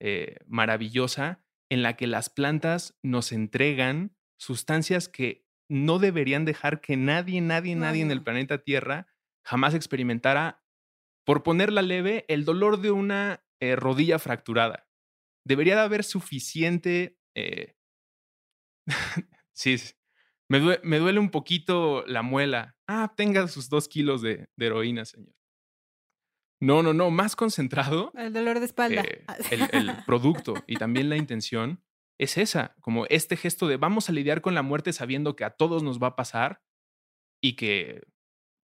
eh, 0.00 0.38
maravillosa 0.46 1.44
en 1.70 1.82
la 1.82 1.96
que 1.96 2.08
las 2.08 2.30
plantas 2.30 2.98
nos 3.02 3.30
entregan 3.30 4.16
sustancias 4.36 5.08
que 5.08 5.46
no 5.68 5.98
deberían 5.98 6.44
dejar 6.44 6.80
que 6.80 6.96
nadie, 6.96 7.40
nadie, 7.40 7.76
nadie 7.76 8.02
en 8.02 8.10
el 8.10 8.22
planeta 8.22 8.58
Tierra 8.58 9.06
jamás 9.44 9.74
experimentara, 9.74 10.64
por 11.24 11.42
ponerla 11.42 11.82
leve, 11.82 12.24
el 12.28 12.44
dolor 12.44 12.80
de 12.80 12.90
una 12.90 13.44
eh, 13.60 13.76
rodilla 13.76 14.18
fracturada. 14.18 14.88
Debería 15.46 15.74
de 15.76 15.82
haber 15.82 16.04
suficiente... 16.04 17.18
eh, 17.36 17.74
sí. 19.52 19.76
Me, 20.50 20.60
due- 20.60 20.80
me 20.82 20.98
duele 20.98 21.18
un 21.20 21.30
poquito 21.30 22.04
la 22.06 22.22
muela. 22.22 22.76
Ah, 22.86 23.14
tenga 23.16 23.48
sus 23.48 23.68
dos 23.68 23.88
kilos 23.88 24.20
de, 24.22 24.48
de 24.56 24.66
heroína, 24.66 25.04
señor. 25.04 25.34
No, 26.60 26.82
no, 26.82 26.94
no, 26.94 27.10
más 27.10 27.36
concentrado 27.36 28.12
El 28.14 28.32
dolor 28.32 28.58
de 28.58 28.66
espalda. 28.66 29.02
eh, 29.02 29.24
el, 29.50 29.68
el 29.72 29.96
producto 30.06 30.54
y 30.66 30.76
también 30.76 31.08
la 31.10 31.16
intención 31.16 31.82
es 32.18 32.38
esa, 32.38 32.74
como 32.80 33.06
este 33.06 33.36
gesto 33.36 33.66
de 33.66 33.76
vamos 33.76 34.08
a 34.08 34.12
lidiar 34.12 34.40
con 34.40 34.54
la 34.54 34.62
muerte 34.62 34.92
sabiendo 34.92 35.34
que 35.36 35.44
a 35.44 35.50
todos 35.50 35.82
nos 35.82 36.00
va 36.00 36.08
a 36.08 36.16
pasar 36.16 36.62
y 37.42 37.56
que 37.56 38.02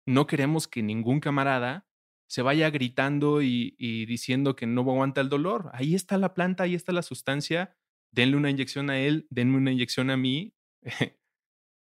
no 0.07 0.26
queremos 0.26 0.68
que 0.68 0.82
ningún 0.82 1.20
camarada 1.20 1.86
se 2.26 2.42
vaya 2.42 2.70
gritando 2.70 3.42
y, 3.42 3.74
y 3.78 4.07
diciendo 4.07 4.57
que 4.57 4.66
no 4.66 4.80
aguanta 4.82 5.20
el 5.20 5.28
dolor. 5.28 5.70
Ahí 5.74 5.94
está 5.94 6.16
la 6.18 6.34
planta, 6.34 6.64
ahí 6.64 6.74
está 6.74 6.92
la 6.92 7.02
sustancia, 7.02 7.76
denle 8.11 8.36
una 8.36 8.50
inyección 8.50 8.90
a 8.90 8.98
él, 8.98 9.26
denme 9.30 9.57
una 9.59 9.72
inyección 9.72 10.11
a 10.11 10.16
mí. 10.16 10.55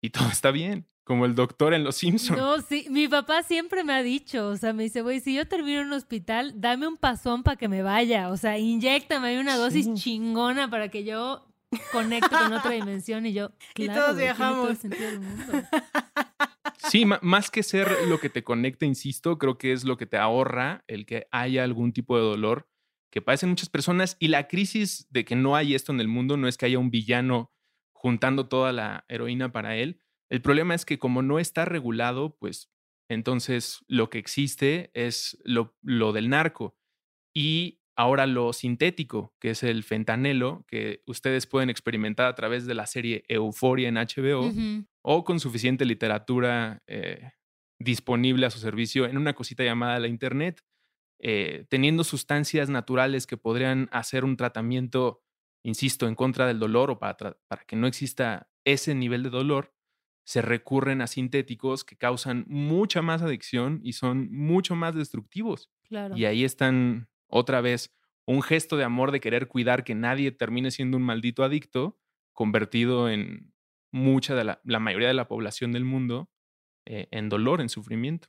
y 0.01 0.09
todo 0.09 0.27
está 0.29 0.51
bien, 0.51 0.87
como 1.05 1.25
el 1.25 1.35
doctor 1.35 1.73
en 1.73 1.83
Los 1.83 1.95
Simpsons. 1.97 2.37
No, 2.39 2.61
sí, 2.61 2.87
mi 2.89 3.07
papá 3.07 3.43
siempre 3.43 3.83
me 3.83 3.93
ha 3.93 4.03
dicho, 4.03 4.47
o 4.49 4.57
sea, 4.57 4.73
me 4.73 4.83
dice, 4.83 5.01
güey, 5.01 5.19
si 5.19 5.33
yo 5.35 5.47
termino 5.47 5.81
en 5.81 5.87
un 5.87 5.93
hospital, 5.93 6.53
dame 6.59 6.87
un 6.87 6.97
pasón 6.97 7.43
para 7.43 7.55
que 7.57 7.67
me 7.69 7.81
vaya, 7.83 8.29
o 8.29 8.37
sea, 8.37 8.57
inyectame 8.57 9.39
una 9.39 9.55
dosis 9.55 9.85
Sí. 9.85 9.93
chingona 9.95 10.69
para 10.69 10.89
que 10.89 11.03
yo 11.03 11.47
conecte 11.91 12.29
con 12.35 12.53
otra 12.53 12.71
dimensión 12.71 13.25
y 13.25 13.33
yo, 13.33 13.51
Y 13.75 13.87
todos 13.87 13.87
güey, 13.87 13.87
tiene 13.87 13.93
todo 13.95 14.09
el 14.09 14.15
viajamos. 14.17 14.77
sentido 14.79 15.09
del 15.11 15.19
mundo. 15.21 15.53
Sí, 16.89 17.05
más 17.05 17.49
que 17.49 17.63
ser 17.63 17.89
lo 18.07 18.19
que 18.19 18.29
te 18.29 18.43
conecta, 18.43 18.85
insisto, 18.85 19.37
creo 19.37 19.57
que 19.57 19.71
es 19.71 19.83
lo 19.83 19.97
que 19.97 20.05
te 20.05 20.17
ahorra 20.17 20.83
el 20.87 21.05
que 21.05 21.27
haya 21.31 21.63
algún 21.63 21.93
tipo 21.93 22.17
de 22.17 22.23
dolor 22.23 22.67
que 23.13 23.21
padecen 23.21 23.49
muchas 23.49 23.69
personas. 23.69 24.17
Y 24.19 24.29
la 24.29 24.47
crisis 24.47 25.07
de 25.11 25.23
que 25.23 25.35
no 25.35 25.55
hay 25.55 25.75
esto 25.75 25.91
en 25.91 25.99
el 25.99 26.07
mundo 26.07 26.35
no 26.35 26.47
es 26.47 26.57
que 26.57 26.65
haya 26.65 26.79
un 26.79 26.89
villano 26.89 27.53
juntando 27.91 28.47
toda 28.47 28.71
la 28.73 29.05
heroína 29.07 29.51
para 29.51 29.77
él. 29.77 30.01
El 30.29 30.41
problema 30.41 30.73
es 30.73 30.83
que 30.83 30.97
como 30.97 31.21
no 31.21 31.37
está 31.37 31.63
regulado, 31.63 32.35
pues 32.39 32.71
entonces 33.07 33.85
lo 33.87 34.09
que 34.09 34.17
existe 34.17 34.89
es 34.95 35.37
lo, 35.43 35.75
lo 35.83 36.11
del 36.11 36.29
narco. 36.29 36.75
Y 37.35 37.81
ahora 37.95 38.25
lo 38.25 38.51
sintético, 38.51 39.35
que 39.39 39.51
es 39.51 39.61
el 39.61 39.83
fentanelo, 39.83 40.65
que 40.67 41.03
ustedes 41.05 41.45
pueden 41.45 41.69
experimentar 41.69 42.25
a 42.25 42.35
través 42.35 42.65
de 42.65 42.73
la 42.73 42.87
serie 42.87 43.25
Euforia 43.27 43.89
en 43.89 43.95
HBO. 43.95 44.51
O 45.03 45.23
con 45.23 45.39
suficiente 45.39 45.85
literatura 45.85 46.81
eh, 46.87 47.31
disponible 47.77 48.45
a 48.45 48.49
su 48.49 48.59
servicio 48.59 49.05
en 49.05 49.17
una 49.17 49.33
cosita 49.33 49.63
llamada 49.63 49.99
la 49.99 50.07
Internet, 50.07 50.63
eh, 51.19 51.65
teniendo 51.69 52.03
sustancias 52.03 52.69
naturales 52.69 53.27
que 53.27 53.37
podrían 53.37 53.89
hacer 53.91 54.25
un 54.25 54.37
tratamiento, 54.37 55.21
insisto, 55.63 56.07
en 56.07 56.15
contra 56.15 56.47
del 56.47 56.59
dolor 56.59 56.89
o 56.89 56.99
para, 56.99 57.37
para 57.47 57.63
que 57.65 57.75
no 57.75 57.87
exista 57.87 58.49
ese 58.65 58.95
nivel 58.95 59.23
de 59.23 59.29
dolor, 59.29 59.73
se 60.25 60.41
recurren 60.41 61.01
a 61.01 61.07
sintéticos 61.07 61.83
que 61.83 61.97
causan 61.97 62.45
mucha 62.47 63.01
más 63.01 63.21
adicción 63.21 63.81
y 63.83 63.93
son 63.93 64.31
mucho 64.31 64.75
más 64.75 64.95
destructivos. 64.95 65.69
Claro. 65.83 66.15
Y 66.15 66.25
ahí 66.25 66.45
están 66.45 67.09
otra 67.27 67.59
vez 67.59 67.93
un 68.25 68.41
gesto 68.41 68.77
de 68.77 68.85
amor 68.85 69.11
de 69.11 69.19
querer 69.19 69.47
cuidar 69.49 69.83
que 69.83 69.95
nadie 69.95 70.31
termine 70.31 70.71
siendo 70.71 70.95
un 70.95 71.03
maldito 71.03 71.43
adicto, 71.43 71.99
convertido 72.31 73.09
en 73.09 73.52
mucha 73.93 74.35
de 74.35 74.43
la, 74.43 74.61
la 74.65 74.79
mayoría 74.79 75.07
de 75.07 75.13
la 75.13 75.27
población 75.27 75.71
del 75.71 75.85
mundo 75.85 76.29
eh, 76.85 77.07
en 77.11 77.29
dolor, 77.29 77.61
en 77.61 77.69
sufrimiento. 77.69 78.27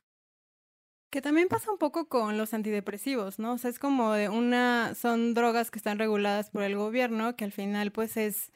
Que 1.11 1.21
también 1.21 1.47
pasa 1.47 1.71
un 1.71 1.77
poco 1.77 2.07
con 2.07 2.37
los 2.37 2.53
antidepresivos, 2.53 3.39
¿no? 3.39 3.53
O 3.53 3.57
sea, 3.57 3.69
es 3.69 3.79
como 3.79 4.13
de 4.13 4.29
una, 4.29 4.95
son 4.95 5.33
drogas 5.33 5.71
que 5.71 5.79
están 5.79 5.97
reguladas 5.97 6.49
por 6.51 6.63
el 6.63 6.75
gobierno, 6.75 7.35
que 7.35 7.45
al 7.45 7.51
final 7.51 7.91
pues 7.91 8.15
es 8.15 8.51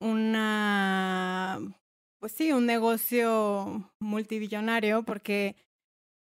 una, 0.00 1.60
pues 2.18 2.32
sí, 2.32 2.52
un 2.52 2.66
negocio 2.66 3.92
multibillonario, 4.00 5.04
porque 5.04 5.56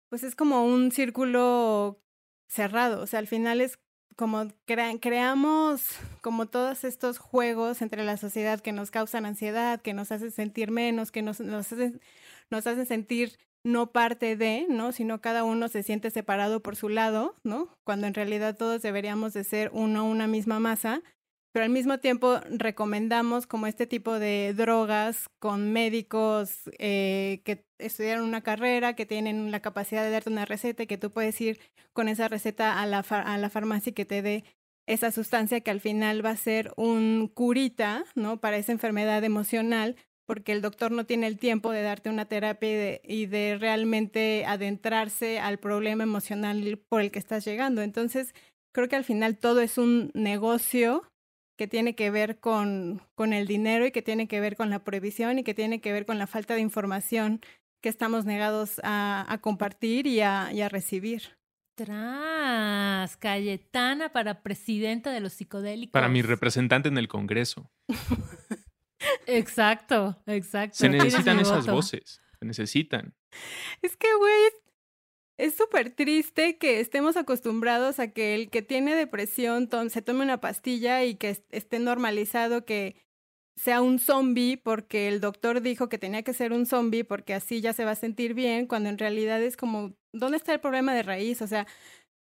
pues 0.10 0.24
es 0.24 0.36
como 0.36 0.66
un 0.66 0.92
círculo 0.92 2.02
cerrado, 2.48 3.02
o 3.02 3.08
sea, 3.08 3.20
al 3.20 3.28
final 3.28 3.62
es 3.62 3.80
como 4.20 4.50
crea- 4.66 5.00
creamos 5.00 5.82
como 6.20 6.46
todos 6.46 6.84
estos 6.84 7.20
juegos 7.20 7.82
entre 7.82 8.04
la 8.04 8.18
sociedad 8.18 8.60
que 8.60 8.74
nos 8.74 8.92
causan 8.92 9.26
ansiedad, 9.26 9.80
que 9.80 9.94
nos 9.94 10.12
hacen 10.12 10.32
sentir 10.32 10.72
menos, 10.72 11.10
que 11.10 11.22
nos, 11.22 11.40
nos, 11.40 11.72
hacen, 11.72 12.02
nos 12.50 12.68
hacen 12.68 12.86
sentir 12.86 13.38
no 13.64 13.94
parte 13.94 14.36
de, 14.36 14.66
¿no? 14.68 14.92
Sino 14.92 15.22
cada 15.22 15.46
uno 15.46 15.70
se 15.70 15.84
siente 15.84 16.12
separado 16.12 16.60
por 16.62 16.76
su 16.76 16.90
lado, 16.90 17.34
¿no? 17.46 17.70
Cuando 17.86 18.08
en 18.08 18.14
realidad 18.14 18.58
todos 18.58 18.82
deberíamos 18.82 19.32
de 19.32 19.46
ser 19.46 19.70
uno, 19.74 20.04
una 20.06 20.28
misma 20.28 20.60
masa, 20.60 21.02
pero 21.52 21.66
al 21.66 21.72
mismo 21.72 21.98
tiempo 22.00 22.40
recomendamos 22.50 23.48
como 23.48 23.68
este 23.68 23.88
tipo 23.88 24.20
de 24.20 24.54
drogas 24.56 25.30
con 25.40 25.72
médicos 25.72 26.70
eh, 26.78 27.42
que 27.44 27.66
estudiaron 27.80 28.26
una 28.26 28.42
carrera, 28.42 28.96
que 28.96 29.06
tienen 29.06 29.52
la 29.52 29.62
capacidad 29.62 30.04
de 30.04 30.12
darte 30.12 30.30
una 30.30 30.46
receta 30.46 30.84
y 30.84 30.88
que 30.88 30.98
tú 30.98 31.12
puedes 31.12 31.40
ir 31.42 31.60
con 31.94 32.08
esa 32.08 32.28
receta 32.28 32.80
a 32.80 32.86
la, 32.86 33.00
a 33.00 33.38
la 33.38 33.50
farmacia 33.50 33.90
y 33.90 33.94
que 33.94 34.06
te 34.06 34.22
dé 34.22 34.44
esa 34.88 35.12
sustancia 35.12 35.62
que 35.62 35.72
al 35.72 35.82
final 35.82 36.26
va 36.26 36.32
a 36.32 36.36
ser 36.36 36.72
un 36.76 37.30
curita, 37.34 38.06
¿no? 38.16 38.40
Para 38.40 38.58
esa 38.58 38.72
enfermedad 38.72 39.24
emocional, 39.24 39.96
porque 40.26 40.52
el 40.52 40.62
doctor 40.62 40.92
no 40.92 41.06
tiene 41.06 41.28
el 41.28 41.38
tiempo 41.38 41.72
de 41.72 41.84
darte 41.84 42.10
una 42.10 42.26
terapia 42.26 43.00
y 43.04 43.26
de 43.28 43.58
realmente 43.60 44.46
adentrarse 44.46 45.40
al 45.40 45.60
problema 45.60 46.04
emocional 46.04 46.80
por 46.90 47.02
el 47.02 47.12
que 47.12 47.20
estás 47.20 47.46
llegando. 47.46 47.82
Entonces, 47.82 48.34
creo 48.72 48.88
que 48.88 48.96
al 48.96 49.04
final 49.04 49.38
todo 49.38 49.62
es 49.62 49.78
un 49.78 50.12
negocio 50.14 51.04
que 51.60 51.68
tiene 51.68 51.94
que 51.94 52.10
ver 52.10 52.40
con, 52.40 53.02
con 53.16 53.34
el 53.34 53.46
dinero 53.46 53.86
y 53.86 53.92
que 53.92 54.02
tiene 54.02 54.30
que 54.30 54.40
ver 54.40 54.56
con 54.56 54.70
la 54.70 54.86
prohibición 54.86 55.40
y 55.40 55.44
que 55.44 55.54
tiene 55.54 55.82
que 55.82 55.92
ver 55.92 56.06
con 56.06 56.18
la 56.18 56.26
falta 56.26 56.56
de 56.56 56.62
información 56.62 57.42
que 57.82 57.90
estamos 57.90 58.24
negados 58.24 58.80
a, 58.82 59.26
a 59.28 59.38
compartir 59.40 60.08
y 60.08 60.22
a, 60.22 60.54
y 60.54 60.62
a 60.62 60.70
recibir. 60.70 61.38
Tras, 61.76 63.18
Cayetana 63.18 64.14
para 64.14 64.42
presidenta 64.42 65.12
de 65.12 65.20
los 65.20 65.34
psicodélicos. 65.34 65.92
Para 65.92 66.08
mi 66.08 66.22
representante 66.22 66.88
en 66.88 66.98
el 66.98 67.10
Congreso. 67.10 67.70
Exacto, 69.28 70.22
exacto. 70.28 70.78
Se 70.78 70.88
necesitan 70.88 71.40
esas 71.40 71.66
voto. 71.66 71.74
voces. 71.74 72.22
Se 72.40 72.46
necesitan. 72.46 73.16
Es 73.82 73.98
que, 73.98 74.08
güey, 74.18 74.34
es 75.40 75.56
súper 75.56 75.90
triste 75.92 76.58
que 76.58 76.82
estemos 76.82 77.16
acostumbrados 77.16 78.00
a 78.00 78.10
que 78.12 78.36
el 78.36 78.50
que 78.50 78.62
tiene 78.62 78.94
depresión 78.94 79.70
se 79.90 80.02
tome 80.02 80.24
una 80.24 80.42
pastilla 80.42 81.04
y 81.06 81.16
que 81.16 81.30
est- 81.30 81.46
esté 81.52 81.80
normalizado 81.80 82.66
que 82.66 82.98
sea 83.56 83.82
un 83.82 84.00
zombie 84.00 84.58
porque 84.58 85.08
el 85.08 85.22
doctor 85.22 85.62
dijo 85.62 85.88
que 85.90 85.98
tenía 85.98 86.24
que 86.24 86.34
ser 86.34 86.52
un 86.52 86.66
zombie 86.66 87.06
porque 87.06 87.34
así 87.34 87.62
ya 87.62 87.72
se 87.74 87.86
va 87.86 87.92
a 87.92 87.96
sentir 87.96 88.34
bien, 88.34 88.68
cuando 88.68 88.90
en 88.90 88.98
realidad 88.98 89.42
es 89.42 89.56
como, 89.58 89.94
¿dónde 90.14 90.38
está 90.38 90.54
el 90.54 90.60
problema 90.60 90.94
de 90.94 91.04
raíz? 91.04 91.42
O 91.42 91.48
sea, 91.48 91.66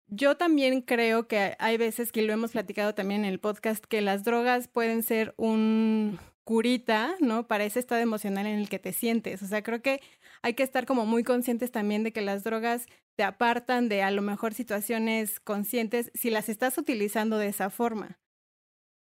yo 0.07 0.37
también 0.37 0.81
creo 0.81 1.27
que 1.27 1.55
hay 1.59 1.77
veces 1.77 2.11
que 2.11 2.21
lo 2.21 2.33
hemos 2.33 2.51
platicado 2.51 2.93
también 2.95 3.25
en 3.25 3.31
el 3.31 3.39
podcast, 3.39 3.83
que 3.85 4.01
las 4.01 4.23
drogas 4.23 4.67
pueden 4.67 5.03
ser 5.03 5.33
un 5.37 6.19
curita, 6.49 7.15
¿no? 7.19 7.45
Para 7.45 7.63
ese 7.63 7.77
estado 7.77 8.01
emocional 8.01 8.47
en 8.47 8.57
el 8.57 8.69
que 8.69 8.79
te 8.79 8.91
sientes. 8.91 9.43
O 9.43 9.45
sea, 9.45 9.61
creo 9.61 9.83
que 9.83 10.01
hay 10.41 10.55
que 10.55 10.63
estar 10.63 10.87
como 10.87 11.05
muy 11.05 11.23
conscientes 11.23 11.71
también 11.71 12.03
de 12.03 12.11
que 12.11 12.21
las 12.21 12.43
drogas 12.43 12.87
te 13.15 13.23
apartan 13.23 13.87
de 13.87 14.01
a 14.01 14.09
lo 14.09 14.23
mejor 14.23 14.55
situaciones 14.55 15.39
conscientes 15.39 16.09
si 16.15 16.31
las 16.31 16.49
estás 16.49 16.79
utilizando 16.79 17.37
de 17.37 17.49
esa 17.49 17.69
forma. 17.69 18.17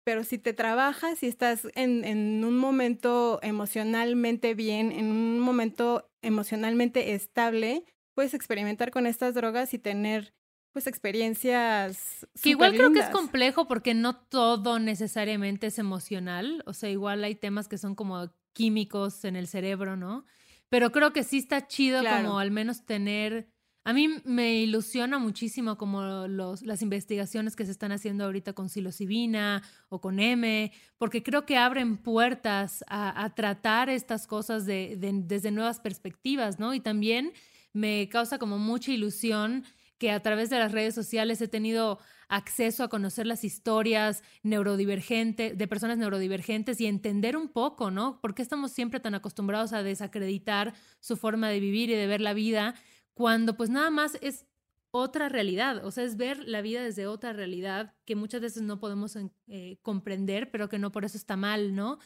Pero 0.05 0.23
si 0.23 0.37
te 0.37 0.53
trabajas, 0.53 1.19
si 1.19 1.27
estás 1.27 1.67
en, 1.75 2.05
en 2.05 2.45
un 2.45 2.57
momento 2.57 3.39
emocionalmente 3.43 4.53
bien, 4.53 4.93
en 4.93 5.07
un 5.07 5.37
momento 5.41 6.09
emocionalmente 6.21 7.13
estable, 7.13 7.83
puedes 8.15 8.33
experimentar 8.33 8.89
con 8.89 9.05
estas 9.05 9.35
drogas 9.35 9.73
y 9.73 9.79
tener 9.79 10.33
pues 10.73 10.87
experiencias 10.87 12.27
Que 12.41 12.49
igual 12.49 12.73
creo 12.75 12.91
que 12.91 12.99
es 12.99 13.09
complejo 13.09 13.67
porque 13.67 13.93
no 13.93 14.15
todo 14.15 14.79
necesariamente 14.79 15.67
es 15.67 15.79
emocional. 15.79 16.63
O 16.65 16.73
sea, 16.73 16.89
igual 16.89 17.23
hay 17.23 17.35
temas 17.35 17.67
que 17.67 17.77
son 17.77 17.95
como 17.95 18.29
químicos 18.53 19.23
en 19.25 19.35
el 19.35 19.47
cerebro, 19.47 19.95
¿no? 19.95 20.25
Pero 20.69 20.91
creo 20.91 21.13
que 21.13 21.23
sí 21.23 21.37
está 21.37 21.67
chido 21.67 22.01
Claro. 22.01 22.23
como 22.25 22.39
al 22.39 22.51
menos 22.51 22.85
tener... 22.85 23.49
A 23.85 23.91
mí 23.91 24.07
me 24.23 24.55
ilusiona 24.55 25.19
muchísimo 25.19 25.77
como 25.77 26.25
los, 26.27 26.61
las 26.61 26.81
investigaciones 26.81 27.55
que 27.57 27.65
se 27.65 27.71
están 27.71 27.91
haciendo 27.91 28.23
ahorita 28.23 28.53
con 28.53 28.69
psilocibina 28.69 29.61
o 29.89 29.99
con 29.99 30.19
M, 30.21 30.71
porque 30.97 31.21
creo 31.21 31.45
que 31.45 31.57
abren 31.57 31.97
puertas 31.97 32.85
a, 32.87 33.23
a 33.25 33.35
tratar 33.35 33.89
estas 33.89 34.25
cosas 34.25 34.65
de, 34.65 34.95
de- 34.97 35.11
desde 35.25 35.51
nuevas 35.51 35.81
perspectivas, 35.81 36.59
¿no? 36.59 36.73
Y 36.73 36.79
también 36.79 37.33
me 37.73 38.07
causa 38.09 38.39
como 38.39 38.57
mucha 38.57 38.91
ilusión 38.93 39.65
que 39.97 40.11
a 40.11 40.21
través 40.21 40.49
de 40.49 40.59
las 40.59 40.71
redes 40.71 40.95
sociales 40.95 41.41
he 41.41 41.47
tenido 41.47 41.99
acceso 42.27 42.83
a 42.83 42.89
conocer 42.89 43.27
las 43.27 43.43
historias 43.43 44.23
neurodivergentes, 44.41 45.57
de 45.57 45.67
personas 45.67 45.97
neurodivergentes 45.97 46.81
y 46.81 46.87
entender 46.87 47.37
un 47.37 47.49
poco, 47.49 47.91
¿no? 47.91 48.19
¿Por 48.21 48.33
qué 48.33 48.41
estamos 48.41 48.71
siempre 48.71 48.99
tan 48.99 49.15
acostumbrados 49.15 49.73
a 49.73 49.83
desacreditar 49.83 50.73
su 50.99 51.15
forma 51.15 51.49
de 51.49 51.59
vivir 51.59 51.89
y 51.89 51.95
de 51.95 52.07
ver 52.07 52.21
la 52.21 52.33
vida 52.33 52.75
cuando 53.13 53.55
pues 53.55 53.69
nada 53.69 53.89
más 53.89 54.17
es 54.21 54.45
otra 54.91 55.29
realidad? 55.29 55.85
O 55.85 55.91
sea, 55.91 56.03
es 56.03 56.17
ver 56.17 56.39
la 56.47 56.61
vida 56.61 56.83
desde 56.83 57.07
otra 57.07 57.33
realidad 57.33 57.93
que 58.05 58.15
muchas 58.15 58.41
veces 58.41 58.63
no 58.63 58.79
podemos 58.79 59.15
eh, 59.47 59.77
comprender, 59.81 60.49
pero 60.51 60.69
que 60.69 60.79
no 60.79 60.91
por 60.91 61.05
eso 61.05 61.17
está 61.17 61.37
mal, 61.37 61.75
¿no? 61.75 61.99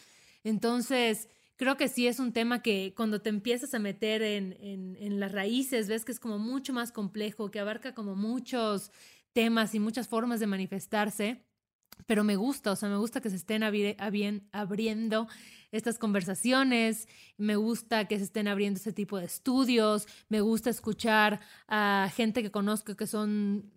Entonces, 0.43 1.29
creo 1.57 1.75
que 1.75 1.89
sí 1.89 2.07
es 2.07 2.19
un 2.19 2.31
tema 2.31 2.61
que 2.61 2.93
cuando 2.95 3.21
te 3.21 3.29
empiezas 3.29 3.73
a 3.73 3.79
meter 3.79 4.21
en, 4.21 4.55
en, 4.61 4.95
en, 4.99 5.19
las 5.19 5.31
raíces, 5.31 5.89
ves 5.89 6.05
que 6.05 6.11
es 6.11 6.19
como 6.19 6.39
mucho 6.39 6.71
más 6.71 6.91
complejo, 6.91 7.51
que 7.51 7.59
abarca 7.59 7.93
como 7.93 8.15
muchos 8.15 8.91
temas 9.33 9.75
y 9.75 9.79
muchas 9.79 10.07
formas 10.07 10.39
de 10.39 10.47
manifestarse. 10.47 11.43
Pero 12.05 12.23
me 12.23 12.35
gusta, 12.35 12.71
o 12.71 12.75
sea, 12.75 12.89
me 12.89 12.97
gusta 12.97 13.21
que 13.21 13.29
se 13.29 13.35
estén 13.35 13.63
abri 13.63 13.95
abri 13.97 14.41
abriendo 14.51 15.27
estas 15.71 15.97
conversaciones, 15.97 17.07
me 17.37 17.55
gusta 17.55 18.07
que 18.07 18.17
se 18.17 18.23
estén 18.23 18.47
abriendo 18.47 18.77
este 18.77 18.93
tipo 18.93 19.19
de 19.19 19.25
estudios, 19.25 20.07
me 20.29 20.39
gusta 20.39 20.69
escuchar 20.69 21.41
a 21.67 22.09
gente 22.15 22.41
que 22.41 22.51
conozco 22.51 22.95
que 22.95 23.07
son 23.07 23.71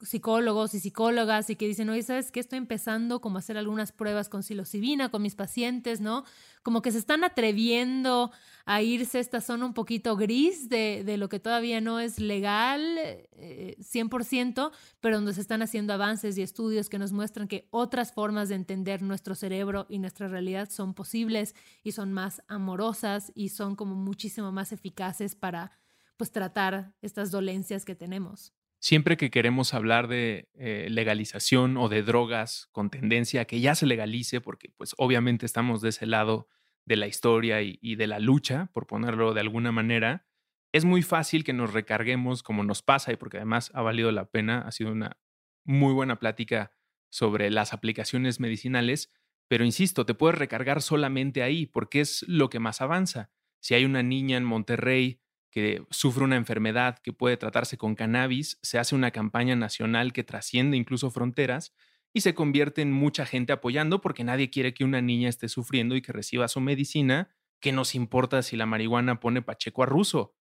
psicólogos 0.00 0.74
y 0.74 0.80
psicólogas 0.80 1.50
y 1.50 1.56
que 1.56 1.66
dicen, 1.66 1.88
oye, 1.88 2.02
¿sabes 2.02 2.30
qué? 2.30 2.38
Estoy 2.38 2.58
empezando 2.58 3.20
como 3.20 3.38
a 3.38 3.40
hacer 3.40 3.56
algunas 3.56 3.90
pruebas 3.90 4.28
con 4.28 4.42
psilocibina 4.42 5.10
con 5.10 5.22
mis 5.22 5.34
pacientes, 5.34 6.00
¿no? 6.00 6.24
Como 6.64 6.80
que 6.80 6.90
se 6.90 6.98
están 6.98 7.24
atreviendo 7.24 8.32
a 8.64 8.80
irse 8.80 9.18
a 9.18 9.20
esta 9.20 9.42
zona 9.42 9.66
un 9.66 9.74
poquito 9.74 10.16
gris 10.16 10.70
de, 10.70 11.04
de 11.04 11.18
lo 11.18 11.28
que 11.28 11.38
todavía 11.38 11.82
no 11.82 12.00
es 12.00 12.18
legal 12.18 12.96
eh, 12.98 13.76
100%, 13.78 14.72
pero 15.00 15.16
donde 15.16 15.34
se 15.34 15.42
están 15.42 15.60
haciendo 15.60 15.92
avances 15.92 16.38
y 16.38 16.42
estudios 16.42 16.88
que 16.88 16.98
nos 16.98 17.12
muestran 17.12 17.48
que 17.48 17.68
otras 17.70 18.12
formas 18.12 18.48
de 18.48 18.54
entender 18.54 19.02
nuestro 19.02 19.34
cerebro 19.34 19.84
y 19.90 19.98
nuestra 19.98 20.26
realidad 20.26 20.70
son 20.70 20.94
posibles 20.94 21.54
y 21.82 21.92
son 21.92 22.14
más 22.14 22.42
amorosas 22.48 23.30
y 23.34 23.50
son 23.50 23.76
como 23.76 23.94
muchísimo 23.94 24.50
más 24.50 24.72
eficaces 24.72 25.34
para 25.34 25.70
pues 26.16 26.32
tratar 26.32 26.94
estas 27.02 27.30
dolencias 27.30 27.84
que 27.84 27.94
tenemos. 27.94 28.54
Siempre 28.78 29.16
que 29.16 29.30
queremos 29.30 29.74
hablar 29.74 30.08
de 30.08 30.48
eh, 30.54 30.88
legalización 30.90 31.76
o 31.76 31.88
de 31.90 32.02
drogas 32.02 32.68
con 32.72 32.88
tendencia 32.88 33.42
a 33.42 33.44
que 33.44 33.60
ya 33.60 33.74
se 33.74 33.86
legalice, 33.86 34.40
porque 34.40 34.72
pues 34.76 34.94
obviamente 34.96 35.44
estamos 35.46 35.82
de 35.82 35.90
ese 35.90 36.06
lado 36.06 36.48
de 36.86 36.96
la 36.96 37.06
historia 37.06 37.62
y, 37.62 37.96
de 37.96 38.06
la 38.06 38.18
lucha, 38.18 38.70
por 38.72 38.86
ponerlo 38.86 39.34
de 39.34 39.40
alguna 39.40 39.72
manera, 39.72 40.26
es 40.72 40.84
muy 40.84 41.02
fácil 41.02 41.44
que 41.44 41.52
nos 41.52 41.72
recarguemos 41.72 42.42
como 42.42 42.64
nos 42.64 42.82
pasa 42.82 43.12
y 43.12 43.16
porque 43.16 43.38
además 43.38 43.70
ha 43.74 43.82
valido 43.82 44.10
la 44.12 44.30
pena, 44.30 44.60
ha 44.60 44.72
sido 44.72 44.92
una 44.92 45.18
muy 45.64 45.94
buena 45.94 46.18
plática 46.18 46.72
sobre 47.10 47.50
las 47.50 47.72
aplicaciones 47.72 48.40
medicinales, 48.40 49.12
pero 49.48 49.64
insisto, 49.64 50.04
te 50.04 50.14
puedes 50.14 50.38
recargar 50.38 50.82
solamente 50.82 51.42
ahí 51.42 51.66
porque 51.66 52.00
es 52.00 52.24
lo 52.28 52.50
que 52.50 52.58
más 52.58 52.80
avanza. 52.80 53.30
Si 53.60 53.74
hay 53.74 53.84
una 53.84 54.02
niña 54.02 54.36
en 54.36 54.44
Monterrey 54.44 55.20
que 55.50 55.86
sufre 55.90 56.24
una 56.24 56.36
enfermedad 56.36 56.98
que 56.98 57.12
puede 57.12 57.36
tratarse 57.36 57.78
con 57.78 57.94
cannabis, 57.94 58.58
se 58.62 58.78
hace 58.78 58.96
una 58.96 59.12
campaña 59.12 59.54
nacional 59.54 60.12
que 60.12 60.24
trasciende 60.24 60.76
incluso 60.76 61.10
fronteras 61.12 61.72
y 62.14 62.20
se 62.20 62.34
convierte 62.34 62.80
en 62.80 62.92
mucha 62.92 63.26
gente 63.26 63.52
apoyando 63.52 64.00
porque 64.00 64.24
nadie 64.24 64.48
quiere 64.48 64.72
que 64.72 64.84
una 64.84 65.02
niña 65.02 65.28
esté 65.28 65.48
sufriendo 65.48 65.96
y 65.96 66.02
que 66.02 66.12
reciba 66.12 66.48
su 66.48 66.60
medicina. 66.60 67.34
¿Qué 67.60 67.72
nos 67.72 67.94
importa 67.94 68.42
si 68.42 68.56
la 68.56 68.66
marihuana 68.66 69.20
pone 69.20 69.42
Pacheco 69.42 69.82
a 69.82 69.86
ruso? 69.86 70.36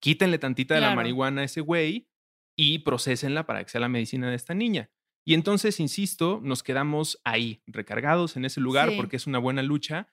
Quítenle 0.00 0.38
tantita 0.38 0.74
de 0.74 0.80
la 0.80 0.94
marihuana 0.94 1.42
a 1.42 1.44
ese 1.44 1.60
güey 1.60 2.08
y 2.56 2.80
procesenla 2.80 3.46
para 3.46 3.62
que 3.62 3.70
sea 3.70 3.80
la 3.80 3.88
medicina 3.88 4.30
de 4.30 4.36
esta 4.36 4.54
niña. 4.54 4.90
Y 5.24 5.34
entonces, 5.34 5.78
insisto, 5.78 6.40
nos 6.42 6.62
quedamos 6.62 7.20
ahí, 7.24 7.62
recargados 7.66 8.36
en 8.36 8.44
ese 8.44 8.60
lugar 8.60 8.90
Sí. 8.90 8.96
porque 8.96 9.16
es 9.16 9.26
una 9.26 9.38
buena 9.38 9.62
lucha, 9.62 10.08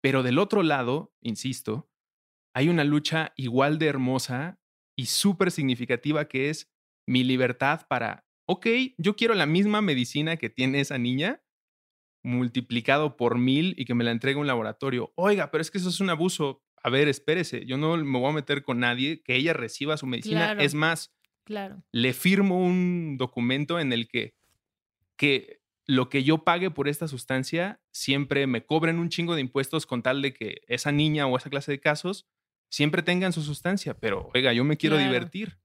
pero 0.00 0.22
del 0.22 0.38
otro 0.38 0.62
lado, 0.62 1.14
insisto, 1.20 1.90
hay 2.54 2.68
una 2.68 2.84
lucha 2.84 3.32
igual 3.36 3.78
de 3.78 3.86
hermosa 3.86 4.60
y 4.96 5.06
súper 5.06 5.50
significativa 5.50 6.28
que 6.28 6.50
es 6.50 6.70
mi 7.08 7.24
libertad 7.24 7.86
para, 7.88 8.26
ok, 8.52 8.66
yo 8.98 9.16
quiero 9.16 9.34
la 9.34 9.46
misma 9.46 9.80
medicina 9.82 10.36
que 10.36 10.50
tiene 10.50 10.80
esa 10.80 10.98
niña 10.98 11.42
multiplicado 12.24 13.16
por 13.16 13.38
mil 13.38 13.74
y 13.76 13.84
que 13.84 13.94
me 13.94 14.04
la 14.04 14.10
entregue 14.12 14.38
un 14.38 14.46
laboratorio. 14.46 15.12
Oiga, 15.16 15.50
pero 15.50 15.60
es 15.62 15.70
que 15.70 15.78
eso 15.78 15.88
es 15.88 16.00
un 16.00 16.10
abuso. 16.10 16.62
A 16.82 16.90
ver, 16.90 17.08
espérese, 17.08 17.64
yo 17.66 17.76
no 17.78 17.96
me 17.96 18.18
voy 18.18 18.30
a 18.30 18.34
meter 18.34 18.62
con 18.62 18.80
nadie, 18.80 19.22
que 19.22 19.36
ella 19.36 19.52
reciba 19.52 19.96
su 19.96 20.06
medicina. 20.06 20.46
Claro. 20.46 20.60
Es 20.60 20.74
más, 20.74 21.12
Claro. 21.44 21.82
le 21.92 22.12
firmo 22.12 22.64
un 22.64 23.16
documento 23.18 23.80
en 23.80 23.92
el 23.92 24.06
que, 24.08 24.34
que 25.16 25.60
lo 25.86 26.08
que 26.08 26.22
yo 26.22 26.44
pague 26.44 26.70
por 26.70 26.86
esta 26.88 27.08
sustancia 27.08 27.80
siempre 27.90 28.46
me 28.46 28.64
cobren 28.64 28.98
un 28.98 29.08
chingo 29.08 29.34
de 29.34 29.40
impuestos 29.40 29.84
con 29.86 30.02
tal 30.02 30.22
de 30.22 30.32
que 30.32 30.62
esa 30.68 30.92
niña 30.92 31.26
o 31.26 31.36
esa 31.36 31.50
clase 31.50 31.72
de 31.72 31.80
casos 31.80 32.28
siempre 32.70 33.02
tengan 33.02 33.32
su 33.32 33.42
sustancia. 33.42 33.94
Pero, 33.98 34.30
oiga, 34.34 34.52
yo 34.52 34.62
me 34.64 34.76
quiero 34.76 34.96
Claro. 34.96 35.10
divertir. 35.10 35.58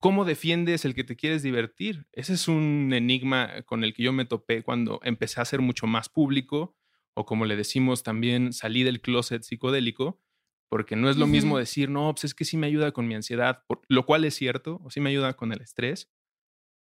¿Cómo 0.00 0.24
defiendes 0.24 0.84
el 0.86 0.94
que 0.94 1.04
te 1.04 1.16
quieres 1.16 1.42
divertir? 1.42 2.06
Ese 2.12 2.32
es 2.34 2.48
un 2.48 2.92
enigma 2.94 3.62
con 3.62 3.84
el 3.84 3.92
que 3.92 4.02
yo 4.02 4.12
me 4.12 4.24
topé 4.24 4.62
cuando 4.62 4.98
empecé 5.02 5.40
a 5.40 5.44
ser 5.44 5.60
mucho 5.60 5.86
más 5.86 6.08
público 6.08 6.74
o 7.14 7.26
como 7.26 7.44
le 7.44 7.56
decimos 7.56 8.02
también, 8.02 8.52
salí 8.54 8.82
del 8.82 9.02
closet 9.02 9.42
psicodélico, 9.42 10.22
porque 10.70 10.96
no 10.96 11.10
es 11.10 11.16
lo 11.16 11.26
mismo 11.26 11.58
decir, 11.58 11.90
no, 11.90 12.14
pues 12.14 12.24
es 12.24 12.34
que 12.34 12.44
sí 12.46 12.56
me 12.56 12.68
ayuda 12.68 12.92
con 12.92 13.08
mi 13.08 13.14
ansiedad, 13.14 13.64
por- 13.66 13.82
lo 13.88 14.06
cual 14.06 14.24
es 14.24 14.34
cierto, 14.36 14.80
o 14.84 14.90
sí 14.90 15.00
me 15.00 15.10
ayuda 15.10 15.34
con 15.34 15.52
el 15.52 15.60
estrés, 15.60 16.08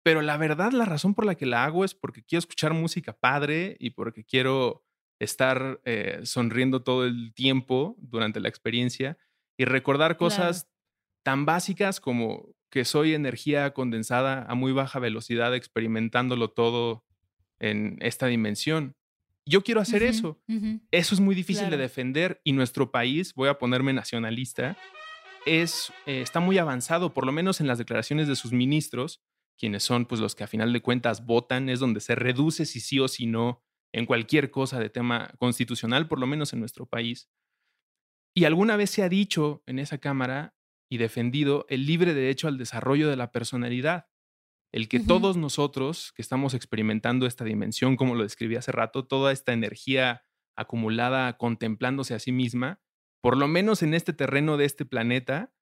pero 0.03 0.21
la 0.21 0.37
verdad, 0.37 0.71
la 0.71 0.85
razón 0.85 1.13
por 1.13 1.25
la 1.25 1.35
que 1.35 1.45
la 1.45 1.63
hago 1.65 1.85
es 1.85 1.93
porque 1.93 2.23
quiero 2.23 2.39
escuchar 2.39 2.73
música 2.73 3.13
padre 3.13 3.75
y 3.79 3.91
porque 3.91 4.23
quiero 4.25 4.83
estar 5.19 5.79
eh, 5.85 6.21
sonriendo 6.23 6.83
todo 6.83 7.05
el 7.05 7.33
tiempo 7.35 7.95
durante 7.99 8.39
la 8.39 8.49
experiencia 8.49 9.17
y 9.57 9.65
recordar 9.65 10.17
cosas 10.17 10.69
tan 11.23 11.45
básicas 11.45 11.99
como 11.99 12.55
que 12.71 12.85
soy 12.85 13.13
energía 13.13 13.73
condensada 13.73 14.45
a 14.49 14.55
muy 14.55 14.71
baja 14.71 14.97
velocidad 14.99 15.53
experimentándolo 15.53 16.49
todo 16.49 17.03
en 17.59 17.97
esta 18.01 18.27
dimensión. 18.27 18.95
Yo 19.45 19.63
quiero 19.63 19.81
hacer 19.81 20.03
eso. 20.03 20.41
Eso 20.91 21.13
es 21.15 21.19
muy 21.19 21.35
difícil 21.35 21.63
Claro. 21.63 21.77
de 21.77 21.83
defender 21.83 22.41
y 22.43 22.53
nuestro 22.53 22.89
país, 22.91 23.33
voy 23.35 23.49
a 23.49 23.57
ponerme 23.59 23.91
nacionalista, 23.93 24.77
es, 25.45 25.91
eh, 26.05 26.21
está 26.21 26.39
muy 26.39 26.57
avanzado, 26.59 27.13
por 27.13 27.25
lo 27.25 27.31
menos 27.31 27.59
en 27.61 27.67
las 27.67 27.77
declaraciones 27.77 28.27
de 28.27 28.35
sus 28.35 28.51
ministros, 28.53 29.21
quienes 29.57 29.83
son 29.83 30.05
pues, 30.05 30.21
los 30.21 30.33
que 30.35 30.43
a 30.43 30.47
final 30.47 30.71
de 30.71 30.81
cuentas 30.81 31.25
votan, 31.25 31.69
es 31.69 31.79
donde 31.79 31.99
se 31.99 32.15
reduce 32.15 32.65
si 32.65 32.79
sí 32.79 32.99
o 32.99 33.07
si 33.07 33.25
no 33.25 33.63
en 33.91 34.05
cualquier 34.05 34.49
cosa 34.51 34.79
de 34.79 34.89
tema 34.89 35.33
constitucional, 35.37 36.07
por 36.07 36.19
lo 36.19 36.27
menos 36.27 36.53
en 36.53 36.59
nuestro 36.59 36.85
país. 36.85 37.29
Y 38.33 38.45
alguna 38.45 38.77
vez 38.77 38.91
se 38.91 39.03
ha 39.03 39.09
dicho 39.09 39.61
en 39.65 39.79
esa 39.79 39.97
Cámara 39.97 40.55
y 40.91 40.97
defendido 40.97 41.65
el 41.69 41.85
libre 41.85 42.13
derecho 42.13 42.49
al 42.49 42.57
desarrollo 42.57 43.09
de 43.09 43.15
la 43.15 43.31
personalidad, 43.31 44.07
el 44.73 44.89
que 44.89 44.99
todos 44.99 45.37
nosotros 45.37 46.11
que 46.13 46.21
estamos 46.21 46.53
experimentando 46.53 47.25
esta 47.25 47.45
dimensión, 47.45 47.95
como 47.95 48.13
lo 48.13 48.23
describí 48.23 48.57
hace 48.57 48.73
rato, 48.73 49.07
toda 49.07 49.31
esta 49.31 49.53
energía 49.53 50.25
acumulada 50.57 51.37
contemplándose 51.37 52.13
a 52.13 52.19
sí 52.19 52.33
misma, 52.33 52.81
por 53.21 53.37
lo 53.37 53.47
menos 53.47 53.83
en 53.83 53.93
este 53.93 54.11
terreno 54.11 54.57
de 54.57 54.65
este 54.65 54.83
planeta, 54.83 55.53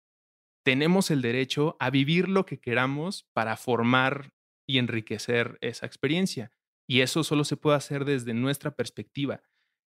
tenemos 0.65 1.11
el 1.11 1.21
derecho 1.21 1.77
a 1.80 1.91
vivir 1.91 2.27
lo 2.27 2.47
que 2.47 2.59
queramos 2.59 3.30
para 3.34 3.55
formar 3.55 4.34
y 4.67 4.80
enriquecer 4.80 5.59
esa 5.61 5.86
experiencia. 5.86 6.51
Y 6.88 7.01
eso 7.01 7.23
solo 7.23 7.43
se 7.43 7.55
puede 7.55 7.77
hacer 7.77 8.03
desde 8.03 8.34
nuestra 8.34 8.71
perspectiva. 8.71 9.43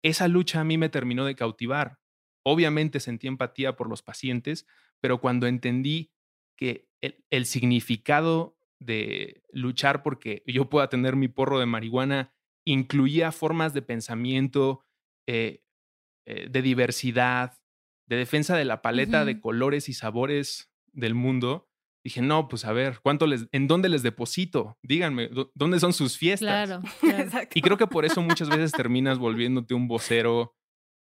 Esa 0.03 0.27
lucha 0.27 0.59
a 0.59 0.65
mí 0.65 0.77
me 0.77 0.89
terminó 0.89 1.23
de 1.23 1.35
cautivar. 1.35 1.99
Obviamente 2.43 2.99
sentí 2.99 3.27
empatía 3.27 3.77
por 3.77 3.89
los 3.89 4.01
pacientes, 4.01 4.65
pero 5.01 5.19
cuando 5.19 5.47
entendí 5.47 6.11
que 6.57 6.87
el, 7.01 7.23
el 7.29 7.45
significado 7.45 8.57
de 8.79 9.43
luchar 9.51 10.01
porque 10.03 10.43
yo 10.47 10.69
pueda 10.69 10.89
tener 10.89 11.15
mi 11.15 11.27
porro 11.27 11.59
de 11.59 11.65
marihuana 11.65 12.33
incluía 12.65 13.31
formas 13.31 13.73
de 13.73 13.81
pensamiento, 13.81 14.83
eh, 15.27 15.63
eh, 16.27 16.47
de 16.49 16.61
diversidad, 16.61 17.59
de 18.07 18.15
defensa 18.17 18.55
de 18.55 18.65
la 18.65 18.81
paleta 18.81 19.25
de 19.25 19.39
colores 19.39 19.89
y 19.89 19.93
sabores 19.93 20.71
del 20.93 21.15
mundo, 21.15 21.69
dije, 22.03 22.21
no, 22.21 22.47
pues 22.47 22.65
a 22.65 22.73
ver, 22.73 22.99
¿cuánto 23.01 23.25
les, 23.27 23.47
¿en 23.51 23.67
dónde 23.67 23.87
les 23.89 24.03
deposito? 24.03 24.77
Díganme, 24.83 25.29
¿dó- 25.29 25.51
¿dónde 25.55 25.79
son 25.79 25.93
sus 25.93 26.17
fiestas? 26.17 26.67
Claro. 26.67 26.81
Y 27.55 27.61
creo 27.61 27.77
que 27.77 27.87
por 27.87 28.05
eso 28.05 28.21
muchas 28.21 28.49
veces 28.49 28.71
terminas 28.71 29.17
volviéndote 29.19 29.73
un 29.73 29.87
vocero 29.87 30.55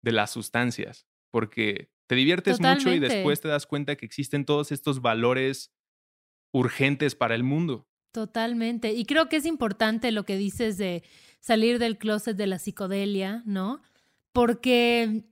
de 0.04 0.12
las 0.12 0.30
sustancias, 0.30 1.06
porque 1.32 1.90
te 2.08 2.14
diviertes 2.14 2.58
mucho 2.58 2.92
y 2.92 2.98
después 2.98 3.40
te 3.40 3.48
das 3.48 3.66
cuenta 3.66 3.94
que 3.94 4.06
existen 4.06 4.44
todos 4.44 4.72
estos 4.72 5.02
valores 5.02 5.70
urgentes 6.52 7.14
para 7.14 7.34
el 7.34 7.44
mundo. 7.44 7.86
Totalmente. 8.12 8.94
Y 8.94 9.04
creo 9.04 9.28
que 9.28 9.36
es 9.36 9.44
importante 9.44 10.10
lo 10.10 10.24
que 10.24 10.38
dices 10.38 10.78
de 10.78 11.04
salir 11.40 11.78
del 11.78 11.98
closet 11.98 12.36
de 12.36 12.46
la 12.46 12.58
psicodelia, 12.58 13.42
¿no? 13.44 13.82
Porque 14.32 15.26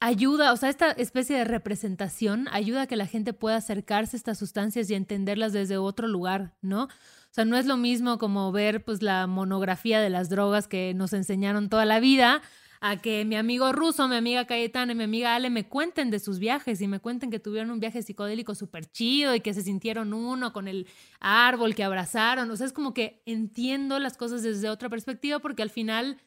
ayuda, 0.00 0.52
o 0.52 0.56
sea, 0.56 0.68
esta 0.70 0.90
especie 0.90 1.36
de 1.36 1.44
representación 1.44 2.48
ayuda 2.50 2.82
a 2.82 2.86
que 2.88 2.96
la 2.96 3.06
gente 3.06 3.32
pueda 3.32 3.56
acercarse 3.56 4.16
a 4.16 4.18
estas 4.18 4.38
sustancias 4.38 4.90
y 4.90 4.94
entenderlas 4.94 5.52
desde 5.52 5.78
otro 5.78 6.08
lugar, 6.08 6.56
¿no? 6.60 6.84
O 6.84 7.30
sea, 7.30 7.44
no 7.44 7.56
es 7.56 7.66
lo 7.66 7.76
mismo 7.76 8.18
como 8.18 8.50
ver 8.50 8.84
pues 8.84 9.02
la 9.02 9.28
monografía 9.28 10.00
de 10.00 10.10
las 10.10 10.28
drogas 10.28 10.66
que 10.66 10.94
nos 10.94 11.12
enseñaron 11.12 11.68
toda 11.68 11.84
la 11.84 12.00
vida 12.00 12.42
a 12.80 12.96
que 12.96 13.24
mi 13.24 13.36
amigo 13.36 13.72
ruso, 13.72 14.06
mi 14.08 14.16
amiga 14.16 14.46
Cayetana 14.46 14.92
y 14.92 14.94
mi 14.94 15.04
amiga 15.04 15.34
Ale 15.34 15.50
me 15.50 15.68
cuenten 15.68 16.10
de 16.10 16.18
sus 16.18 16.38
viajes 16.38 16.80
y 16.80 16.86
me 16.86 17.00
cuenten 17.00 17.30
que 17.30 17.40
tuvieron 17.40 17.70
un 17.70 17.80
viaje 17.80 18.02
psicodélico 18.02 18.54
súper 18.54 18.86
chido 18.86 19.34
y 19.34 19.40
que 19.40 19.54
se 19.54 19.62
sintieron 19.62 20.12
uno 20.12 20.52
con 20.52 20.68
el 20.68 20.86
árbol 21.20 21.74
que 21.74 21.84
abrazaron. 21.84 22.50
O 22.50 22.56
sea, 22.56 22.66
es 22.66 22.72
como 22.72 22.94
que 22.94 23.22
entiendo 23.26 23.98
las 23.98 24.16
cosas 24.16 24.42
desde 24.42 24.70
otra 24.70 24.88
perspectiva 24.88 25.40
porque 25.40 25.62
al 25.62 25.70
final, 25.70 26.18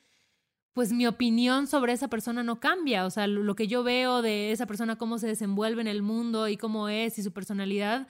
pues 0.73 0.91
mi 0.91 1.07
opinión 1.07 1.67
sobre 1.67 1.93
esa 1.93 2.09
persona 2.09 2.43
no 2.43 2.59
cambia. 2.59 3.05
O 3.05 3.09
sea, 3.09 3.27
lo, 3.27 3.55
que 3.55 3.67
yo 3.67 3.83
veo 3.83 4.21
de 4.21 4.51
esa 4.51 4.65
persona, 4.65 4.97
cómo 4.97 5.19
se 5.19 5.27
desenvuelve 5.27 5.81
en 5.81 5.87
el 5.87 6.01
mundo 6.01 6.47
y 6.47 6.57
cómo 6.57 6.89
es 6.89 7.17
y 7.17 7.23
su 7.23 7.31
personalidad, 7.31 8.07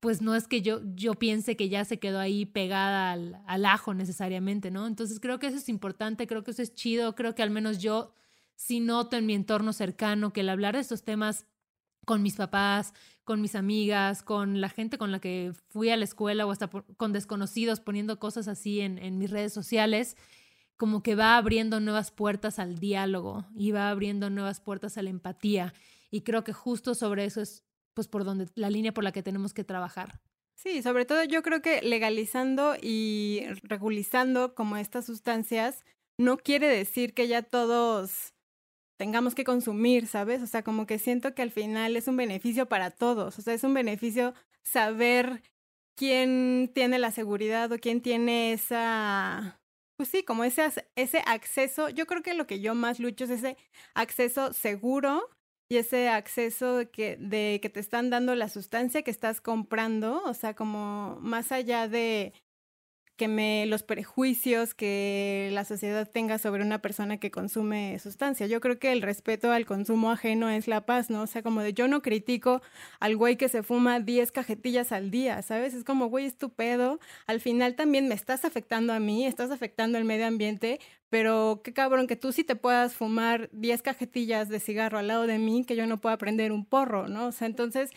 pues 0.00 0.20
no 0.22 0.34
es 0.34 0.46
que 0.46 0.62
yo, 0.62 0.80
yo 0.94 1.14
piense 1.14 1.56
que 1.56 1.68
ya 1.68 1.84
se 1.84 1.98
quedó 1.98 2.18
ahí 2.20 2.44
pegada 2.46 3.12
al, 3.12 3.64
ajo 3.64 3.94
necesariamente, 3.94 4.70
¿no? 4.70 4.86
Entonces 4.86 5.20
creo 5.20 5.38
que 5.38 5.48
eso 5.48 5.56
es 5.56 5.68
importante, 5.68 6.26
creo 6.26 6.44
que 6.44 6.50
eso 6.52 6.62
es 6.62 6.74
chido, 6.74 7.14
creo 7.14 7.34
que 7.34 7.42
al 7.42 7.50
menos 7.50 7.78
yo 7.78 8.12
sí 8.54 8.80
noto 8.80 9.16
en 9.16 9.26
mi 9.26 9.34
entorno 9.34 9.72
cercano 9.72 10.32
que 10.32 10.40
el 10.42 10.48
hablar 10.48 10.74
de 10.74 10.80
estos 10.80 11.02
temas 11.02 11.46
con 12.04 12.22
mis 12.22 12.36
papás, 12.36 12.94
con 13.24 13.40
mis 13.40 13.56
amigas, 13.56 14.22
con 14.22 14.60
la 14.60 14.68
gente 14.68 14.96
con 14.98 15.10
la 15.10 15.18
que 15.20 15.52
fui 15.68 15.90
a 15.90 15.96
la 15.96 16.04
escuela 16.04 16.46
o 16.46 16.52
hasta 16.52 16.70
por- 16.70 16.84
con 16.96 17.12
desconocidos 17.12 17.80
poniendo 17.80 18.18
cosas 18.20 18.46
así 18.48 18.80
en, 18.80 18.98
en 18.98 19.18
mis 19.18 19.30
redes 19.30 19.52
sociales, 19.52 20.16
como 20.76 21.02
que 21.02 21.16
va 21.16 21.36
abriendo 21.36 21.80
nuevas 21.80 22.10
puertas 22.12 22.58
al 22.58 22.78
diálogo 22.78 23.46
y 23.56 23.72
va 23.72 23.90
abriendo 23.90 24.30
nuevas 24.30 24.60
puertas 24.60 24.98
a 24.98 25.02
la 25.02 25.10
empatía. 25.10 25.74
Y 26.10 26.20
creo 26.20 26.44
que 26.44 26.52
justo 26.52 26.94
sobre 26.94 27.24
eso 27.24 27.40
es 27.40 27.64
pues 27.96 28.08
por 28.08 28.24
donde 28.24 28.46
la 28.54 28.68
línea 28.68 28.92
por 28.92 29.02
la 29.02 29.10
que 29.10 29.22
tenemos 29.22 29.54
que 29.54 29.64
trabajar. 29.64 30.20
Sí, 30.54 30.82
sobre 30.82 31.06
todo 31.06 31.24
yo 31.24 31.42
creo 31.42 31.62
que 31.62 31.80
legalizando 31.80 32.76
y 32.80 33.42
regulizando 33.62 34.54
como 34.54 34.76
estas 34.76 35.06
sustancias 35.06 35.84
no 36.18 36.36
quiere 36.36 36.68
decir 36.68 37.14
que 37.14 37.26
ya 37.26 37.42
todos 37.42 38.34
tengamos 38.98 39.34
que 39.34 39.44
consumir, 39.44 40.06
¿sabes? 40.06 40.42
O 40.42 40.46
sea, 40.46 40.62
como 40.62 40.86
que 40.86 40.98
siento 40.98 41.34
que 41.34 41.42
al 41.42 41.50
final 41.50 41.96
es 41.96 42.06
un 42.06 42.16
beneficio 42.16 42.66
para 42.66 42.90
todos, 42.90 43.38
o 43.38 43.42
sea, 43.42 43.54
es 43.54 43.64
un 43.64 43.74
beneficio 43.74 44.34
saber 44.62 45.42
quién 45.96 46.70
tiene 46.74 46.98
la 46.98 47.10
seguridad 47.10 47.72
o 47.72 47.78
quién 47.78 48.02
tiene 48.02 48.52
esa, 48.52 49.60
pues 49.96 50.10
sí, 50.10 50.22
como 50.22 50.44
ese, 50.44 50.62
ese 50.96 51.22
acceso, 51.26 51.88
yo 51.88 52.06
creo 52.06 52.22
que 52.22 52.34
lo 52.34 52.46
que 52.46 52.60
yo 52.60 52.74
más 52.74 53.00
lucho 53.00 53.24
es 53.24 53.30
ese 53.30 53.56
acceso 53.94 54.52
seguro 54.52 55.30
y 55.68 55.78
ese 55.78 56.08
acceso 56.08 56.76
de 56.78 56.90
que, 56.90 57.16
de 57.16 57.58
que 57.62 57.68
te 57.68 57.80
están 57.80 58.10
dando 58.10 58.34
la 58.34 58.48
sustancia 58.48 59.02
que 59.02 59.10
estás 59.10 59.40
comprando, 59.40 60.22
o 60.24 60.34
sea, 60.34 60.54
como 60.54 61.18
más 61.20 61.52
allá 61.52 61.88
de 61.88 62.32
que 63.16 63.28
me 63.28 63.66
los 63.66 63.82
prejuicios 63.82 64.74
que 64.74 65.50
la 65.52 65.64
sociedad 65.64 66.08
tenga 66.08 66.38
sobre 66.38 66.62
una 66.62 66.80
persona 66.80 67.18
que 67.18 67.30
consume 67.30 67.98
sustancia. 67.98 68.46
Yo 68.46 68.60
creo 68.60 68.78
que 68.78 68.92
el 68.92 69.02
respeto 69.02 69.50
al 69.52 69.66
consumo 69.66 70.10
ajeno 70.10 70.50
es 70.50 70.68
la 70.68 70.86
paz, 70.86 71.10
¿no? 71.10 71.22
O 71.22 71.26
sea, 71.26 71.42
como 71.42 71.62
de 71.62 71.72
yo 71.72 71.88
no 71.88 72.02
critico 72.02 72.62
al 73.00 73.16
güey 73.16 73.36
que 73.36 73.48
se 73.48 73.62
fuma 73.62 74.00
10 74.00 74.32
cajetillas 74.32 74.92
al 74.92 75.10
día, 75.10 75.42
¿sabes? 75.42 75.74
Es 75.74 75.84
como, 75.84 76.06
güey, 76.06 76.26
estupendo. 76.26 77.00
Al 77.26 77.40
final 77.40 77.74
también 77.74 78.08
me 78.08 78.14
estás 78.14 78.44
afectando 78.44 78.92
a 78.92 79.00
mí, 79.00 79.26
estás 79.26 79.50
afectando 79.50 79.98
el 79.98 80.04
medio 80.04 80.26
ambiente, 80.26 80.78
pero 81.08 81.62
qué 81.64 81.72
cabrón 81.72 82.06
que 82.06 82.16
tú 82.16 82.32
sí 82.32 82.44
te 82.44 82.56
puedas 82.56 82.94
fumar 82.94 83.48
10 83.52 83.82
cajetillas 83.82 84.48
de 84.48 84.60
cigarro 84.60 84.98
al 84.98 85.08
lado 85.08 85.26
de 85.26 85.38
mí, 85.38 85.64
que 85.64 85.76
yo 85.76 85.86
no 85.86 85.98
pueda 85.98 86.18
prender 86.18 86.52
un 86.52 86.66
porro, 86.66 87.08
¿no? 87.08 87.26
O 87.28 87.32
sea, 87.32 87.46
entonces 87.46 87.90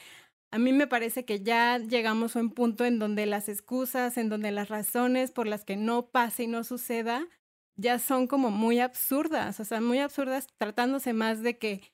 a 0.52 0.58
mí 0.58 0.74
me 0.74 0.88
parece 0.88 1.26
que 1.26 1.42
ya 1.42 1.78
llegamos 1.78 2.36
a 2.36 2.40
un 2.40 2.52
punto 2.52 2.86
en 2.86 3.00
donde 3.00 3.26
las 3.26 3.50
excusas, 3.50 4.18
en 4.18 4.30
donde 4.30 4.52
las 4.52 4.70
razones 4.70 5.32
por 5.32 5.48
las 5.48 5.64
que 5.64 5.76
no 5.76 6.08
pase 6.08 6.44
y 6.44 6.48
no 6.48 6.64
suceda, 6.64 7.28
ya 7.76 8.00
son 8.00 8.28
como 8.28 8.50
muy 8.52 8.80
absurdas, 8.80 9.60
o 9.60 9.66
sea, 9.66 9.80
muy 9.80 10.00
absurdas 10.00 10.48
tratándose 10.58 11.14
más 11.14 11.42
de 11.42 11.58
que 11.58 11.94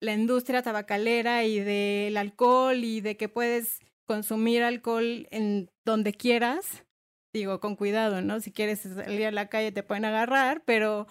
la 0.00 0.14
industria 0.14 0.62
tabacalera 0.62 1.44
y 1.44 1.60
del 1.60 2.16
alcohol 2.16 2.82
y 2.82 3.00
de 3.00 3.16
que 3.16 3.28
puedes 3.28 3.78
consumir 4.04 4.64
alcohol 4.64 5.28
en 5.30 5.70
donde 5.86 6.12
quieras, 6.12 6.84
digo, 7.32 7.60
con 7.60 7.76
cuidado, 7.76 8.20
¿no? 8.20 8.40
Si 8.40 8.50
quieres 8.50 8.80
salir 8.80 9.26
a 9.26 9.30
la 9.30 9.48
calle 9.48 9.70
te 9.70 9.84
pueden 9.84 10.04
agarrar, 10.04 10.64
pero 10.64 11.06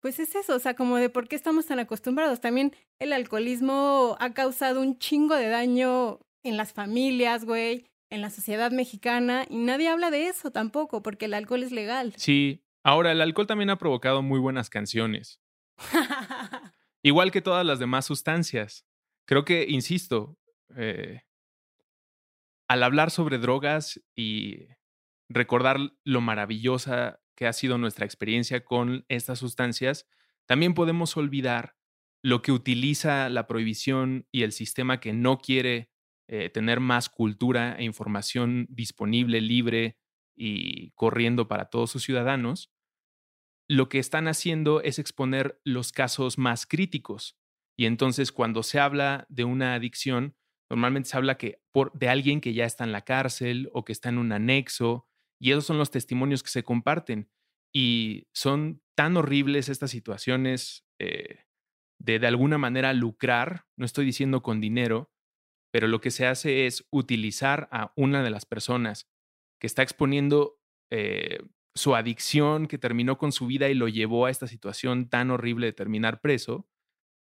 pues 0.00 0.18
es 0.18 0.34
eso, 0.34 0.56
o 0.56 0.58
sea, 0.58 0.74
como 0.74 0.96
de 0.96 1.08
por 1.08 1.28
qué 1.28 1.36
estamos 1.36 1.66
tan 1.66 1.78
acostumbrados. 1.78 2.40
También 2.40 2.74
el 2.98 3.12
alcoholismo 3.12 4.16
ha 4.18 4.34
causado 4.34 4.80
un 4.80 4.98
chingo 4.98 5.36
de 5.36 5.48
daño 5.48 6.18
en 6.42 6.56
las 6.56 6.72
familias, 6.72 7.44
güey, 7.44 7.86
en 8.10 8.20
la 8.20 8.30
sociedad 8.30 8.70
mexicana, 8.70 9.46
y 9.48 9.56
nadie 9.56 9.88
habla 9.88 10.10
de 10.10 10.28
eso 10.28 10.50
tampoco, 10.50 11.02
porque 11.02 11.26
el 11.26 11.34
alcohol 11.34 11.62
es 11.62 11.72
legal. 11.72 12.12
Sí, 12.16 12.64
ahora 12.82 13.12
el 13.12 13.20
alcohol 13.20 13.46
también 13.46 13.70
ha 13.70 13.78
provocado 13.78 14.22
muy 14.22 14.38
buenas 14.38 14.70
canciones. 14.70 15.40
Igual 17.02 17.30
que 17.30 17.42
todas 17.42 17.64
las 17.64 17.78
demás 17.78 18.04
sustancias. 18.04 18.86
Creo 19.24 19.44
que, 19.44 19.66
insisto, 19.68 20.38
eh, 20.76 21.22
al 22.68 22.82
hablar 22.82 23.10
sobre 23.10 23.38
drogas 23.38 24.00
y 24.14 24.68
recordar 25.28 25.78
lo 26.04 26.20
maravillosa 26.20 27.20
que 27.34 27.46
ha 27.46 27.52
sido 27.52 27.78
nuestra 27.78 28.04
experiencia 28.04 28.64
con 28.64 29.04
estas 29.08 29.38
sustancias, 29.38 30.06
también 30.46 30.74
podemos 30.74 31.16
olvidar 31.16 31.76
lo 32.22 32.42
que 32.42 32.52
utiliza 32.52 33.28
la 33.30 33.46
prohibición 33.46 34.28
y 34.30 34.42
el 34.42 34.52
sistema 34.52 35.00
que 35.00 35.12
no 35.12 35.38
quiere 35.38 35.91
eh, 36.34 36.48
tener 36.48 36.80
más 36.80 37.10
cultura 37.10 37.76
e 37.78 37.84
información 37.84 38.66
disponible, 38.70 39.42
libre 39.42 39.98
y 40.34 40.92
corriendo 40.92 41.46
para 41.46 41.66
todos 41.66 41.90
sus 41.90 42.04
ciudadanos, 42.04 42.72
lo 43.68 43.90
que 43.90 43.98
están 43.98 44.28
haciendo 44.28 44.80
es 44.80 44.98
exponer 44.98 45.60
los 45.62 45.92
casos 45.92 46.38
más 46.38 46.64
críticos. 46.64 47.36
Y 47.78 47.84
entonces 47.84 48.32
cuando 48.32 48.62
se 48.62 48.80
habla 48.80 49.26
de 49.28 49.44
una 49.44 49.74
adicción, 49.74 50.34
normalmente 50.70 51.10
se 51.10 51.18
habla 51.18 51.36
que 51.36 51.60
por, 51.70 51.92
de 51.92 52.08
alguien 52.08 52.40
que 52.40 52.54
ya 52.54 52.64
está 52.64 52.84
en 52.84 52.92
la 52.92 53.04
cárcel 53.04 53.68
o 53.74 53.84
que 53.84 53.92
está 53.92 54.08
en 54.08 54.16
un 54.16 54.32
anexo, 54.32 55.06
y 55.38 55.50
esos 55.50 55.66
son 55.66 55.76
los 55.76 55.90
testimonios 55.90 56.42
que 56.42 56.48
se 56.48 56.64
comparten. 56.64 57.30
Y 57.74 58.26
son 58.32 58.80
tan 58.94 59.18
horribles 59.18 59.68
estas 59.68 59.90
situaciones 59.90 60.86
eh, 60.98 61.44
de 62.00 62.18
de 62.18 62.26
alguna 62.26 62.56
manera 62.56 62.94
lucrar, 62.94 63.66
no 63.76 63.84
estoy 63.84 64.06
diciendo 64.06 64.42
con 64.42 64.62
dinero, 64.62 65.11
pero 65.72 65.88
lo 65.88 66.00
que 66.00 66.10
se 66.10 66.26
hace 66.26 66.66
es 66.66 66.86
utilizar 66.90 67.68
a 67.72 67.92
una 67.96 68.22
de 68.22 68.30
las 68.30 68.44
personas 68.44 69.10
que 69.60 69.66
está 69.66 69.82
exponiendo 69.82 70.60
eh, 70.90 71.38
su 71.74 71.94
adicción, 71.94 72.66
que 72.66 72.78
terminó 72.78 73.16
con 73.16 73.32
su 73.32 73.46
vida 73.46 73.68
y 73.68 73.74
lo 73.74 73.88
llevó 73.88 74.26
a 74.26 74.30
esta 74.30 74.46
situación 74.46 75.08
tan 75.08 75.30
horrible 75.30 75.66
de 75.66 75.72
terminar 75.72 76.20
preso, 76.20 76.68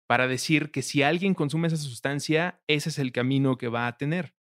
para 0.08 0.26
decir 0.26 0.72
que 0.72 0.82
si 0.82 1.04
alguien 1.04 1.34
consume 1.34 1.68
esa 1.68 1.76
sustancia, 1.76 2.60
ese 2.66 2.88
es 2.88 2.98
el 2.98 3.12
camino 3.12 3.56
que 3.56 3.68
va 3.68 3.86
a 3.86 3.96
tener. 3.96 4.34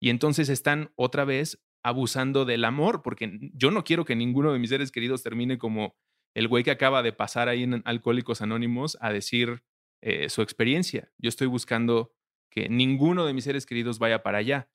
Y 0.00 0.10
entonces 0.10 0.48
están 0.48 0.92
otra 0.94 1.24
vez 1.24 1.66
abusando 1.82 2.44
del 2.44 2.64
amor, 2.64 3.02
porque 3.02 3.50
yo 3.52 3.72
no 3.72 3.82
quiero 3.82 4.04
que 4.04 4.14
ninguno 4.14 4.52
de 4.52 4.60
mis 4.60 4.70
seres 4.70 4.92
queridos 4.92 5.24
termine 5.24 5.58
como 5.58 5.96
el 6.36 6.46
güey 6.46 6.62
que 6.62 6.70
acaba 6.70 7.02
de 7.02 7.12
pasar 7.12 7.48
ahí 7.48 7.64
en 7.64 7.82
Alcohólicos 7.84 8.40
Anónimos 8.40 8.96
a 9.00 9.12
decir 9.12 9.64
eh, 10.00 10.28
su 10.28 10.42
experiencia. 10.42 11.10
Yo 11.18 11.28
estoy 11.28 11.48
buscando 11.48 12.14
que 12.50 12.68
ninguno 12.68 13.24
de 13.24 13.32
mis 13.32 13.44
seres 13.44 13.66
queridos 13.66 13.98
vaya 13.98 14.22
para 14.22 14.38
allá. 14.38 14.70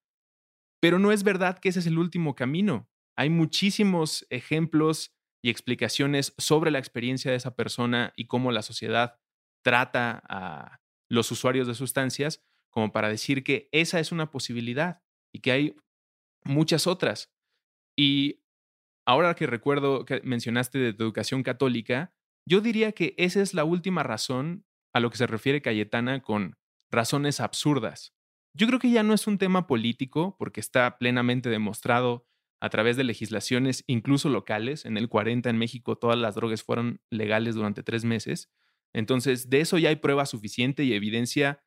Pero 0.82 1.00
no 1.00 1.12
es 1.12 1.24
verdad 1.24 1.60
que 1.60 1.70
ese 1.70 1.80
es 1.80 1.88
el 1.88 1.98
último 1.98 2.36
camino. 2.36 2.90
Hay 3.18 3.30
muchísimos 3.30 4.26
ejemplos 4.30 5.14
y 5.44 5.50
explicaciones 5.50 6.34
sobre 6.38 6.72
la 6.72 6.80
experiencia 6.80 7.32
de 7.32 7.38
esa 7.38 7.56
persona 7.56 8.14
y 8.16 8.26
cómo 8.26 8.52
la 8.52 8.62
sociedad 8.62 9.20
trata 9.64 10.22
a 10.28 10.82
los 11.10 11.32
usuarios 11.32 11.68
de 11.68 11.76
sustancias 11.76 12.44
como 12.72 12.92
para 12.92 13.10
decir 13.10 13.44
que 13.44 13.70
esa 13.72 14.00
es 14.00 14.12
una 14.12 14.32
posibilidad 14.32 15.02
y 15.34 15.40
que 15.40 15.52
hay 15.52 15.76
muchas 16.44 16.88
otras. 16.88 17.32
Y 17.98 18.44
ahora 19.08 19.34
que 19.36 19.48
recuerdo 19.48 20.04
que 20.04 20.22
mencionaste 20.24 20.80
de 20.80 20.90
educación 20.90 21.44
católica, 21.44 22.14
yo 22.48 22.62
diría 22.62 22.92
que 22.92 23.16
esa 23.18 23.42
es 23.42 23.54
la 23.54 23.64
última 23.64 24.04
razón 24.04 24.66
a 24.94 25.00
lo 25.00 25.10
que 25.10 25.18
se 25.18 25.28
refiere 25.28 25.62
Cayetana 25.62 26.22
con 26.22 26.58
razones 26.92 27.40
absurdas. 27.40 28.14
Yo 28.54 28.68
creo 28.68 28.80
que 28.80 28.92
ya 28.92 29.04
no 29.04 29.14
es 29.14 29.28
un 29.28 29.38
tema 29.38 29.68
político 29.68 30.36
porque 30.40 30.60
está 30.60 30.98
plenamente 30.98 31.50
demostrado 31.50 32.26
a 32.62 32.70
través 32.70 32.96
de 32.96 33.04
legislaciones, 33.04 33.84
incluso 33.88 34.30
locales. 34.30 34.86
En 34.86 34.98
el 34.98 35.10
40 35.10 35.50
en 35.50 35.58
México 35.58 35.98
todas 35.98 36.18
las 36.18 36.36
drogas 36.36 36.64
fueron 36.64 37.02
legales 37.10 37.56
durante 37.56 37.84
tres 37.84 38.06
meses. 38.06 38.50
Entonces, 38.94 39.50
de 39.50 39.60
eso 39.60 39.78
ya 39.78 39.90
hay 39.90 39.98
prueba 39.98 40.26
suficiente 40.26 40.84
y 40.86 40.94
evidencia 40.94 41.62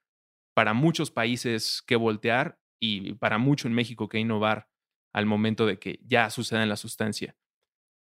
para 0.55 0.73
muchos 0.73 1.11
países 1.11 1.83
que 1.87 1.95
voltear 1.97 2.59
y 2.81 3.13
para 3.15 3.39
mucho 3.39 3.69
en 3.69 3.75
México 3.75 4.09
que 4.09 4.19
innovar 4.19 4.69
al 5.13 5.27
momento 5.27 5.67
de 5.67 5.79
que 5.79 6.01
ya 6.03 6.31
suceda 6.31 6.63
en 6.63 6.69
la 6.69 6.77
sustancia. 6.77 7.37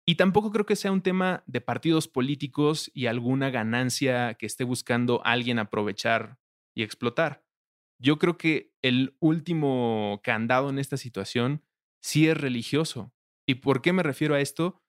Y 0.05 0.15
tampoco 0.15 0.51
creo 0.51 0.65
que 0.65 0.75
sea 0.75 0.91
un 0.91 1.01
tema 1.01 1.43
de 1.45 1.61
partidos 1.61 2.07
políticos 2.07 2.89
y 2.93 3.05
alguna 3.05 3.49
ganancia 3.49 4.33
que 4.35 4.45
esté 4.45 4.63
buscando 4.63 5.21
alguien 5.25 5.59
aprovechar 5.59 6.39
y 6.75 6.83
explotar. 6.83 7.45
Yo 7.99 8.17
creo 8.17 8.37
que 8.37 8.73
el 8.81 9.15
último 9.19 10.21
candado 10.23 10.69
en 10.69 10.79
esta 10.79 10.97
situación 10.97 11.63
sí 12.01 12.27
es 12.27 12.37
religioso. 12.37 13.13
¿Y 13.45 13.55
por 13.55 13.81
qué 13.81 13.93
me 13.93 14.03
refiero 14.03 14.35
a 14.35 14.41
esto? 14.41 14.81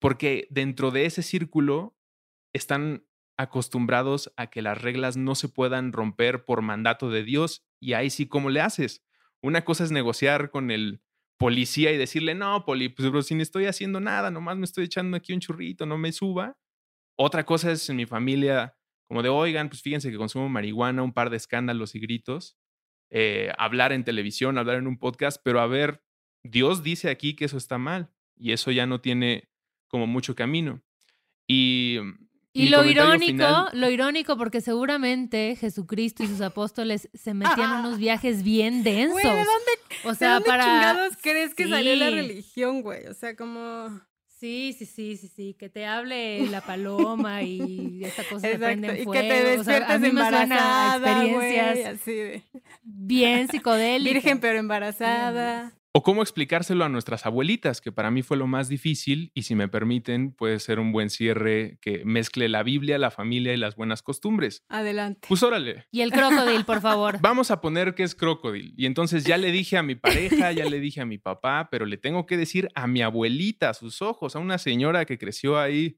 Porque 0.00 0.48
dentro 0.50 0.90
de 0.90 1.06
ese 1.06 1.22
círculo 1.22 1.96
están 2.52 3.06
acostumbrados 3.38 4.32
a 4.36 4.48
que 4.48 4.62
las 4.62 4.80
reglas 4.80 5.16
no 5.16 5.34
se 5.34 5.48
puedan 5.48 5.92
romper 5.92 6.44
por 6.44 6.62
mandato 6.62 7.10
de 7.10 7.22
Dios 7.22 7.66
y 7.80 7.92
ahí 7.92 8.10
sí, 8.10 8.26
¿cómo 8.26 8.50
le 8.50 8.60
haces? 8.60 9.04
Una 9.42 9.64
cosa 9.64 9.84
es 9.84 9.90
negociar 9.90 10.50
con 10.50 10.70
el 10.70 11.02
policía 11.38 11.92
y 11.92 11.98
decirle, 11.98 12.34
no, 12.34 12.64
poli, 12.64 12.88
pues 12.88 13.26
si 13.26 13.34
no 13.34 13.42
estoy 13.42 13.66
haciendo 13.66 14.00
nada, 14.00 14.30
nomás 14.30 14.56
me 14.56 14.64
estoy 14.64 14.86
echando 14.86 15.16
aquí 15.16 15.32
un 15.32 15.40
churrito, 15.40 15.84
no 15.84 15.98
me 15.98 16.12
suba. 16.12 16.56
Otra 17.18 17.44
cosa 17.44 17.70
es 17.72 17.88
en 17.90 17.96
mi 17.96 18.06
familia 18.06 18.75
como 19.08 19.22
de, 19.22 19.28
oigan, 19.28 19.68
pues 19.68 19.82
fíjense 19.82 20.10
que 20.10 20.16
consumo 20.16 20.48
marihuana, 20.48 21.02
un 21.02 21.12
par 21.12 21.30
de 21.30 21.36
escándalos 21.36 21.94
y 21.94 22.00
gritos, 22.00 22.58
eh, 23.10 23.52
hablar 23.58 23.92
en 23.92 24.04
televisión, 24.04 24.58
hablar 24.58 24.76
en 24.76 24.86
un 24.86 24.98
podcast, 24.98 25.40
pero 25.42 25.60
a 25.60 25.66
ver, 25.66 26.02
Dios 26.42 26.82
dice 26.82 27.10
aquí 27.10 27.34
que 27.34 27.44
eso 27.44 27.56
está 27.56 27.78
mal 27.78 28.10
y 28.36 28.52
eso 28.52 28.70
ya 28.70 28.86
no 28.86 29.00
tiene 29.00 29.48
como 29.86 30.06
mucho 30.06 30.34
camino. 30.34 30.82
Y, 31.46 31.98
y 32.52 32.68
lo 32.68 32.84
irónico, 32.84 33.68
lo 33.72 33.90
irónico, 33.90 34.36
porque 34.36 34.60
seguramente 34.60 35.56
Jesucristo 35.56 36.24
y 36.24 36.26
sus 36.26 36.40
apóstoles 36.40 37.08
se 37.14 37.34
metían 37.34 37.72
en 37.72 37.80
unos 37.86 37.98
viajes 37.98 38.42
bien 38.42 38.82
densos. 38.82 39.12
Güey, 39.12 39.24
¿de 39.24 39.44
dónde, 39.44 40.08
o 40.08 40.14
sea, 40.14 40.40
para... 40.40 40.64
chingados 40.64 41.16
crees 41.22 41.54
que 41.54 41.68
salió 41.68 41.94
la 41.96 42.10
religión, 42.10 42.82
güey? 42.82 43.06
O 43.06 43.14
sea, 43.14 43.36
como... 43.36 44.00
Sí, 44.38 44.74
sí, 44.78 44.84
sí, 44.84 45.16
sí, 45.16 45.28
sí, 45.28 45.54
que 45.54 45.70
te 45.70 45.86
hable 45.86 46.46
la 46.48 46.66
paloma 46.66 47.42
y 47.44 48.04
esta 48.04 48.24
cosa 48.26 48.50
Exacto, 48.50 48.60
prende 48.60 48.90
y 48.94 48.98
fuego. 48.98 49.22
que 49.22 49.22
te 49.22 49.42
o 49.58 49.64
sea, 49.64 49.78
despiertes 49.78 49.94
a 49.94 49.98
mí 49.98 50.12
me 50.12 50.26
suena 50.26 50.82
a 50.82 50.86
embarazada, 50.86 50.86
experiencias 50.86 51.86
así 51.86 52.12
de 52.12 52.44
bien 52.82 53.48
psicodélicas. 53.48 54.22
virgen 54.22 54.40
pero 54.40 54.58
embarazada. 54.58 55.72
O 55.96 56.02
cómo 56.02 56.20
explicárselo 56.20 56.84
a 56.84 56.90
nuestras 56.90 57.24
abuelitas, 57.24 57.80
que 57.80 57.90
para 57.90 58.10
mí 58.10 58.20
fue 58.22 58.36
lo 58.36 58.46
más 58.46 58.68
difícil 58.68 59.30
y 59.32 59.44
si 59.44 59.54
me 59.54 59.66
permiten 59.66 60.30
puede 60.30 60.58
ser 60.58 60.78
un 60.78 60.92
buen 60.92 61.08
cierre 61.08 61.78
que 61.80 62.04
mezcle 62.04 62.50
la 62.50 62.62
Biblia, 62.62 62.98
la 62.98 63.10
familia 63.10 63.54
y 63.54 63.56
las 63.56 63.76
buenas 63.76 64.02
costumbres. 64.02 64.62
Adelante. 64.68 65.26
Pues 65.26 65.42
órale, 65.42 65.86
Y 65.90 66.02
el 66.02 66.12
crocodil, 66.12 66.66
por 66.66 66.82
favor. 66.82 67.16
vamos 67.22 67.50
a 67.50 67.62
poner 67.62 67.94
que 67.94 68.02
es 68.02 68.14
crocodile. 68.14 68.74
Y 68.76 68.84
entonces 68.84 69.24
ya 69.24 69.38
le 69.38 69.50
dije 69.50 69.78
a 69.78 69.82
mi 69.82 69.94
pareja, 69.94 70.52
ya 70.52 70.66
le 70.66 70.80
dije 70.80 71.00
a 71.00 71.06
mi 71.06 71.16
papá, 71.16 71.68
pero 71.70 71.86
le 71.86 71.96
tengo 71.96 72.26
que 72.26 72.36
decir 72.36 72.68
a 72.74 72.86
mi 72.86 73.00
abuelita, 73.00 73.70
a 73.70 73.74
sus 73.74 74.02
ojos, 74.02 74.36
a 74.36 74.38
una 74.38 74.58
señora 74.58 75.06
que 75.06 75.16
creció 75.16 75.58
ahí 75.58 75.96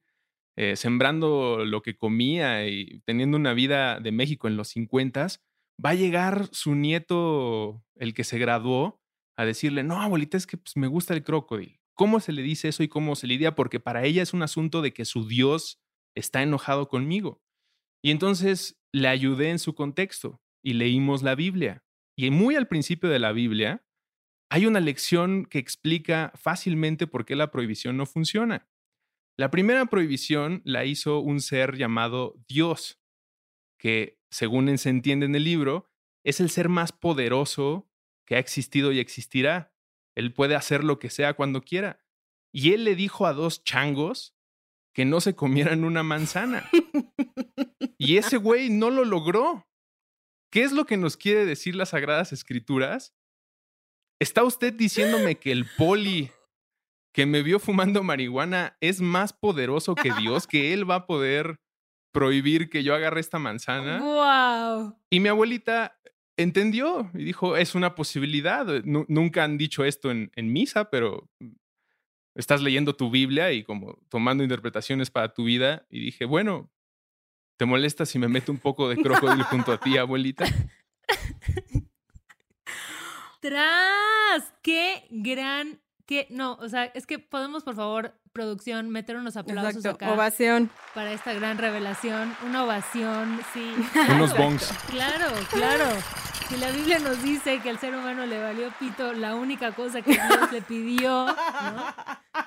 eh, 0.55 0.77
sembrando 0.77 1.65
lo 1.65 1.83
que 1.83 1.97
comía 1.97 2.69
y 2.69 3.03
teniendo 3.05 3.37
una 3.37 3.53
vida 3.53 3.99
de 3.99 4.13
México 4.13 4.47
en 4.47 4.57
los 4.57 4.69
50, 4.69 5.27
va 5.85 5.91
a 5.91 5.95
llegar 5.95 6.49
su 6.53 6.77
nieto, 6.77 7.85
el 7.97 8.15
que 8.15 8.23
se 8.23 8.39
graduó, 8.39 8.98
a 9.39 9.45
decirle, 9.45 9.85
no, 9.85 10.03
abuelita, 10.03 10.37
es 10.37 10.47
que 10.49 10.59
pues, 10.59 10.77
me 10.77 10.89
gusta 10.89 11.15
el 11.15 11.23
crocodile. 11.23 11.81
¿Cómo 11.95 12.19
se 12.19 12.33
le 12.33 12.43
dice 12.43 12.69
eso 12.69 12.83
y 12.83 12.89
cómo 12.89 13.15
se 13.15 13.29
lidia? 13.29 13.55
Porque 13.55 13.79
para 13.79 14.05
ella 14.05 14.21
es 14.21 14.35
un 14.35 14.43
asunto 14.43 14.83
de 14.83 14.93
que 14.93 15.05
su 15.05 15.29
Dios 15.29 15.81
está 16.17 16.43
enojado 16.43 16.89
conmigo. 16.89 17.41
Y 18.03 18.11
entonces 18.11 18.81
le 18.93 19.07
ayudé 19.07 19.51
en 19.51 19.61
su 19.61 19.77
contexto 19.77 20.43
y 20.63 20.73
leímos 20.75 21.23
la 21.23 21.37
Biblia. 21.37 21.85
Y 22.17 22.31
muy 22.31 22.57
al 22.57 22.67
principio 22.67 23.09
de 23.09 23.21
la 23.21 23.31
Biblia 23.31 23.87
hay 24.51 24.67
una 24.67 24.81
lección 24.81 25.47
que 25.47 25.61
explica 25.61 26.33
fácilmente 26.35 27.07
por 27.07 27.25
qué 27.25 27.37
la 27.37 27.53
prohibición 27.53 27.97
no 27.97 28.07
funciona. 28.07 28.69
La 29.37 29.53
primera 29.53 29.87
prohibición 29.87 30.63
la 30.65 30.85
hizo 30.85 31.21
un 31.21 31.41
ser 31.41 31.77
llamado 31.77 32.35
Dios, 32.49 33.01
que 33.79 34.19
según 34.31 34.77
se 34.79 34.91
entiende 34.91 35.27
en 35.27 35.37
el 35.37 35.45
libro, 35.45 35.89
es 36.25 36.41
el 36.41 36.51
ser 36.51 36.69
más 36.69 36.91
poderoso 36.91 37.88
que 38.29 38.37
ha 38.37 38.39
existido 38.39 38.93
y 38.93 39.01
existirá. 39.01 39.73
Él 40.15 40.35
puede 40.35 40.55
hacer 40.55 40.85
lo 40.85 40.99
que 40.99 41.09
sea 41.09 41.33
cuando 41.33 41.63
quiera. 41.63 42.05
Y 42.53 42.75
él 42.75 42.85
le 42.85 42.95
dijo 42.95 43.27
a 43.27 43.33
dos 43.33 43.65
changos 43.65 44.37
que 44.93 45.07
no 45.07 45.23
se 45.23 45.35
comieran 45.35 45.83
una 45.83 46.03
manzana. 46.03 46.69
Y 47.97 48.19
ese 48.19 48.37
güey 48.37 48.69
no 48.69 48.91
lo 48.91 49.07
logró. 49.07 49.67
¿Qué 50.53 50.63
es 50.63 50.73
lo 50.73 50.85
que 50.85 50.99
nos 50.99 51.17
quiere 51.17 51.47
decir 51.47 51.75
las 51.75 51.89
Sagradas 51.89 52.33
Escrituras? 52.33 53.15
¿Está 54.21 54.45
usted 54.45 54.75
diciéndome 54.75 55.37
que 55.37 55.51
el 55.51 55.67
poli 55.79 56.31
que 57.15 57.25
me 57.25 57.43
vio 57.43 57.59
fumando 57.59 58.03
marihuana 58.03 58.77
es 58.81 59.01
más 59.01 59.33
poderoso 59.33 59.95
que 59.95 60.13
Dios, 60.13 60.47
que 60.47 60.75
él 60.75 60.89
va 60.89 60.97
a 60.97 61.07
poder 61.07 61.61
prohibir 62.13 62.69
que 62.69 62.83
yo 62.83 62.95
agarre 62.95 63.21
esta 63.21 63.39
manzana? 63.39 64.01
¡Wow! 64.01 65.01
Y 65.11 65.21
mi 65.21 65.29
abuelita 65.29 65.98
entendió 66.39 67.11
y 67.15 67.25
dijo, 67.25 67.57
es 67.57 67.75
una 67.75 67.95
posibilidad. 67.95 68.65
Nu- 68.85 69.05
nunca 69.09 69.45
han 69.45 69.59
dicho 69.59 69.85
esto 69.85 70.11
en, 70.11 70.31
en 70.35 70.53
misa, 70.53 70.89
pero 70.91 71.29
estás 72.35 72.63
leyendo 72.63 72.95
tu 72.97 73.11
Biblia 73.11 73.53
y 73.53 73.65
como 73.65 73.99
tomando 74.09 74.43
interpretaciones 74.43 75.11
para 75.11 75.35
tu 75.35 75.45
vida. 75.45 75.87
Y 75.91 76.01
dije, 76.01 76.25
bueno, 76.25 76.71
¿te 77.59 77.65
molesta 77.67 78.07
si 78.07 78.19
me 78.19 78.29
meto 78.29 78.51
un 78.53 78.59
poco 78.59 78.89
de 78.89 78.97
crocodilo 78.97 79.45
junto 79.45 79.73
a 79.73 79.79
ti, 79.81 79.99
abuelita? 79.99 80.45
¡Tras! 83.41 84.53
¡Qué 84.63 85.07
gran! 85.11 85.81
¡Qué! 86.07 86.27
No, 86.31 86.55
o 86.55 86.69
sea, 86.69 86.85
es 86.87 87.07
que 87.07 87.19
podemos, 87.19 87.63
por 87.65 87.77
favor, 87.77 88.15
producción, 88.33 88.89
meter 88.91 89.17
unos 89.17 89.37
aplausos 89.37 89.77
Exacto. 89.77 90.05
acá 90.07 90.15
Ovación. 90.15 90.71
para 90.95 91.13
esta 91.13 91.33
gran 91.35 91.59
revelación. 91.59 92.35
Una 92.47 92.65
ovación, 92.65 93.41
sí. 93.53 93.73
Unos 94.15 94.35
bongs. 94.37 94.73
Claro, 94.91 95.27
claro. 95.53 95.85
Si 96.49 96.57
la 96.57 96.71
Biblia 96.71 96.99
nos 96.99 97.23
dice 97.23 97.61
que 97.61 97.69
al 97.69 97.79
ser 97.79 97.95
humano 97.95 98.25
le 98.25 98.41
valió 98.41 98.73
pito 98.79 99.13
la 99.13 99.35
única 99.35 99.73
cosa 99.73 100.01
que 100.01 100.13
Dios 100.13 100.53
le 100.53 100.63
pidió, 100.63 101.27
¿no? 101.27 101.35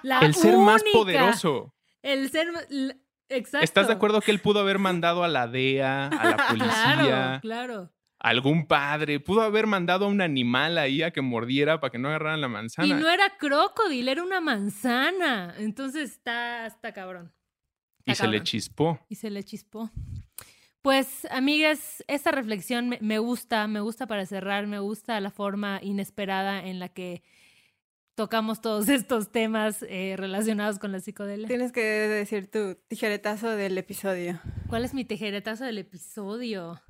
La 0.02 0.20
El 0.20 0.34
ser 0.34 0.58
más 0.58 0.82
poderoso. 0.92 1.72
El 2.02 2.32
ser... 2.32 2.48
Exacto. 3.30 3.64
¿Estás 3.64 3.88
de 3.88 3.94
acuerdo 3.94 4.20
que 4.22 4.32
él 4.32 4.40
pudo 4.42 4.60
haber 4.60 4.80
mandado 4.80 5.24
a 5.24 5.28
la 5.28 5.48
DEA, 5.48 6.08
a 6.08 6.30
la 6.32 6.38
policía, 6.50 6.74
Claro, 6.74 7.42
claro. 7.42 7.92
a 8.20 8.30
algún 8.30 8.66
padre? 8.66 9.20
Pudo 9.20 9.44
haber 9.44 9.68
mandado 9.68 10.06
a 10.06 10.08
un 10.08 10.22
animal 10.22 10.80
ahí 10.80 11.04
a 11.04 11.12
que 11.12 11.22
mordiera 11.22 11.80
para 11.80 11.92
que 11.92 12.00
no 12.00 12.10
agarraran 12.10 12.42
la 12.42 12.48
manzana. 12.48 12.88
Y 12.88 12.94
no 12.94 13.08
era 13.08 13.38
crocodile, 13.38 14.12
era 14.12 14.24
una 14.24 14.42
manzana. 14.42 15.54
Entonces 15.60 16.10
está, 16.12 16.66
está 16.66 16.92
cabrón. 16.92 17.32
y 18.04 18.16
se 18.16 18.28
le 18.28 18.42
chispó. 18.42 19.00
Y 19.10 19.16
se 19.16 19.30
le 19.30 19.44
chispó. 19.44 19.92
Pues, 20.82 21.28
amigas, 21.30 22.04
esta 22.08 22.32
reflexión 22.32 22.98
me, 23.02 23.20
gusta, 23.20 23.68
me 23.68 23.82
gusta 23.82 24.08
para 24.08 24.26
cerrar, 24.26 24.66
me 24.66 24.80
gusta 24.80 25.20
la 25.20 25.30
forma 25.30 25.80
inesperada 25.84 26.66
en 26.66 26.80
la 26.80 26.90
que 26.90 27.22
tocamos 28.16 28.62
todos 28.62 28.90
estos 28.90 29.32
temas 29.32 29.86
eh, 29.88 30.16
relacionados 30.18 30.80
con 30.80 30.92
la 30.92 31.00
psicodelia. 31.00 31.48
Tienes 31.48 31.72
que 31.72 31.82
decir 31.82 32.50
tu 32.50 32.76
tijeretazo 32.88 33.50
del 33.50 33.78
episodio. 33.78 34.40
¿Cuál 34.70 34.84
es 34.84 34.96
mi 34.96 35.06
tijeretazo 35.06 35.66
del 35.66 35.78
episodio? 35.78 36.82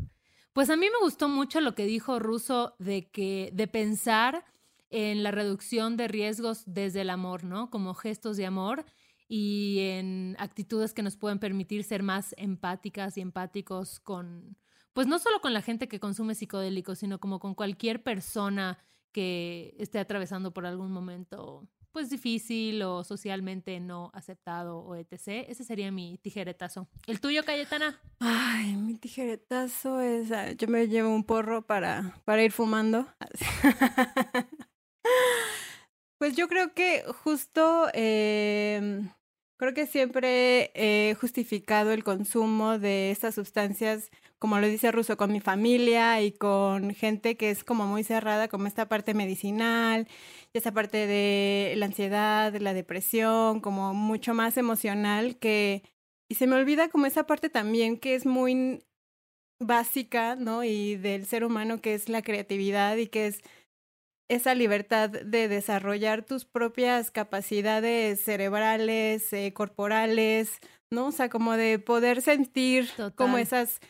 Pues 0.53 0.69
a 0.69 0.77
mí 0.77 0.87
me 0.87 1.03
gustó 1.03 1.27
mucho 1.27 1.59
lo 1.59 1.75
que 1.75 1.85
dijo 1.85 2.19
Russo 2.19 2.75
de 2.79 3.09
que 3.09 3.49
de 3.53 3.67
pensar 3.67 4.45
en 4.89 5.23
la 5.23 5.31
reducción 5.31 5.97
de 5.97 6.07
riesgos 6.07 6.63
desde 6.65 7.01
el 7.01 7.09
amor, 7.09 7.43
¿no? 7.43 7.69
Como 7.69 7.93
gestos 7.93 8.37
de 8.37 8.45
amor 8.45 8.85
y 9.33 9.79
en 9.79 10.35
actitudes 10.39 10.93
que 10.93 11.03
nos 11.03 11.15
pueden 11.15 11.39
permitir 11.39 11.85
ser 11.85 12.03
más 12.03 12.35
empáticas 12.37 13.17
y 13.17 13.21
empáticos 13.21 14.01
con, 14.01 14.57
pues 14.91 15.07
no 15.07 15.19
solo 15.19 15.39
con 15.39 15.53
la 15.53 15.61
gente 15.61 15.87
que 15.87 16.01
consume 16.01 16.35
psicodélicos, 16.35 16.99
sino 16.99 17.17
como 17.21 17.39
con 17.39 17.55
cualquier 17.55 18.03
persona 18.03 18.77
que 19.13 19.73
esté 19.79 19.99
atravesando 19.99 20.53
por 20.53 20.65
algún 20.65 20.91
momento 20.91 21.65
pues 21.93 22.09
difícil 22.09 22.81
o 22.83 23.05
socialmente 23.05 23.79
no 23.79 24.11
aceptado 24.13 24.79
o 24.79 24.95
etc. 24.95 25.45
Ese 25.47 25.63
sería 25.63 25.93
mi 25.93 26.17
tijeretazo. 26.17 26.89
¿El 27.07 27.21
tuyo, 27.21 27.45
Cayetana? 27.45 28.01
Ay, 28.19 28.75
mi 28.75 28.95
tijeretazo 28.95 30.01
es. 30.01 30.29
ah, 30.33 30.51
Yo 30.51 30.67
me 30.67 30.89
llevo 30.89 31.07
un 31.15 31.23
porro 31.23 31.65
para, 31.65 32.21
para 32.25 32.43
ir 32.43 32.51
fumando. 32.51 33.07
Pues 36.17 36.35
yo 36.35 36.47
creo 36.47 36.73
que 36.75 37.03
justo. 37.23 37.87
em, 37.93 39.09
creo 39.61 39.75
que 39.75 39.85
siempre 39.85 40.71
he 40.73 41.13
justificado 41.13 41.91
el 41.91 42.03
consumo 42.03 42.79
de 42.79 43.11
estas 43.11 43.35
sustancias, 43.35 44.09
como 44.39 44.57
lo 44.57 44.65
dice 44.65 44.91
Russo, 44.91 45.17
con 45.17 45.31
mi 45.31 45.39
familia 45.39 46.19
y 46.19 46.31
con 46.31 46.95
gente 46.95 47.37
que 47.37 47.51
es 47.51 47.63
como 47.63 47.85
muy 47.85 48.03
cerrada, 48.03 48.47
como 48.47 48.65
esta 48.65 48.89
parte 48.89 49.13
medicinal, 49.13 50.07
y 50.51 50.57
esta 50.57 50.71
parte 50.71 51.05
de 51.05 51.75
la 51.77 51.85
ansiedad, 51.85 52.55
la 52.55 52.73
depresión, 52.73 53.61
como 53.61 53.93
mucho 53.93 54.33
más 54.33 54.57
emocional 54.57 55.37
que 55.37 55.83
y 56.27 56.35
se 56.35 56.47
me 56.47 56.55
olvida 56.55 56.89
como 56.89 57.05
esa 57.05 57.27
parte 57.27 57.49
también 57.49 57.97
que 57.97 58.15
es 58.15 58.25
muy 58.25 58.83
básica, 59.59 60.35
¿no? 60.35 60.63
Y 60.63 60.95
del 60.95 61.27
ser 61.27 61.43
humano 61.43 61.81
que 61.81 61.93
es 61.93 62.09
la 62.09 62.23
creatividad 62.23 62.97
y 62.97 63.07
que 63.07 63.27
es 63.27 63.41
esa 64.31 64.55
libertad 64.55 65.09
de 65.09 65.49
desarrollar 65.49 66.23
tus 66.23 66.45
propias 66.45 67.11
capacidades 67.11 68.23
cerebrales, 68.23 69.33
eh, 69.33 69.51
corporales, 69.51 70.59
¿no? 70.89 71.07
O 71.07 71.11
sea, 71.11 71.27
como 71.27 71.57
de 71.57 71.79
poder 71.79 72.21
sentir 72.21 72.89
como 73.15 73.37
esas 73.37 73.81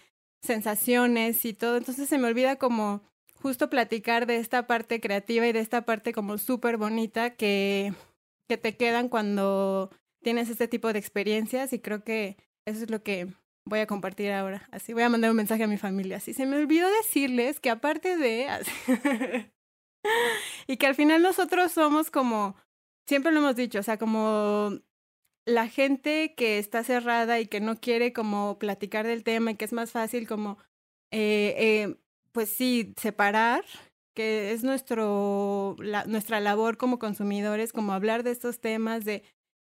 sensaciones 0.41 1.45
y 1.45 1.53
todo. 1.53 1.77
Entonces 1.77 2.09
se 2.09 2.17
me 2.17 2.27
olvida 2.27 2.55
como 2.55 3.03
justo 3.35 3.69
platicar 3.69 4.25
de 4.25 4.37
esta 4.37 4.65
parte 4.65 4.99
creativa 4.99 5.45
y 5.45 5.51
de 5.51 5.59
esta 5.59 5.83
parte 5.83 6.11
como 6.11 6.39
súper 6.39 6.77
bonita 6.77 7.35
que, 7.35 7.93
que 8.49 8.57
te 8.57 8.75
quedan 8.75 9.09
cuando 9.09 9.91
tienes 10.23 10.49
este 10.49 10.67
tipo 10.67 10.91
de 10.91 10.97
experiencias 10.97 11.71
y 11.71 11.79
creo 11.79 12.03
que 12.03 12.37
eso 12.65 12.83
es 12.83 12.89
lo 12.89 13.03
que 13.03 13.27
voy 13.65 13.79
a 13.79 13.85
compartir 13.85 14.31
ahora. 14.31 14.67
Así 14.71 14.93
voy 14.93 15.03
a 15.03 15.09
mandar 15.09 15.29
un 15.29 15.37
mensaje 15.37 15.65
a 15.65 15.67
mi 15.67 15.77
familia. 15.77 16.17
Así 16.17 16.33
se 16.33 16.47
me 16.47 16.57
olvidó 16.57 16.87
decirles 17.03 17.59
que 17.59 17.69
aparte 17.69 18.17
de... 18.17 18.47
y 20.67 20.77
que 20.77 20.87
al 20.87 20.95
final 20.95 21.21
nosotros 21.21 21.71
somos 21.71 22.11
como, 22.11 22.55
siempre 23.07 23.31
lo 23.31 23.39
hemos 23.39 23.55
dicho, 23.55 23.79
o 23.79 23.83
sea, 23.83 23.97
como 23.97 24.71
la 25.45 25.67
gente 25.69 26.35
que 26.35 26.59
está 26.59 26.83
cerrada 26.83 27.39
y 27.39 27.47
que 27.47 27.61
no 27.61 27.79
quiere 27.79 28.13
como 28.13 28.59
platicar 28.59 29.07
del 29.07 29.23
tema 29.23 29.51
y 29.51 29.55
que 29.55 29.65
es 29.65 29.73
más 29.73 29.91
fácil 29.91 30.27
como, 30.27 30.57
eh, 31.11 31.55
eh, 31.57 31.97
pues 32.33 32.49
sí, 32.49 32.93
separar, 32.97 33.65
que 34.15 34.51
es 34.53 34.63
nuestro, 34.63 35.75
la- 35.79 36.05
nuestra 36.05 36.39
labor 36.41 36.77
como 36.77 36.99
consumidores, 36.99 37.73
como 37.73 37.93
hablar 37.93 38.23
de 38.23 38.31
estos 38.31 38.59
temas, 38.61 39.05
de 39.05 39.23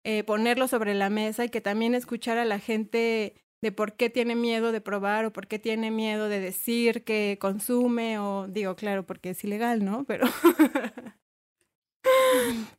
eh, 0.04 0.24
ponerlo 0.24 0.68
sobre 0.68 0.94
la 0.96 1.10
mesa 1.10 1.46
y 1.46 1.50
que 1.50 1.62
también 1.62 1.96
escuchar 1.96 2.38
a 2.38 2.46
la 2.46 2.60
gente 2.60 3.43
de 3.64 3.72
por 3.72 3.94
qué 3.94 4.10
tiene 4.10 4.36
miedo 4.36 4.74
de 4.74 4.82
probar 4.82 5.24
o 5.26 5.32
por 5.32 5.48
qué 5.48 5.58
tiene 5.58 5.90
miedo 5.90 6.28
de 6.28 6.42
decir 6.42 7.06
que 7.06 7.38
consume 7.40 8.20
o 8.20 8.46
digo, 8.50 8.76
claro, 8.76 9.06
porque 9.06 9.30
es 9.30 9.44
ilegal, 9.46 9.86
¿no? 9.86 10.04
Pero 10.04 10.28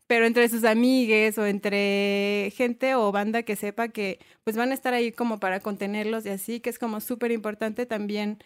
pero 0.07 0.27
entre 0.27 0.47
sus 0.51 0.65
amigues 0.65 1.39
o 1.39 1.47
entre 1.47 2.53
gente 2.55 2.95
o 2.97 3.11
banda 3.13 3.45
que 3.45 3.57
sepa 3.57 3.89
que 3.89 4.19
pues 4.45 4.59
van 4.59 4.73
a 4.73 4.75
estar 4.75 4.93
ahí 4.93 5.11
como 5.11 5.41
para 5.41 5.61
contenerlos 5.61 6.27
y 6.27 6.29
así, 6.29 6.61
que 6.61 6.69
es 6.69 6.79
como 6.79 7.01
súper 7.01 7.33
importante 7.33 7.87
también 7.87 8.39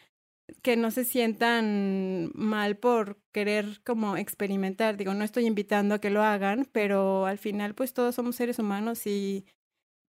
que 0.63 0.77
no 0.77 0.93
se 0.93 1.05
sientan 1.05 2.31
mal 2.35 2.77
por 2.77 3.19
querer 3.33 3.81
como 3.85 4.17
experimentar. 4.17 4.97
Digo, 4.97 5.13
no 5.13 5.25
estoy 5.25 5.47
invitando 5.47 5.97
a 5.97 6.01
que 6.01 6.11
lo 6.11 6.23
hagan, 6.23 6.69
pero 6.71 7.27
al 7.27 7.39
final 7.39 7.75
pues 7.75 7.95
todos 7.95 8.15
somos 8.15 8.37
seres 8.37 8.61
humanos 8.61 9.07
y 9.09 9.45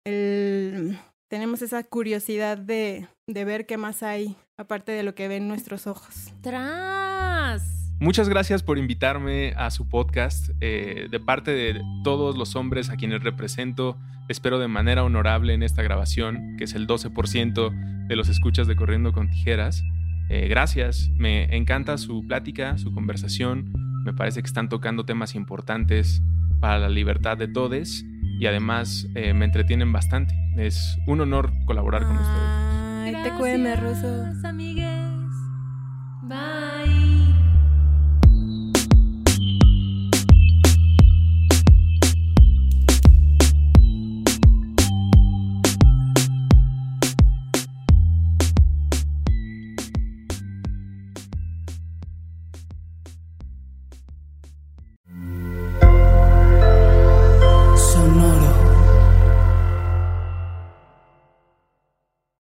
el, 0.05 0.97
tenemos 1.35 1.61
esa 1.61 1.83
curiosidad 1.83 2.57
de, 2.57 3.09
de 3.27 3.43
ver 3.43 3.65
qué 3.65 3.75
más 3.75 4.03
hay 4.03 4.37
aparte 4.55 4.93
de 4.93 5.03
lo 5.03 5.15
que 5.15 5.27
ven 5.27 5.49
nuestros 5.49 5.85
ojos. 5.85 6.31
¡Tras! 6.39 7.91
Muchas 7.99 8.29
gracias 8.29 8.63
por 8.63 8.77
invitarme 8.77 9.51
a 9.57 9.69
su 9.69 9.89
podcast. 9.89 10.51
Eh, 10.61 11.09
de 11.11 11.19
parte 11.19 11.51
de 11.51 11.81
todos 12.05 12.37
los 12.37 12.55
hombres 12.55 12.89
a 12.89 12.95
quienes 12.95 13.21
represento, 13.21 13.97
espero 14.29 14.59
de 14.59 14.69
manera 14.69 15.03
honorable 15.03 15.53
en 15.53 15.61
esta 15.61 15.83
grabación, 15.83 16.55
que 16.57 16.63
es 16.63 16.73
el 16.73 16.87
12% 16.87 18.07
de 18.07 18.15
los 18.15 18.29
escuchas 18.29 18.65
de 18.67 18.77
Corriendo 18.77 19.11
con 19.11 19.29
Tijeras. 19.29 19.83
Eh, 20.29 20.47
gracias, 20.47 21.09
me 21.17 21.53
encanta 21.53 21.97
su 21.97 22.25
plática, 22.25 22.77
su 22.77 22.93
conversación. 22.93 23.73
Me 24.05 24.13
parece 24.13 24.41
que 24.41 24.47
están 24.47 24.69
tocando 24.69 25.03
temas 25.03 25.35
importantes 25.35 26.21
para 26.61 26.79
la 26.79 26.87
libertad 26.87 27.37
de 27.37 27.49
todos 27.49 28.05
y 28.39 28.47
además 28.47 29.07
eh, 29.15 29.33
me 29.33 29.45
entretienen 29.45 29.91
bastante. 29.91 30.35
Es 30.57 30.97
un 31.07 31.21
honor 31.21 31.51
colaborar 31.65 32.03
con 32.03 32.17
ustedes. 32.17 32.49
Ay, 33.03 33.15
te 33.23 33.31
cueme, 33.37 33.75
Ruso. 33.75 34.21
Gracias, 34.21 34.45
amigues. 34.45 35.31
Bye. 36.23 36.84